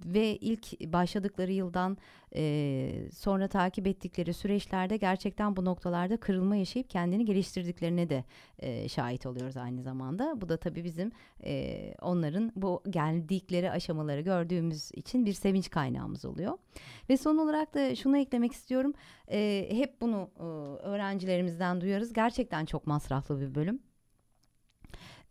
ve 0.06 0.38
ilk 0.38 0.94
başladıkları 0.94 1.52
yıldan 1.52 1.98
e, 2.36 2.92
sonra 3.14 3.48
takip 3.48 3.88
ettikleri 3.88 4.34
süreçlerde 4.34 4.98
gerçekten 4.98 5.56
bu 5.56 5.66
noktalarda 5.66 6.18
kırılma 6.18 6.56
yaşayıp 6.56 6.90
kendini 6.90 7.26
geliştirdiklerine 7.26 8.10
de 8.10 8.24
e, 8.60 8.90
şahit 8.90 9.26
oluyoruz 9.26 9.58
aynı 9.58 9.82
zamanda. 9.82 10.42
Bu 10.42 10.50
da 10.50 10.58
tabii 10.58 10.84
bizim 10.84 11.12
e, 11.44 11.94
onların 12.02 12.52
bu 12.56 12.84
geldikleri 12.90 13.72
aşamaları 13.72 14.22
gördüğümüz 14.22 14.92
için 14.96 15.26
bir 15.26 15.34
sevinç 15.34 15.70
kaynağımız 15.70 16.26
oluyor. 16.26 16.58
Ve 17.10 17.18
son 17.18 17.38
olarak 17.38 17.74
da 17.74 17.96
şunu 17.96 18.18
eklemek 18.18 18.52
istiyorum. 18.52 18.94
E, 19.32 19.70
hep 19.72 20.02
bunu 20.02 20.30
e, 20.40 20.44
öğrencilerimizden 20.88 21.82
duyarız. 21.82 22.14
Gerçekten 22.14 22.66
çok 22.66 22.88
masraflı 22.88 23.42
bir 23.42 23.56
bölüm. 23.56 23.80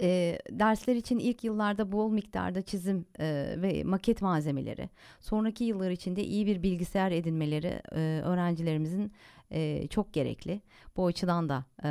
E, 0.03 0.38
dersler 0.51 0.96
için 0.96 1.18
ilk 1.18 1.44
yıllarda 1.44 1.92
bol 1.92 2.11
miktarda 2.11 2.62
çizim 2.62 3.07
e, 3.18 3.55
ve 3.57 3.84
maket 3.84 4.22
malzemeleri, 4.22 4.88
sonraki 5.20 5.64
yıllar 5.64 5.90
içinde 5.90 6.24
iyi 6.24 6.46
bir 6.46 6.62
bilgisayar 6.62 7.12
edinmeleri 7.12 7.82
e, 7.92 8.20
öğrencilerimizin 8.24 9.12
e, 9.51 9.86
çok 9.86 10.12
gerekli. 10.12 10.61
Bu 10.96 11.07
açıdan 11.07 11.48
da 11.48 11.64
e, 11.84 11.88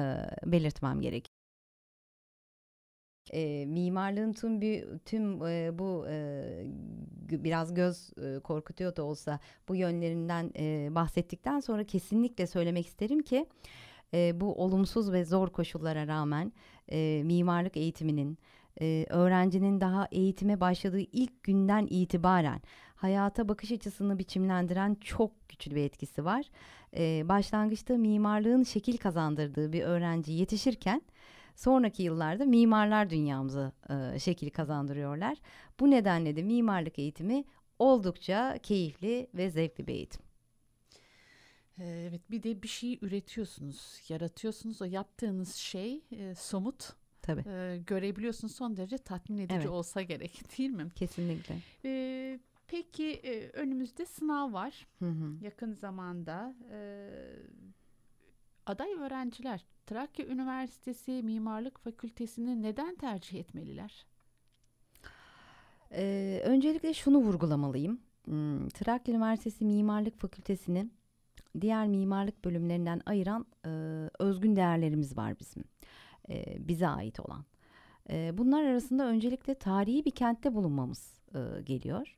belirtmem 0.51 1.01
gerek. 1.01 1.27
E, 3.33 3.65
mimarlığın 3.65 4.33
tüm 4.33 4.61
bir 4.61 4.85
tüm 5.05 5.45
e, 5.45 5.79
bu 5.79 6.05
e, 6.09 6.43
biraz 7.29 7.73
göz 7.73 8.11
e, 8.17 8.39
korkutuyor 8.39 8.95
da 8.95 9.03
olsa 9.03 9.39
bu 9.67 9.75
yönlerinden 9.75 10.51
e, 10.59 10.95
bahsettikten 10.95 11.59
sonra 11.59 11.83
kesinlikle 11.83 12.47
söylemek 12.47 12.87
isterim 12.87 13.21
ki 13.21 13.45
e, 14.13 14.41
bu 14.41 14.55
olumsuz 14.55 15.11
ve 15.11 15.25
zor 15.25 15.49
koşullara 15.49 16.07
rağmen 16.07 16.51
e, 16.91 17.21
mimarlık 17.25 17.77
eğitiminin 17.77 18.37
e, 18.81 19.05
öğrencinin 19.09 19.81
daha 19.81 20.07
eğitime 20.11 20.59
başladığı 20.59 20.99
ilk 20.99 21.43
günden 21.43 21.87
itibaren 21.89 22.61
hayata 22.95 23.49
bakış 23.49 23.71
açısını 23.71 24.19
biçimlendiren 24.19 24.95
çok 24.95 25.49
güçlü 25.49 25.75
bir 25.75 25.83
etkisi 25.83 26.25
var. 26.25 26.45
E, 26.97 27.29
başlangıçta 27.29 27.97
mimarlığın 27.97 28.63
şekil 28.63 28.97
kazandırdığı 28.97 29.73
bir 29.73 29.81
öğrenci 29.81 30.31
yetişirken 30.31 31.01
sonraki 31.55 32.03
yıllarda 32.03 32.45
mimarlar 32.45 33.09
dünyamıza 33.09 33.71
e, 33.89 34.19
şekil 34.19 34.49
kazandırıyorlar. 34.49 35.37
Bu 35.79 35.91
nedenle 35.91 36.35
de 36.35 36.43
mimarlık 36.43 36.99
eğitimi 36.99 37.43
oldukça 37.79 38.57
keyifli 38.63 39.27
ve 39.33 39.49
zevkli 39.49 39.87
bir 39.87 39.93
eğitim. 39.93 40.28
Evet 41.83 42.31
bir 42.31 42.43
de 42.43 42.63
bir 42.63 42.67
şey 42.67 42.99
üretiyorsunuz, 43.01 44.01
yaratıyorsunuz. 44.09 44.81
O 44.81 44.85
yaptığınız 44.85 45.55
şey 45.55 46.01
e, 46.11 46.35
somut. 46.35 46.93
Tabii. 47.21 47.43
E, 47.49 47.77
görebiliyorsunuz 47.87 48.55
son 48.55 48.77
derece 48.77 48.97
tatmin 48.97 49.37
edici 49.37 49.55
Evet. 49.55 49.67
olsa 49.67 50.01
gerek 50.01 50.41
değil 50.57 50.69
mi? 50.69 50.89
Kesinlikle. 50.95 51.55
E, 51.85 52.39
peki 52.67 53.11
e, 53.13 53.49
önümüzde 53.49 54.05
sınav 54.05 54.53
var 54.53 54.87
Hı 54.99 55.09
hı. 55.09 55.33
yakın 55.41 55.73
zamanda. 55.73 56.55
E, 56.71 57.09
aday 58.65 58.91
öğrenciler 58.93 59.65
Trakya 59.85 60.25
Üniversitesi 60.25 61.11
Mimarlık 61.23 61.79
Fakültesini 61.79 62.61
neden 62.61 62.95
tercih 62.95 63.39
etmeliler? 63.39 64.05
Ee, 65.91 66.41
öncelikle 66.45 66.93
şunu 66.93 67.17
vurgulamalıyım. 67.17 67.99
Hmm, 68.25 68.69
Trakya 68.69 69.13
Üniversitesi 69.15 69.65
Mimarlık 69.65 70.17
Fakültesi'nin 70.19 70.93
diğer 71.61 71.87
mimarlık 71.87 72.45
bölümlerinden 72.45 73.01
ayıran 73.05 73.45
e, 73.65 73.69
özgün 74.19 74.55
değerlerimiz 74.55 75.17
var 75.17 75.39
bizim. 75.39 75.63
E, 76.29 76.67
bize 76.67 76.87
ait 76.87 77.19
olan. 77.19 77.45
E, 78.09 78.37
bunlar 78.37 78.63
arasında 78.63 79.07
öncelikle 79.07 79.55
tarihi 79.55 80.05
bir 80.05 80.11
kentte 80.11 80.53
bulunmamız 80.53 81.13
e, 81.35 81.61
geliyor. 81.61 82.17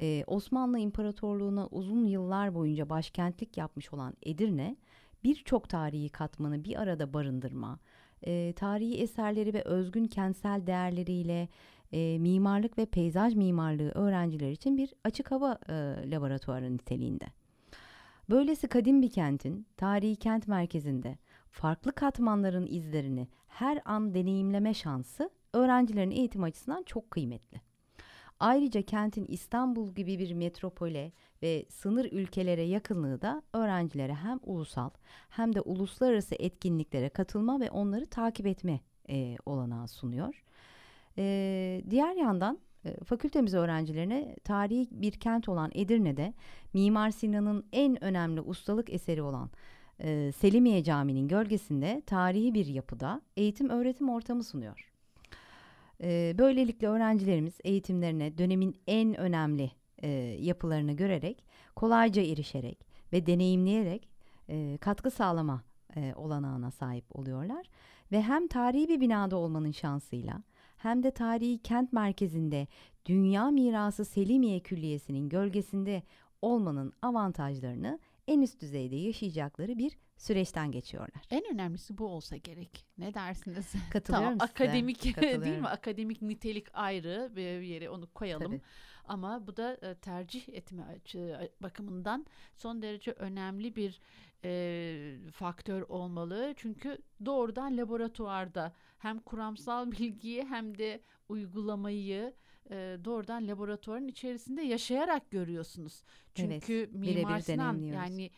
E, 0.00 0.24
Osmanlı 0.26 0.78
İmparatorluğu'na 0.78 1.66
uzun 1.66 2.04
yıllar 2.04 2.54
boyunca 2.54 2.90
başkentlik 2.90 3.56
yapmış 3.56 3.92
olan 3.92 4.14
Edirne, 4.22 4.76
birçok 5.24 5.68
tarihi 5.68 6.08
katmanı 6.08 6.64
bir 6.64 6.82
arada 6.82 7.12
barındırma, 7.12 7.78
e, 8.22 8.52
tarihi 8.56 9.02
eserleri 9.02 9.54
ve 9.54 9.62
özgün 9.62 10.04
kentsel 10.04 10.66
değerleriyle 10.66 11.48
e, 11.92 12.18
mimarlık 12.18 12.78
ve 12.78 12.86
peyzaj 12.86 13.34
mimarlığı 13.34 13.90
öğrenciler 13.90 14.50
için 14.50 14.76
bir 14.76 14.94
açık 15.04 15.30
hava 15.30 15.58
e, 15.68 15.74
laboratuvarı 16.10 16.74
niteliğinde. 16.74 17.26
Böylesi 18.30 18.68
kadim 18.68 19.02
bir 19.02 19.10
kentin 19.10 19.66
tarihi 19.76 20.16
kent 20.16 20.48
merkezinde 20.48 21.18
farklı 21.50 21.92
katmanların 21.92 22.66
izlerini 22.66 23.28
her 23.48 23.82
an 23.84 24.14
deneyimleme 24.14 24.74
şansı 24.74 25.30
öğrencilerin 25.52 26.10
eğitim 26.10 26.42
açısından 26.42 26.82
çok 26.82 27.10
kıymetli. 27.10 27.60
Ayrıca 28.40 28.82
kentin 28.82 29.24
İstanbul 29.28 29.94
gibi 29.94 30.18
bir 30.18 30.32
metropole 30.32 31.12
ve 31.42 31.66
sınır 31.68 32.04
ülkelere 32.12 32.62
yakınlığı 32.62 33.22
da 33.22 33.42
öğrencilere 33.52 34.14
hem 34.14 34.40
ulusal 34.42 34.90
hem 35.28 35.54
de 35.54 35.60
uluslararası 35.60 36.34
etkinliklere 36.38 37.08
katılma 37.08 37.60
ve 37.60 37.70
onları 37.70 38.06
takip 38.06 38.46
etme 38.46 38.80
e, 39.08 39.36
olanağı 39.46 39.88
sunuyor. 39.88 40.44
E, 41.18 41.82
diğer 41.90 42.14
yandan 42.14 42.58
fakültemiz 43.04 43.54
öğrencilerine 43.54 44.36
tarihi 44.44 44.88
bir 44.90 45.12
kent 45.12 45.48
olan 45.48 45.70
Edirne'de 45.74 46.34
Mimar 46.72 47.10
Sinan'ın 47.10 47.66
en 47.72 48.04
önemli 48.04 48.40
ustalık 48.40 48.90
eseri 48.90 49.22
olan 49.22 49.50
e, 49.98 50.32
Selimiye 50.32 50.84
Camii'nin 50.84 51.28
gölgesinde 51.28 52.02
tarihi 52.06 52.54
bir 52.54 52.66
yapıda 52.66 53.20
eğitim 53.36 53.68
öğretim 53.68 54.08
ortamı 54.08 54.44
sunuyor. 54.44 54.90
E, 56.02 56.34
böylelikle 56.38 56.88
öğrencilerimiz 56.88 57.58
eğitimlerine 57.64 58.38
dönemin 58.38 58.76
en 58.86 59.14
önemli 59.14 59.70
e, 60.02 60.08
yapılarını 60.40 60.92
görerek, 60.92 61.44
kolayca 61.76 62.22
erişerek 62.22 62.86
ve 63.12 63.26
deneyimleyerek 63.26 64.08
e, 64.48 64.78
katkı 64.80 65.10
sağlama 65.10 65.62
olanağına 66.16 66.70
sahip 66.70 67.16
oluyorlar. 67.16 67.66
Ve 68.12 68.22
hem 68.22 68.48
tarihi 68.48 68.88
bir 68.88 69.00
binada 69.00 69.36
olmanın 69.36 69.70
şansıyla 69.70 70.42
hem 70.82 71.02
de 71.02 71.10
tarihi 71.10 71.58
kent 71.58 71.92
merkezinde 71.92 72.66
Dünya 73.06 73.50
Mirası 73.50 74.04
Selimiye 74.04 74.60
Külliyesi'nin 74.60 75.28
gölgesinde 75.28 76.02
olmanın 76.42 76.92
avantajlarını 77.02 77.98
en 78.28 78.40
üst 78.40 78.60
düzeyde 78.62 78.96
yaşayacakları 78.96 79.78
bir 79.78 79.96
süreçten 80.16 80.72
geçiyorlar. 80.72 81.22
En 81.30 81.42
önemlisi 81.54 81.98
bu 81.98 82.06
olsa 82.06 82.36
gerek. 82.36 82.84
Ne 82.98 83.14
dersiniz? 83.14 83.72
Katılıyorum 83.92 84.38
tamam, 84.38 84.48
size. 84.48 84.64
akademik 84.64 85.04
değil 85.22 85.58
mi? 85.60 85.68
Akademik 85.68 86.22
nitelik 86.22 86.66
ayrı 86.72 87.32
bir 87.36 87.60
yere 87.60 87.90
onu 87.90 88.06
koyalım. 88.06 88.46
Tabii. 88.46 88.60
Ama 89.04 89.46
bu 89.46 89.56
da 89.56 89.74
e, 89.74 89.94
tercih 89.94 90.48
etme 90.48 90.82
açı- 90.82 91.50
bakımından 91.60 92.26
son 92.56 92.82
derece 92.82 93.12
önemli 93.12 93.76
bir 93.76 94.00
e, 94.44 95.30
faktör 95.32 95.82
olmalı. 95.82 96.54
Çünkü 96.56 96.98
doğrudan 97.24 97.76
laboratuvarda 97.76 98.72
hem 99.00 99.18
kuramsal 99.18 99.90
bilgiyi 99.92 100.44
hem 100.44 100.78
de 100.78 101.00
uygulamayı 101.28 102.34
e, 102.70 102.98
doğrudan 103.04 103.48
laboratuvarın 103.48 104.08
içerisinde 104.08 104.62
yaşayarak 104.62 105.30
görüyorsunuz. 105.30 106.02
Evet, 106.36 106.62
Çünkü 106.66 106.90
birebir 106.92 107.16
Mimar 107.16 107.40
Sinan 107.40 107.78
yani 107.78 108.30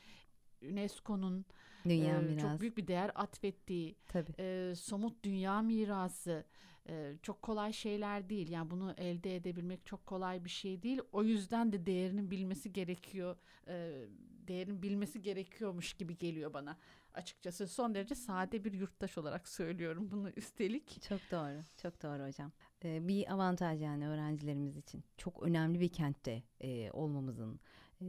UNESCO'nun 0.63 1.45
Dünya 1.85 2.17
e, 2.17 2.21
mirası. 2.21 2.41
çok 2.41 2.61
büyük 2.61 2.77
bir 2.77 2.87
değer 2.87 3.11
atfettiği 3.15 3.97
Tabii. 4.09 4.33
e, 4.39 4.75
somut 4.77 5.25
dünya 5.25 5.63
mirası 5.63 6.45
e, 6.89 7.13
çok 7.23 7.43
kolay 7.43 7.73
şeyler 7.73 8.29
değil. 8.29 8.49
Yani 8.49 8.71
bunu 8.71 8.95
elde 8.99 9.37
edebilmek 9.37 9.87
çok 9.87 10.07
kolay 10.07 10.45
bir 10.45 10.51
şey 10.51 10.83
değil. 10.83 11.01
O 11.13 11.23
yüzden 11.25 11.73
de 11.73 11.87
değerinin 11.87 12.31
bilmesi 12.31 12.73
gerekiyor. 12.73 13.37
E, 13.69 14.05
değerin 14.49 14.83
bilmesi 14.83 15.23
gerekiyormuş 15.23 15.95
gibi 15.95 16.19
geliyor 16.19 16.55
bana. 16.55 16.77
Açıkçası 17.15 17.69
son 17.69 17.95
derece 17.95 18.15
sade 18.15 18.65
bir 18.65 18.73
yurttaş 18.73 19.19
olarak 19.19 19.49
söylüyorum 19.49 20.09
bunu 20.11 20.31
üstelik. 20.37 21.03
Çok 21.03 21.21
doğru, 21.31 21.63
çok 21.83 22.03
doğru 22.03 22.27
hocam. 22.29 22.53
Ee, 22.85 23.09
bir 23.09 23.33
avantaj 23.33 23.83
yani 23.83 24.09
öğrencilerimiz 24.09 24.77
için. 24.77 25.05
Çok 25.17 25.43
önemli 25.43 25.81
bir 25.81 25.89
kentte 25.89 26.43
e, 26.61 26.91
olmamızın 26.91 27.61
e, 28.01 28.07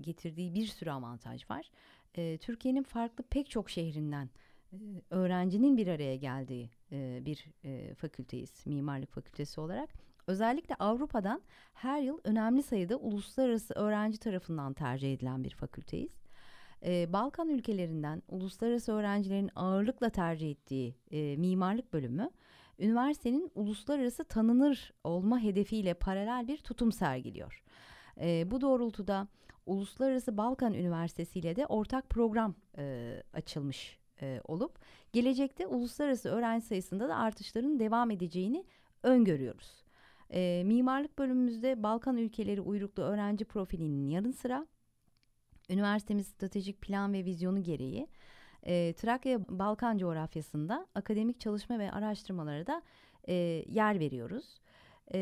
getirdiği 0.00 0.54
bir 0.54 0.66
sürü 0.66 0.90
avantaj 0.90 1.50
var. 1.50 1.70
E, 2.14 2.38
Türkiye'nin 2.38 2.82
farklı 2.82 3.24
pek 3.24 3.50
çok 3.50 3.70
şehrinden 3.70 4.30
e, 4.72 4.76
öğrencinin 5.10 5.76
bir 5.76 5.86
araya 5.86 6.16
geldiği 6.16 6.70
e, 6.92 7.22
bir 7.24 7.46
e, 7.64 7.94
fakülteyiz, 7.94 8.66
mimarlık 8.66 9.12
fakültesi 9.12 9.60
olarak. 9.60 9.90
Özellikle 10.26 10.74
Avrupa'dan 10.74 11.42
her 11.74 12.00
yıl 12.00 12.18
önemli 12.24 12.62
sayıda 12.62 12.96
uluslararası 12.96 13.74
öğrenci 13.74 14.18
tarafından 14.18 14.72
tercih 14.72 15.14
edilen 15.14 15.44
bir 15.44 15.50
fakülteyiz. 15.50 16.25
Ee, 16.84 17.12
Balkan 17.12 17.48
ülkelerinden 17.48 18.22
uluslararası 18.28 18.92
öğrencilerin 18.92 19.50
ağırlıkla 19.54 20.10
tercih 20.10 20.50
ettiği 20.50 20.94
e, 21.10 21.36
mimarlık 21.36 21.92
bölümü 21.92 22.30
üniversitenin 22.78 23.50
uluslararası 23.54 24.24
tanınır 24.24 24.92
olma 25.04 25.40
hedefiyle 25.40 25.94
paralel 25.94 26.48
bir 26.48 26.58
tutum 26.58 26.92
sergiliyor. 26.92 27.62
Ee, 28.20 28.50
bu 28.50 28.60
doğrultuda 28.60 29.28
Uluslararası 29.66 30.36
Balkan 30.36 30.74
Üniversitesi 30.74 31.38
ile 31.38 31.56
de 31.56 31.66
ortak 31.66 32.10
program 32.10 32.54
e, 32.78 33.16
açılmış 33.32 33.98
e, 34.22 34.40
olup 34.44 34.78
gelecekte 35.12 35.66
uluslararası 35.66 36.28
öğrenci 36.28 36.66
sayısında 36.66 37.08
da 37.08 37.16
artışların 37.16 37.78
devam 37.78 38.10
edeceğini 38.10 38.64
öngörüyoruz. 39.02 39.84
E, 40.30 40.62
mimarlık 40.66 41.18
bölümümüzde 41.18 41.82
Balkan 41.82 42.16
ülkeleri 42.16 42.60
uyruklu 42.60 43.02
öğrenci 43.02 43.44
profilinin 43.44 44.06
yanı 44.06 44.32
sıra 44.32 44.66
üniversitemiz 45.70 46.26
stratejik 46.26 46.80
plan 46.80 47.12
ve 47.12 47.24
vizyonu 47.24 47.62
gereği 47.62 48.08
e, 48.62 48.92
Trakya 48.92 49.40
Balkan 49.48 49.98
coğrafyasında 49.98 50.86
akademik 50.94 51.40
çalışma 51.40 51.78
ve 51.78 51.92
araştırmalara 51.92 52.66
da 52.66 52.82
e, 53.28 53.34
yer 53.68 54.00
veriyoruz. 54.00 54.60
E, 55.14 55.20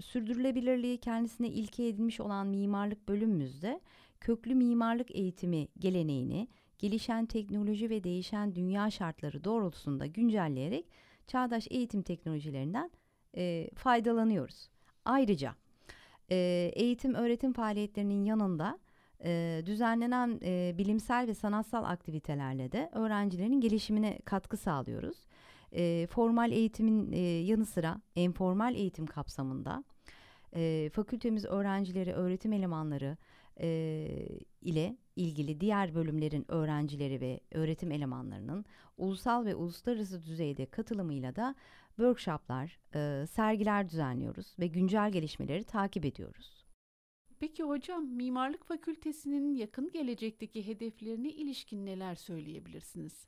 sürdürülebilirliği 0.00 0.98
kendisine 0.98 1.48
ilke 1.48 1.86
edilmiş 1.86 2.20
olan 2.20 2.46
mimarlık 2.46 3.08
bölümümüzde 3.08 3.80
köklü 4.20 4.54
mimarlık 4.54 5.16
eğitimi 5.16 5.68
geleneğini 5.78 6.48
gelişen 6.78 7.26
teknoloji 7.26 7.90
ve 7.90 8.04
değişen 8.04 8.54
dünya 8.54 8.90
şartları 8.90 9.44
doğrultusunda 9.44 10.06
güncelleyerek 10.06 10.86
çağdaş 11.26 11.66
eğitim 11.70 12.02
teknolojilerinden 12.02 12.90
e, 13.36 13.70
faydalanıyoruz. 13.74 14.68
Ayrıca 15.04 15.54
e, 16.30 16.36
eğitim 16.74 17.14
öğretim 17.14 17.52
faaliyetlerinin 17.52 18.24
yanında 18.24 18.78
e, 19.24 19.62
düzenlenen 19.66 20.40
e, 20.42 20.74
bilimsel 20.78 21.26
ve 21.28 21.34
sanatsal 21.34 21.84
aktivitelerle 21.84 22.72
de 22.72 22.90
öğrencilerin 22.92 23.60
gelişimine 23.60 24.18
katkı 24.24 24.56
sağlıyoruz. 24.56 25.16
E, 25.72 26.06
formal 26.10 26.52
eğitimin 26.52 27.12
e, 27.12 27.18
yanı 27.20 27.66
sıra 27.66 28.00
informal 28.14 28.74
eğitim 28.74 29.06
kapsamında 29.06 29.84
e, 30.54 30.90
fakültemiz 30.92 31.44
öğrencileri, 31.44 32.12
öğretim 32.12 32.52
elemanları 32.52 33.16
e, 33.60 34.08
ile 34.62 34.96
ilgili 35.16 35.60
diğer 35.60 35.94
bölümlerin 35.94 36.44
öğrencileri 36.48 37.20
ve 37.20 37.40
öğretim 37.52 37.92
elemanlarının 37.92 38.64
ulusal 38.98 39.44
ve 39.44 39.54
uluslararası 39.54 40.22
düzeyde 40.22 40.66
katılımıyla 40.66 41.36
da 41.36 41.54
workshoplar, 41.96 42.78
e, 42.94 43.26
sergiler 43.26 43.88
düzenliyoruz 43.88 44.56
ve 44.58 44.66
güncel 44.66 45.12
gelişmeleri 45.12 45.64
takip 45.64 46.04
ediyoruz. 46.04 46.57
Peki 47.40 47.62
hocam 47.62 48.06
Mimarlık 48.06 48.64
Fakültesinin 48.64 49.54
yakın 49.54 49.90
gelecekteki 49.92 50.66
hedeflerine 50.66 51.28
ilişkin 51.28 51.86
neler 51.86 52.14
söyleyebilirsiniz? 52.14 53.26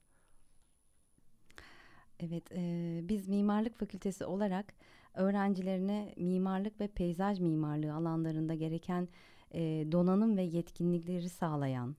Evet, 2.20 2.52
e, 2.52 3.00
biz 3.02 3.28
mimarlık 3.28 3.78
fakültesi 3.78 4.24
olarak 4.24 4.74
öğrencilerine 5.14 6.14
mimarlık 6.16 6.80
ve 6.80 6.88
peyzaj 6.88 7.40
mimarlığı 7.40 7.94
alanlarında 7.94 8.54
gereken 8.54 9.08
e, 9.54 9.60
donanım 9.92 10.36
ve 10.36 10.42
yetkinlikleri 10.42 11.28
sağlayan, 11.28 11.96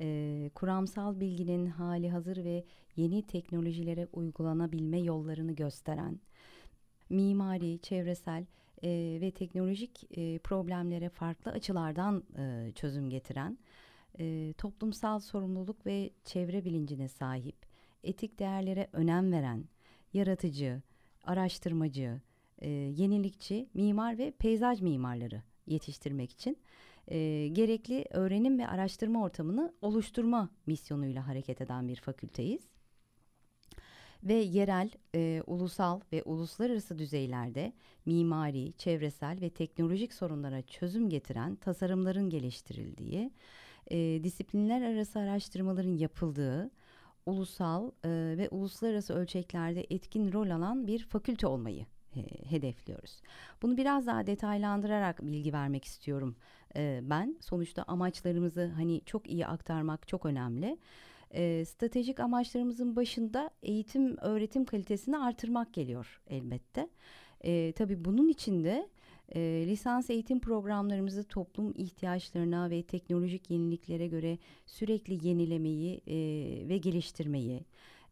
e, 0.00 0.50
kuramsal 0.54 1.20
bilginin 1.20 1.66
hali 1.66 2.10
hazır 2.10 2.44
ve 2.44 2.64
yeni 2.96 3.26
teknolojilere 3.26 4.08
uygulanabilme 4.12 5.00
yollarını 5.00 5.52
gösteren, 5.52 6.20
mimari, 7.10 7.78
çevresel 7.78 8.46
e, 8.84 9.18
ve 9.20 9.30
teknolojik 9.30 10.18
e, 10.18 10.38
problemlere 10.38 11.08
farklı 11.08 11.50
açılardan 11.50 12.24
e, 12.38 12.72
çözüm 12.74 13.10
getiren, 13.10 13.58
e, 14.18 14.54
toplumsal 14.58 15.20
sorumluluk 15.20 15.86
ve 15.86 16.10
çevre 16.24 16.64
bilincine 16.64 17.08
sahip, 17.08 17.56
etik 18.04 18.38
değerlere 18.38 18.88
önem 18.92 19.32
veren, 19.32 19.64
yaratıcı, 20.12 20.82
araştırmacı, 21.24 22.20
e, 22.58 22.68
yenilikçi 22.70 23.68
mimar 23.74 24.18
ve 24.18 24.30
peyzaj 24.30 24.80
mimarları 24.80 25.42
yetiştirmek 25.66 26.30
için 26.32 26.56
e, 27.08 27.48
gerekli 27.48 28.04
öğrenim 28.10 28.58
ve 28.58 28.68
araştırma 28.68 29.22
ortamını 29.22 29.74
oluşturma 29.82 30.50
misyonuyla 30.66 31.26
hareket 31.26 31.60
eden 31.60 31.88
bir 31.88 31.96
fakülteyiz. 31.96 32.73
Ve 34.24 34.34
yerel, 34.34 34.90
e, 35.14 35.42
ulusal 35.46 36.00
ve 36.12 36.22
uluslararası 36.22 36.98
düzeylerde 36.98 37.72
mimari, 38.06 38.72
çevresel 38.72 39.40
ve 39.40 39.50
teknolojik 39.50 40.14
sorunlara 40.14 40.62
çözüm 40.62 41.08
getiren 41.08 41.56
tasarımların 41.56 42.30
geliştirildiği, 42.30 43.30
e, 43.90 44.24
disiplinler 44.24 44.82
arası 44.82 45.18
araştırmaların 45.18 45.96
yapıldığı, 45.96 46.70
ulusal 47.26 47.90
e, 48.04 48.08
ve 48.38 48.48
uluslararası 48.50 49.14
ölçeklerde 49.14 49.86
etkin 49.90 50.32
rol 50.32 50.50
alan 50.50 50.86
bir 50.86 50.98
fakülte 51.06 51.46
olmayı 51.46 51.86
hedefliyoruz. 52.48 53.20
Bunu 53.62 53.76
biraz 53.76 54.06
daha 54.06 54.26
detaylandırarak 54.26 55.22
bilgi 55.22 55.52
vermek 55.52 55.84
istiyorum 55.84 56.36
e, 56.76 57.00
ben. 57.02 57.36
Sonuçta 57.40 57.82
amaçlarımızı 57.82 58.66
hani 58.66 59.00
çok 59.06 59.30
iyi 59.30 59.46
aktarmak 59.46 60.08
çok 60.08 60.26
önemli. 60.26 60.78
E, 61.34 61.64
stratejik 61.64 62.20
amaçlarımızın 62.20 62.96
başında 62.96 63.50
eğitim 63.62 64.16
öğretim 64.16 64.64
kalitesini 64.64 65.18
artırmak 65.18 65.74
geliyor 65.74 66.20
elbette. 66.26 66.88
E, 67.44 67.72
tabii 67.72 68.04
bunun 68.04 68.28
için 68.28 68.64
de 68.64 68.88
e, 69.34 69.40
lisans 69.66 70.10
eğitim 70.10 70.40
programlarımızı 70.40 71.24
toplum 71.24 71.72
ihtiyaçlarına 71.76 72.70
ve 72.70 72.82
teknolojik 72.82 73.50
yeniliklere 73.50 74.06
göre 74.06 74.38
sürekli 74.66 75.28
yenilemeyi 75.28 76.00
e, 76.06 76.16
ve 76.68 76.78
geliştirmeyi, 76.78 77.64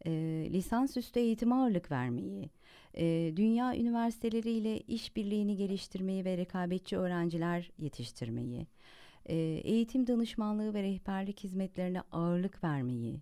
e, 0.06 0.10
lisansüstü 0.52 1.20
eğitime 1.20 1.54
ağırlık 1.54 1.90
vermeyi, 1.90 2.50
e, 2.94 3.32
dünya 3.36 3.76
üniversiteleriyle 3.76 4.80
işbirliğini 4.80 5.56
geliştirmeyi 5.56 6.24
ve 6.24 6.36
rekabetçi 6.36 6.98
öğrenciler 6.98 7.70
yetiştirmeyi, 7.78 8.66
e, 9.26 9.36
eğitim 9.64 10.06
danışmanlığı 10.06 10.74
ve 10.74 10.82
rehberlik 10.82 11.44
hizmetlerine 11.44 12.00
ağırlık 12.12 12.64
vermeyi, 12.64 13.20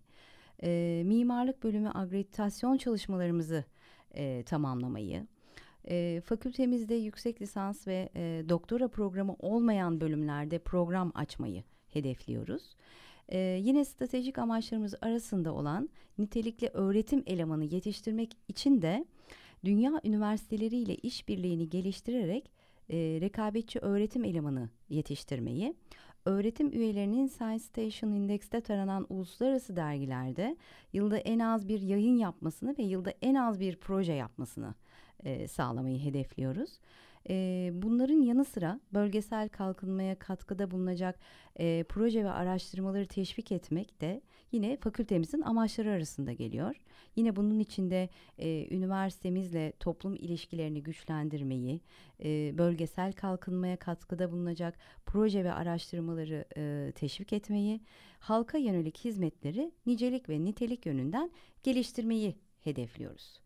e, 0.62 1.02
mimarlık 1.06 1.62
bölümü 1.62 1.88
akreditasyon 1.88 2.76
çalışmalarımızı 2.76 3.64
e, 4.14 4.42
tamamlamayı, 4.42 5.26
e, 5.88 6.22
fakültemizde 6.24 6.94
yüksek 6.94 7.42
lisans 7.42 7.86
ve 7.86 8.08
e, 8.16 8.44
doktora 8.48 8.88
programı 8.88 9.36
olmayan 9.38 10.00
bölümlerde 10.00 10.58
program 10.58 11.12
açmayı 11.14 11.64
hedefliyoruz. 11.88 12.76
E, 13.28 13.38
yine 13.38 13.84
stratejik 13.84 14.38
amaçlarımız 14.38 14.94
arasında 15.00 15.54
olan 15.54 15.88
nitelikli 16.18 16.70
öğretim 16.74 17.22
elemanı 17.26 17.64
yetiştirmek 17.64 18.36
için 18.48 18.82
de 18.82 19.04
dünya 19.64 20.00
üniversiteleriyle 20.04 20.94
işbirliğini 20.94 21.68
geliştirerek 21.68 22.50
e, 22.90 23.20
rekabetçi 23.20 23.78
öğretim 23.78 24.24
elemanı 24.24 24.68
yetiştirmeyi, 24.88 25.74
öğretim 26.24 26.72
üyelerinin 26.72 27.26
Science 27.26 27.64
Station 27.64 28.10
Index'te 28.10 28.60
taranan 28.60 29.06
uluslararası 29.08 29.76
dergilerde 29.76 30.56
yılda 30.92 31.18
en 31.18 31.38
az 31.38 31.68
bir 31.68 31.80
yayın 31.80 32.16
yapmasını 32.16 32.78
ve 32.78 32.82
yılda 32.82 33.12
en 33.22 33.34
az 33.34 33.60
bir 33.60 33.76
proje 33.76 34.12
yapmasını 34.12 34.74
e, 35.24 35.48
sağlamayı 35.48 35.98
hedefliyoruz. 35.98 36.80
E, 37.28 37.70
bunların 37.74 38.22
yanı 38.22 38.44
sıra 38.44 38.80
bölgesel 38.94 39.48
kalkınmaya 39.48 40.18
katkıda 40.18 40.70
bulunacak 40.70 41.18
e, 41.58 41.84
proje 41.88 42.24
ve 42.24 42.30
araştırmaları 42.30 43.06
teşvik 43.06 43.52
etmek 43.52 44.00
de 44.00 44.22
yine 44.52 44.76
fakültemizin 44.76 45.40
amaçları 45.40 45.90
arasında 45.90 46.32
geliyor. 46.32 46.76
Yine 47.16 47.36
bunun 47.36 47.58
içinde 47.58 48.08
e, 48.38 48.76
üniversitemizle 48.76 49.72
toplum 49.80 50.14
ilişkilerini 50.14 50.82
güçlendirmeyi, 50.82 51.80
e, 52.24 52.58
bölgesel 52.58 53.12
kalkınmaya 53.12 53.76
katkıda 53.76 54.32
bulunacak 54.32 54.78
proje 55.06 55.44
ve 55.44 55.52
araştırmaları 55.52 56.44
e, 56.56 56.92
teşvik 56.92 57.32
etmeyi, 57.32 57.80
halka 58.18 58.58
yönelik 58.58 58.98
hizmetleri 58.98 59.72
nicelik 59.86 60.28
ve 60.28 60.44
nitelik 60.44 60.86
yönünden 60.86 61.30
geliştirmeyi 61.62 62.36
hedefliyoruz. 62.60 63.40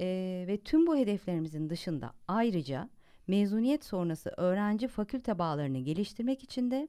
E, 0.00 0.06
ve 0.48 0.56
tüm 0.56 0.86
bu 0.86 0.96
hedeflerimizin 0.96 1.70
dışında 1.70 2.12
ayrıca 2.28 2.88
mezuniyet 3.26 3.84
sonrası 3.84 4.32
öğrenci 4.36 4.88
fakülte 4.88 5.38
bağlarını 5.38 5.78
geliştirmek 5.78 6.44
için 6.44 6.70
de 6.70 6.88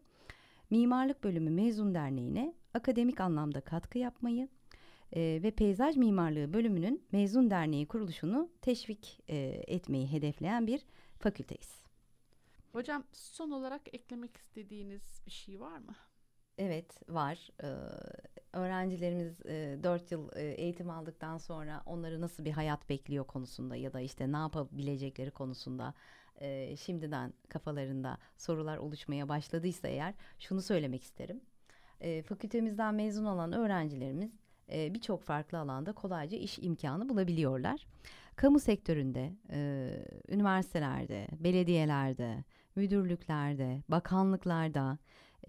Mimarlık 0.70 1.24
Bölümü 1.24 1.50
Mezun 1.50 1.96
Derneği'ne 1.96 2.54
akademik 2.74 3.20
anlamda 3.20 3.62
katkı 3.62 3.98
yapmayı 3.98 4.48
e, 5.14 5.40
ve 5.44 5.52
Peyzaj 5.52 5.98
Mimarlığı 5.98 6.54
Bölümünün 6.54 7.04
Mezun 7.12 7.50
Derneği 7.50 7.86
kuruluşunu 7.86 8.50
teşvik 8.62 9.20
e, 9.28 9.36
etmeyi 9.68 10.12
hedefleyen 10.12 10.68
bir 10.68 10.86
fakülteyiz. 11.20 11.86
Hocam 12.72 13.04
son 13.12 13.52
olarak 13.52 13.82
eklemek 13.94 14.38
istediğiniz 14.38 15.22
bir 15.26 15.32
şey 15.32 15.60
var 15.60 15.78
mı? 15.78 15.96
Evet 16.58 17.10
var. 17.10 17.50
Ee, 17.64 17.68
öğrencilerimiz 18.54 19.46
e, 19.46 19.80
4 19.84 20.12
yıl 20.12 20.30
e, 20.36 20.44
eğitim 20.44 20.90
aldıktan 20.90 21.38
sonra 21.38 21.84
onları 21.86 22.22
nasıl 22.22 22.46
bir 22.46 22.52
hayat 22.52 22.90
bekliyor 22.90 23.28
konusunda 23.28 23.76
ya 23.76 23.94
da 23.94 24.00
işte 24.00 24.32
ne 24.32 24.38
yapabilecekleri 24.38 25.32
konusunda 25.32 25.94
e, 26.42 26.76
şimdiden 26.76 27.34
kafalarında 27.50 28.18
sorular 28.38 28.78
oluşmaya 28.78 29.30
başladıysa 29.30 29.88
eğer 29.88 30.14
şunu 30.40 30.62
söylemek 30.62 31.04
isterim. 31.04 31.42
E, 32.02 32.22
fakültemizden 32.22 32.96
mezun 32.96 33.26
olan 33.26 33.54
öğrencilerimiz 33.54 34.32
e, 34.72 34.94
birçok 34.94 35.24
farklı 35.24 35.60
alanda 35.60 35.94
kolayca 35.94 36.38
iş 36.38 36.60
imkanı 36.60 37.10
bulabiliyorlar. 37.10 37.88
Kamu 38.36 38.60
sektöründe, 38.60 39.34
e, 39.50 39.90
üniversitelerde, 40.30 41.28
belediyelerde, 41.40 42.44
müdürlüklerde, 42.76 43.84
bakanlıklarda, 43.90 44.98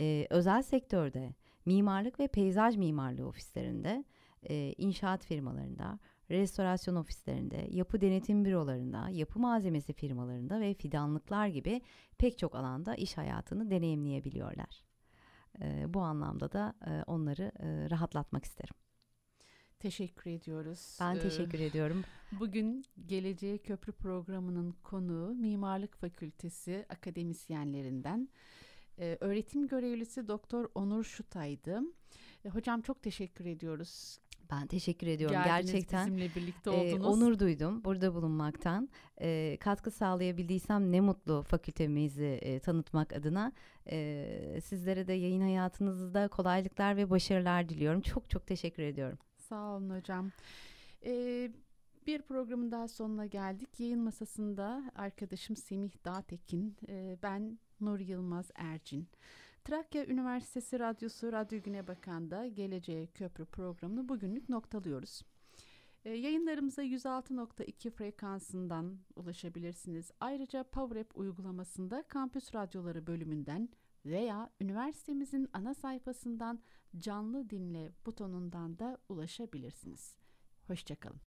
e, 0.00 0.26
özel 0.30 0.62
sektörde, 0.62 1.34
mimarlık 1.64 2.20
ve 2.20 2.26
peyzaj 2.28 2.76
mimarlığı 2.76 3.26
ofislerinde, 3.26 4.04
e, 4.50 4.74
inşaat 4.78 5.24
firmalarında, 5.24 5.98
restorasyon 6.30 6.96
ofislerinde, 6.96 7.68
yapı 7.70 8.00
denetim 8.00 8.44
bürolarında, 8.44 9.08
yapı 9.08 9.38
malzemesi 9.38 9.92
firmalarında 9.92 10.60
ve 10.60 10.74
fidanlıklar 10.74 11.46
gibi 11.46 11.80
pek 12.18 12.38
çok 12.38 12.54
alanda 12.54 12.94
iş 12.94 13.16
hayatını 13.16 13.70
deneyimleyebiliyorlar. 13.70 14.84
E, 15.60 15.94
bu 15.94 16.00
anlamda 16.00 16.52
da 16.52 16.74
e, 16.86 17.02
onları 17.06 17.52
e, 17.58 17.90
rahatlatmak 17.90 18.44
isterim. 18.44 18.74
Teşekkür 19.78 20.30
ediyoruz. 20.30 20.98
Ben 21.00 21.20
teşekkür 21.20 21.60
ee, 21.60 21.64
ediyorum. 21.64 22.04
Bugün 22.40 22.84
Geleceğe 23.06 23.58
Köprü 23.58 23.92
programının 23.92 24.74
konuğu 24.82 25.34
Mimarlık 25.34 25.96
Fakültesi 25.96 26.86
akademisyenlerinden 26.88 28.28
e, 28.98 29.16
öğretim 29.20 29.66
görevlisi 29.66 30.28
Doktor 30.28 30.68
Onur 30.74 31.04
Şutay'dı. 31.04 31.80
E, 32.44 32.48
hocam 32.48 32.82
çok 32.82 33.02
teşekkür 33.02 33.46
ediyoruz. 33.46 34.18
Ben 34.50 34.66
teşekkür 34.66 35.06
ediyorum. 35.06 35.36
Geldiniz 35.44 35.72
Gerçekten 35.72 36.06
bizimle 36.06 36.34
birlikte 36.34 36.70
oldunuz. 36.70 37.04
E, 37.04 37.08
onur 37.08 37.38
duydum 37.38 37.84
burada 37.84 38.14
bulunmaktan. 38.14 38.88
E, 39.20 39.56
katkı 39.60 39.90
sağlayabildiysem 39.90 40.92
ne 40.92 41.00
mutlu 41.00 41.42
fakültemizi 41.42 42.38
e, 42.42 42.60
tanıtmak 42.60 43.12
adına. 43.12 43.52
E, 43.90 44.58
sizlere 44.64 45.06
de 45.06 45.12
yayın 45.12 45.40
hayatınızda 45.40 46.28
kolaylıklar 46.28 46.96
ve 46.96 47.10
başarılar 47.10 47.68
diliyorum. 47.68 48.00
Çok 48.00 48.30
çok 48.30 48.46
teşekkür 48.46 48.82
ediyorum. 48.82 49.18
Sağ 49.36 49.76
olun 49.76 49.90
hocam. 49.90 50.30
Ee, 51.04 51.50
bir 52.06 52.22
programın 52.22 52.72
daha 52.72 52.88
sonuna 52.88 53.26
geldik. 53.26 53.80
Yayın 53.80 54.00
masasında 54.00 54.92
arkadaşım 54.94 55.56
Semih 55.56 55.92
Dağtekin, 56.04 56.76
e, 56.88 57.16
ben 57.22 57.58
Nur 57.80 57.98
Yılmaz 57.98 58.50
Ercin. 58.54 59.08
Trakya 59.66 60.06
Üniversitesi 60.06 60.80
Radyosu 60.80 61.32
Radyo 61.32 61.62
Güne 61.62 61.86
Bakan'da 61.86 62.46
Geleceğe 62.46 63.06
Köprü 63.06 63.44
programını 63.44 64.08
bugünlük 64.08 64.48
noktalıyoruz. 64.48 65.22
E, 66.04 66.10
yayınlarımıza 66.10 66.84
106.2 66.84 67.90
frekansından 67.90 68.98
ulaşabilirsiniz. 69.16 70.10
Ayrıca 70.20 70.64
PowerApp 70.64 71.18
uygulamasında 71.18 72.02
Kampüs 72.02 72.54
Radyoları 72.54 73.06
bölümünden 73.06 73.68
veya 74.04 74.50
üniversitemizin 74.60 75.48
ana 75.52 75.74
sayfasından 75.74 76.60
canlı 76.98 77.50
dinle 77.50 77.92
butonundan 78.06 78.78
da 78.78 78.98
ulaşabilirsiniz. 79.08 80.16
Hoşçakalın. 80.66 81.25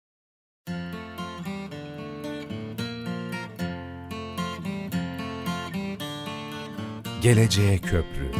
Geleceğe 7.22 7.78
Köprü 7.78 8.32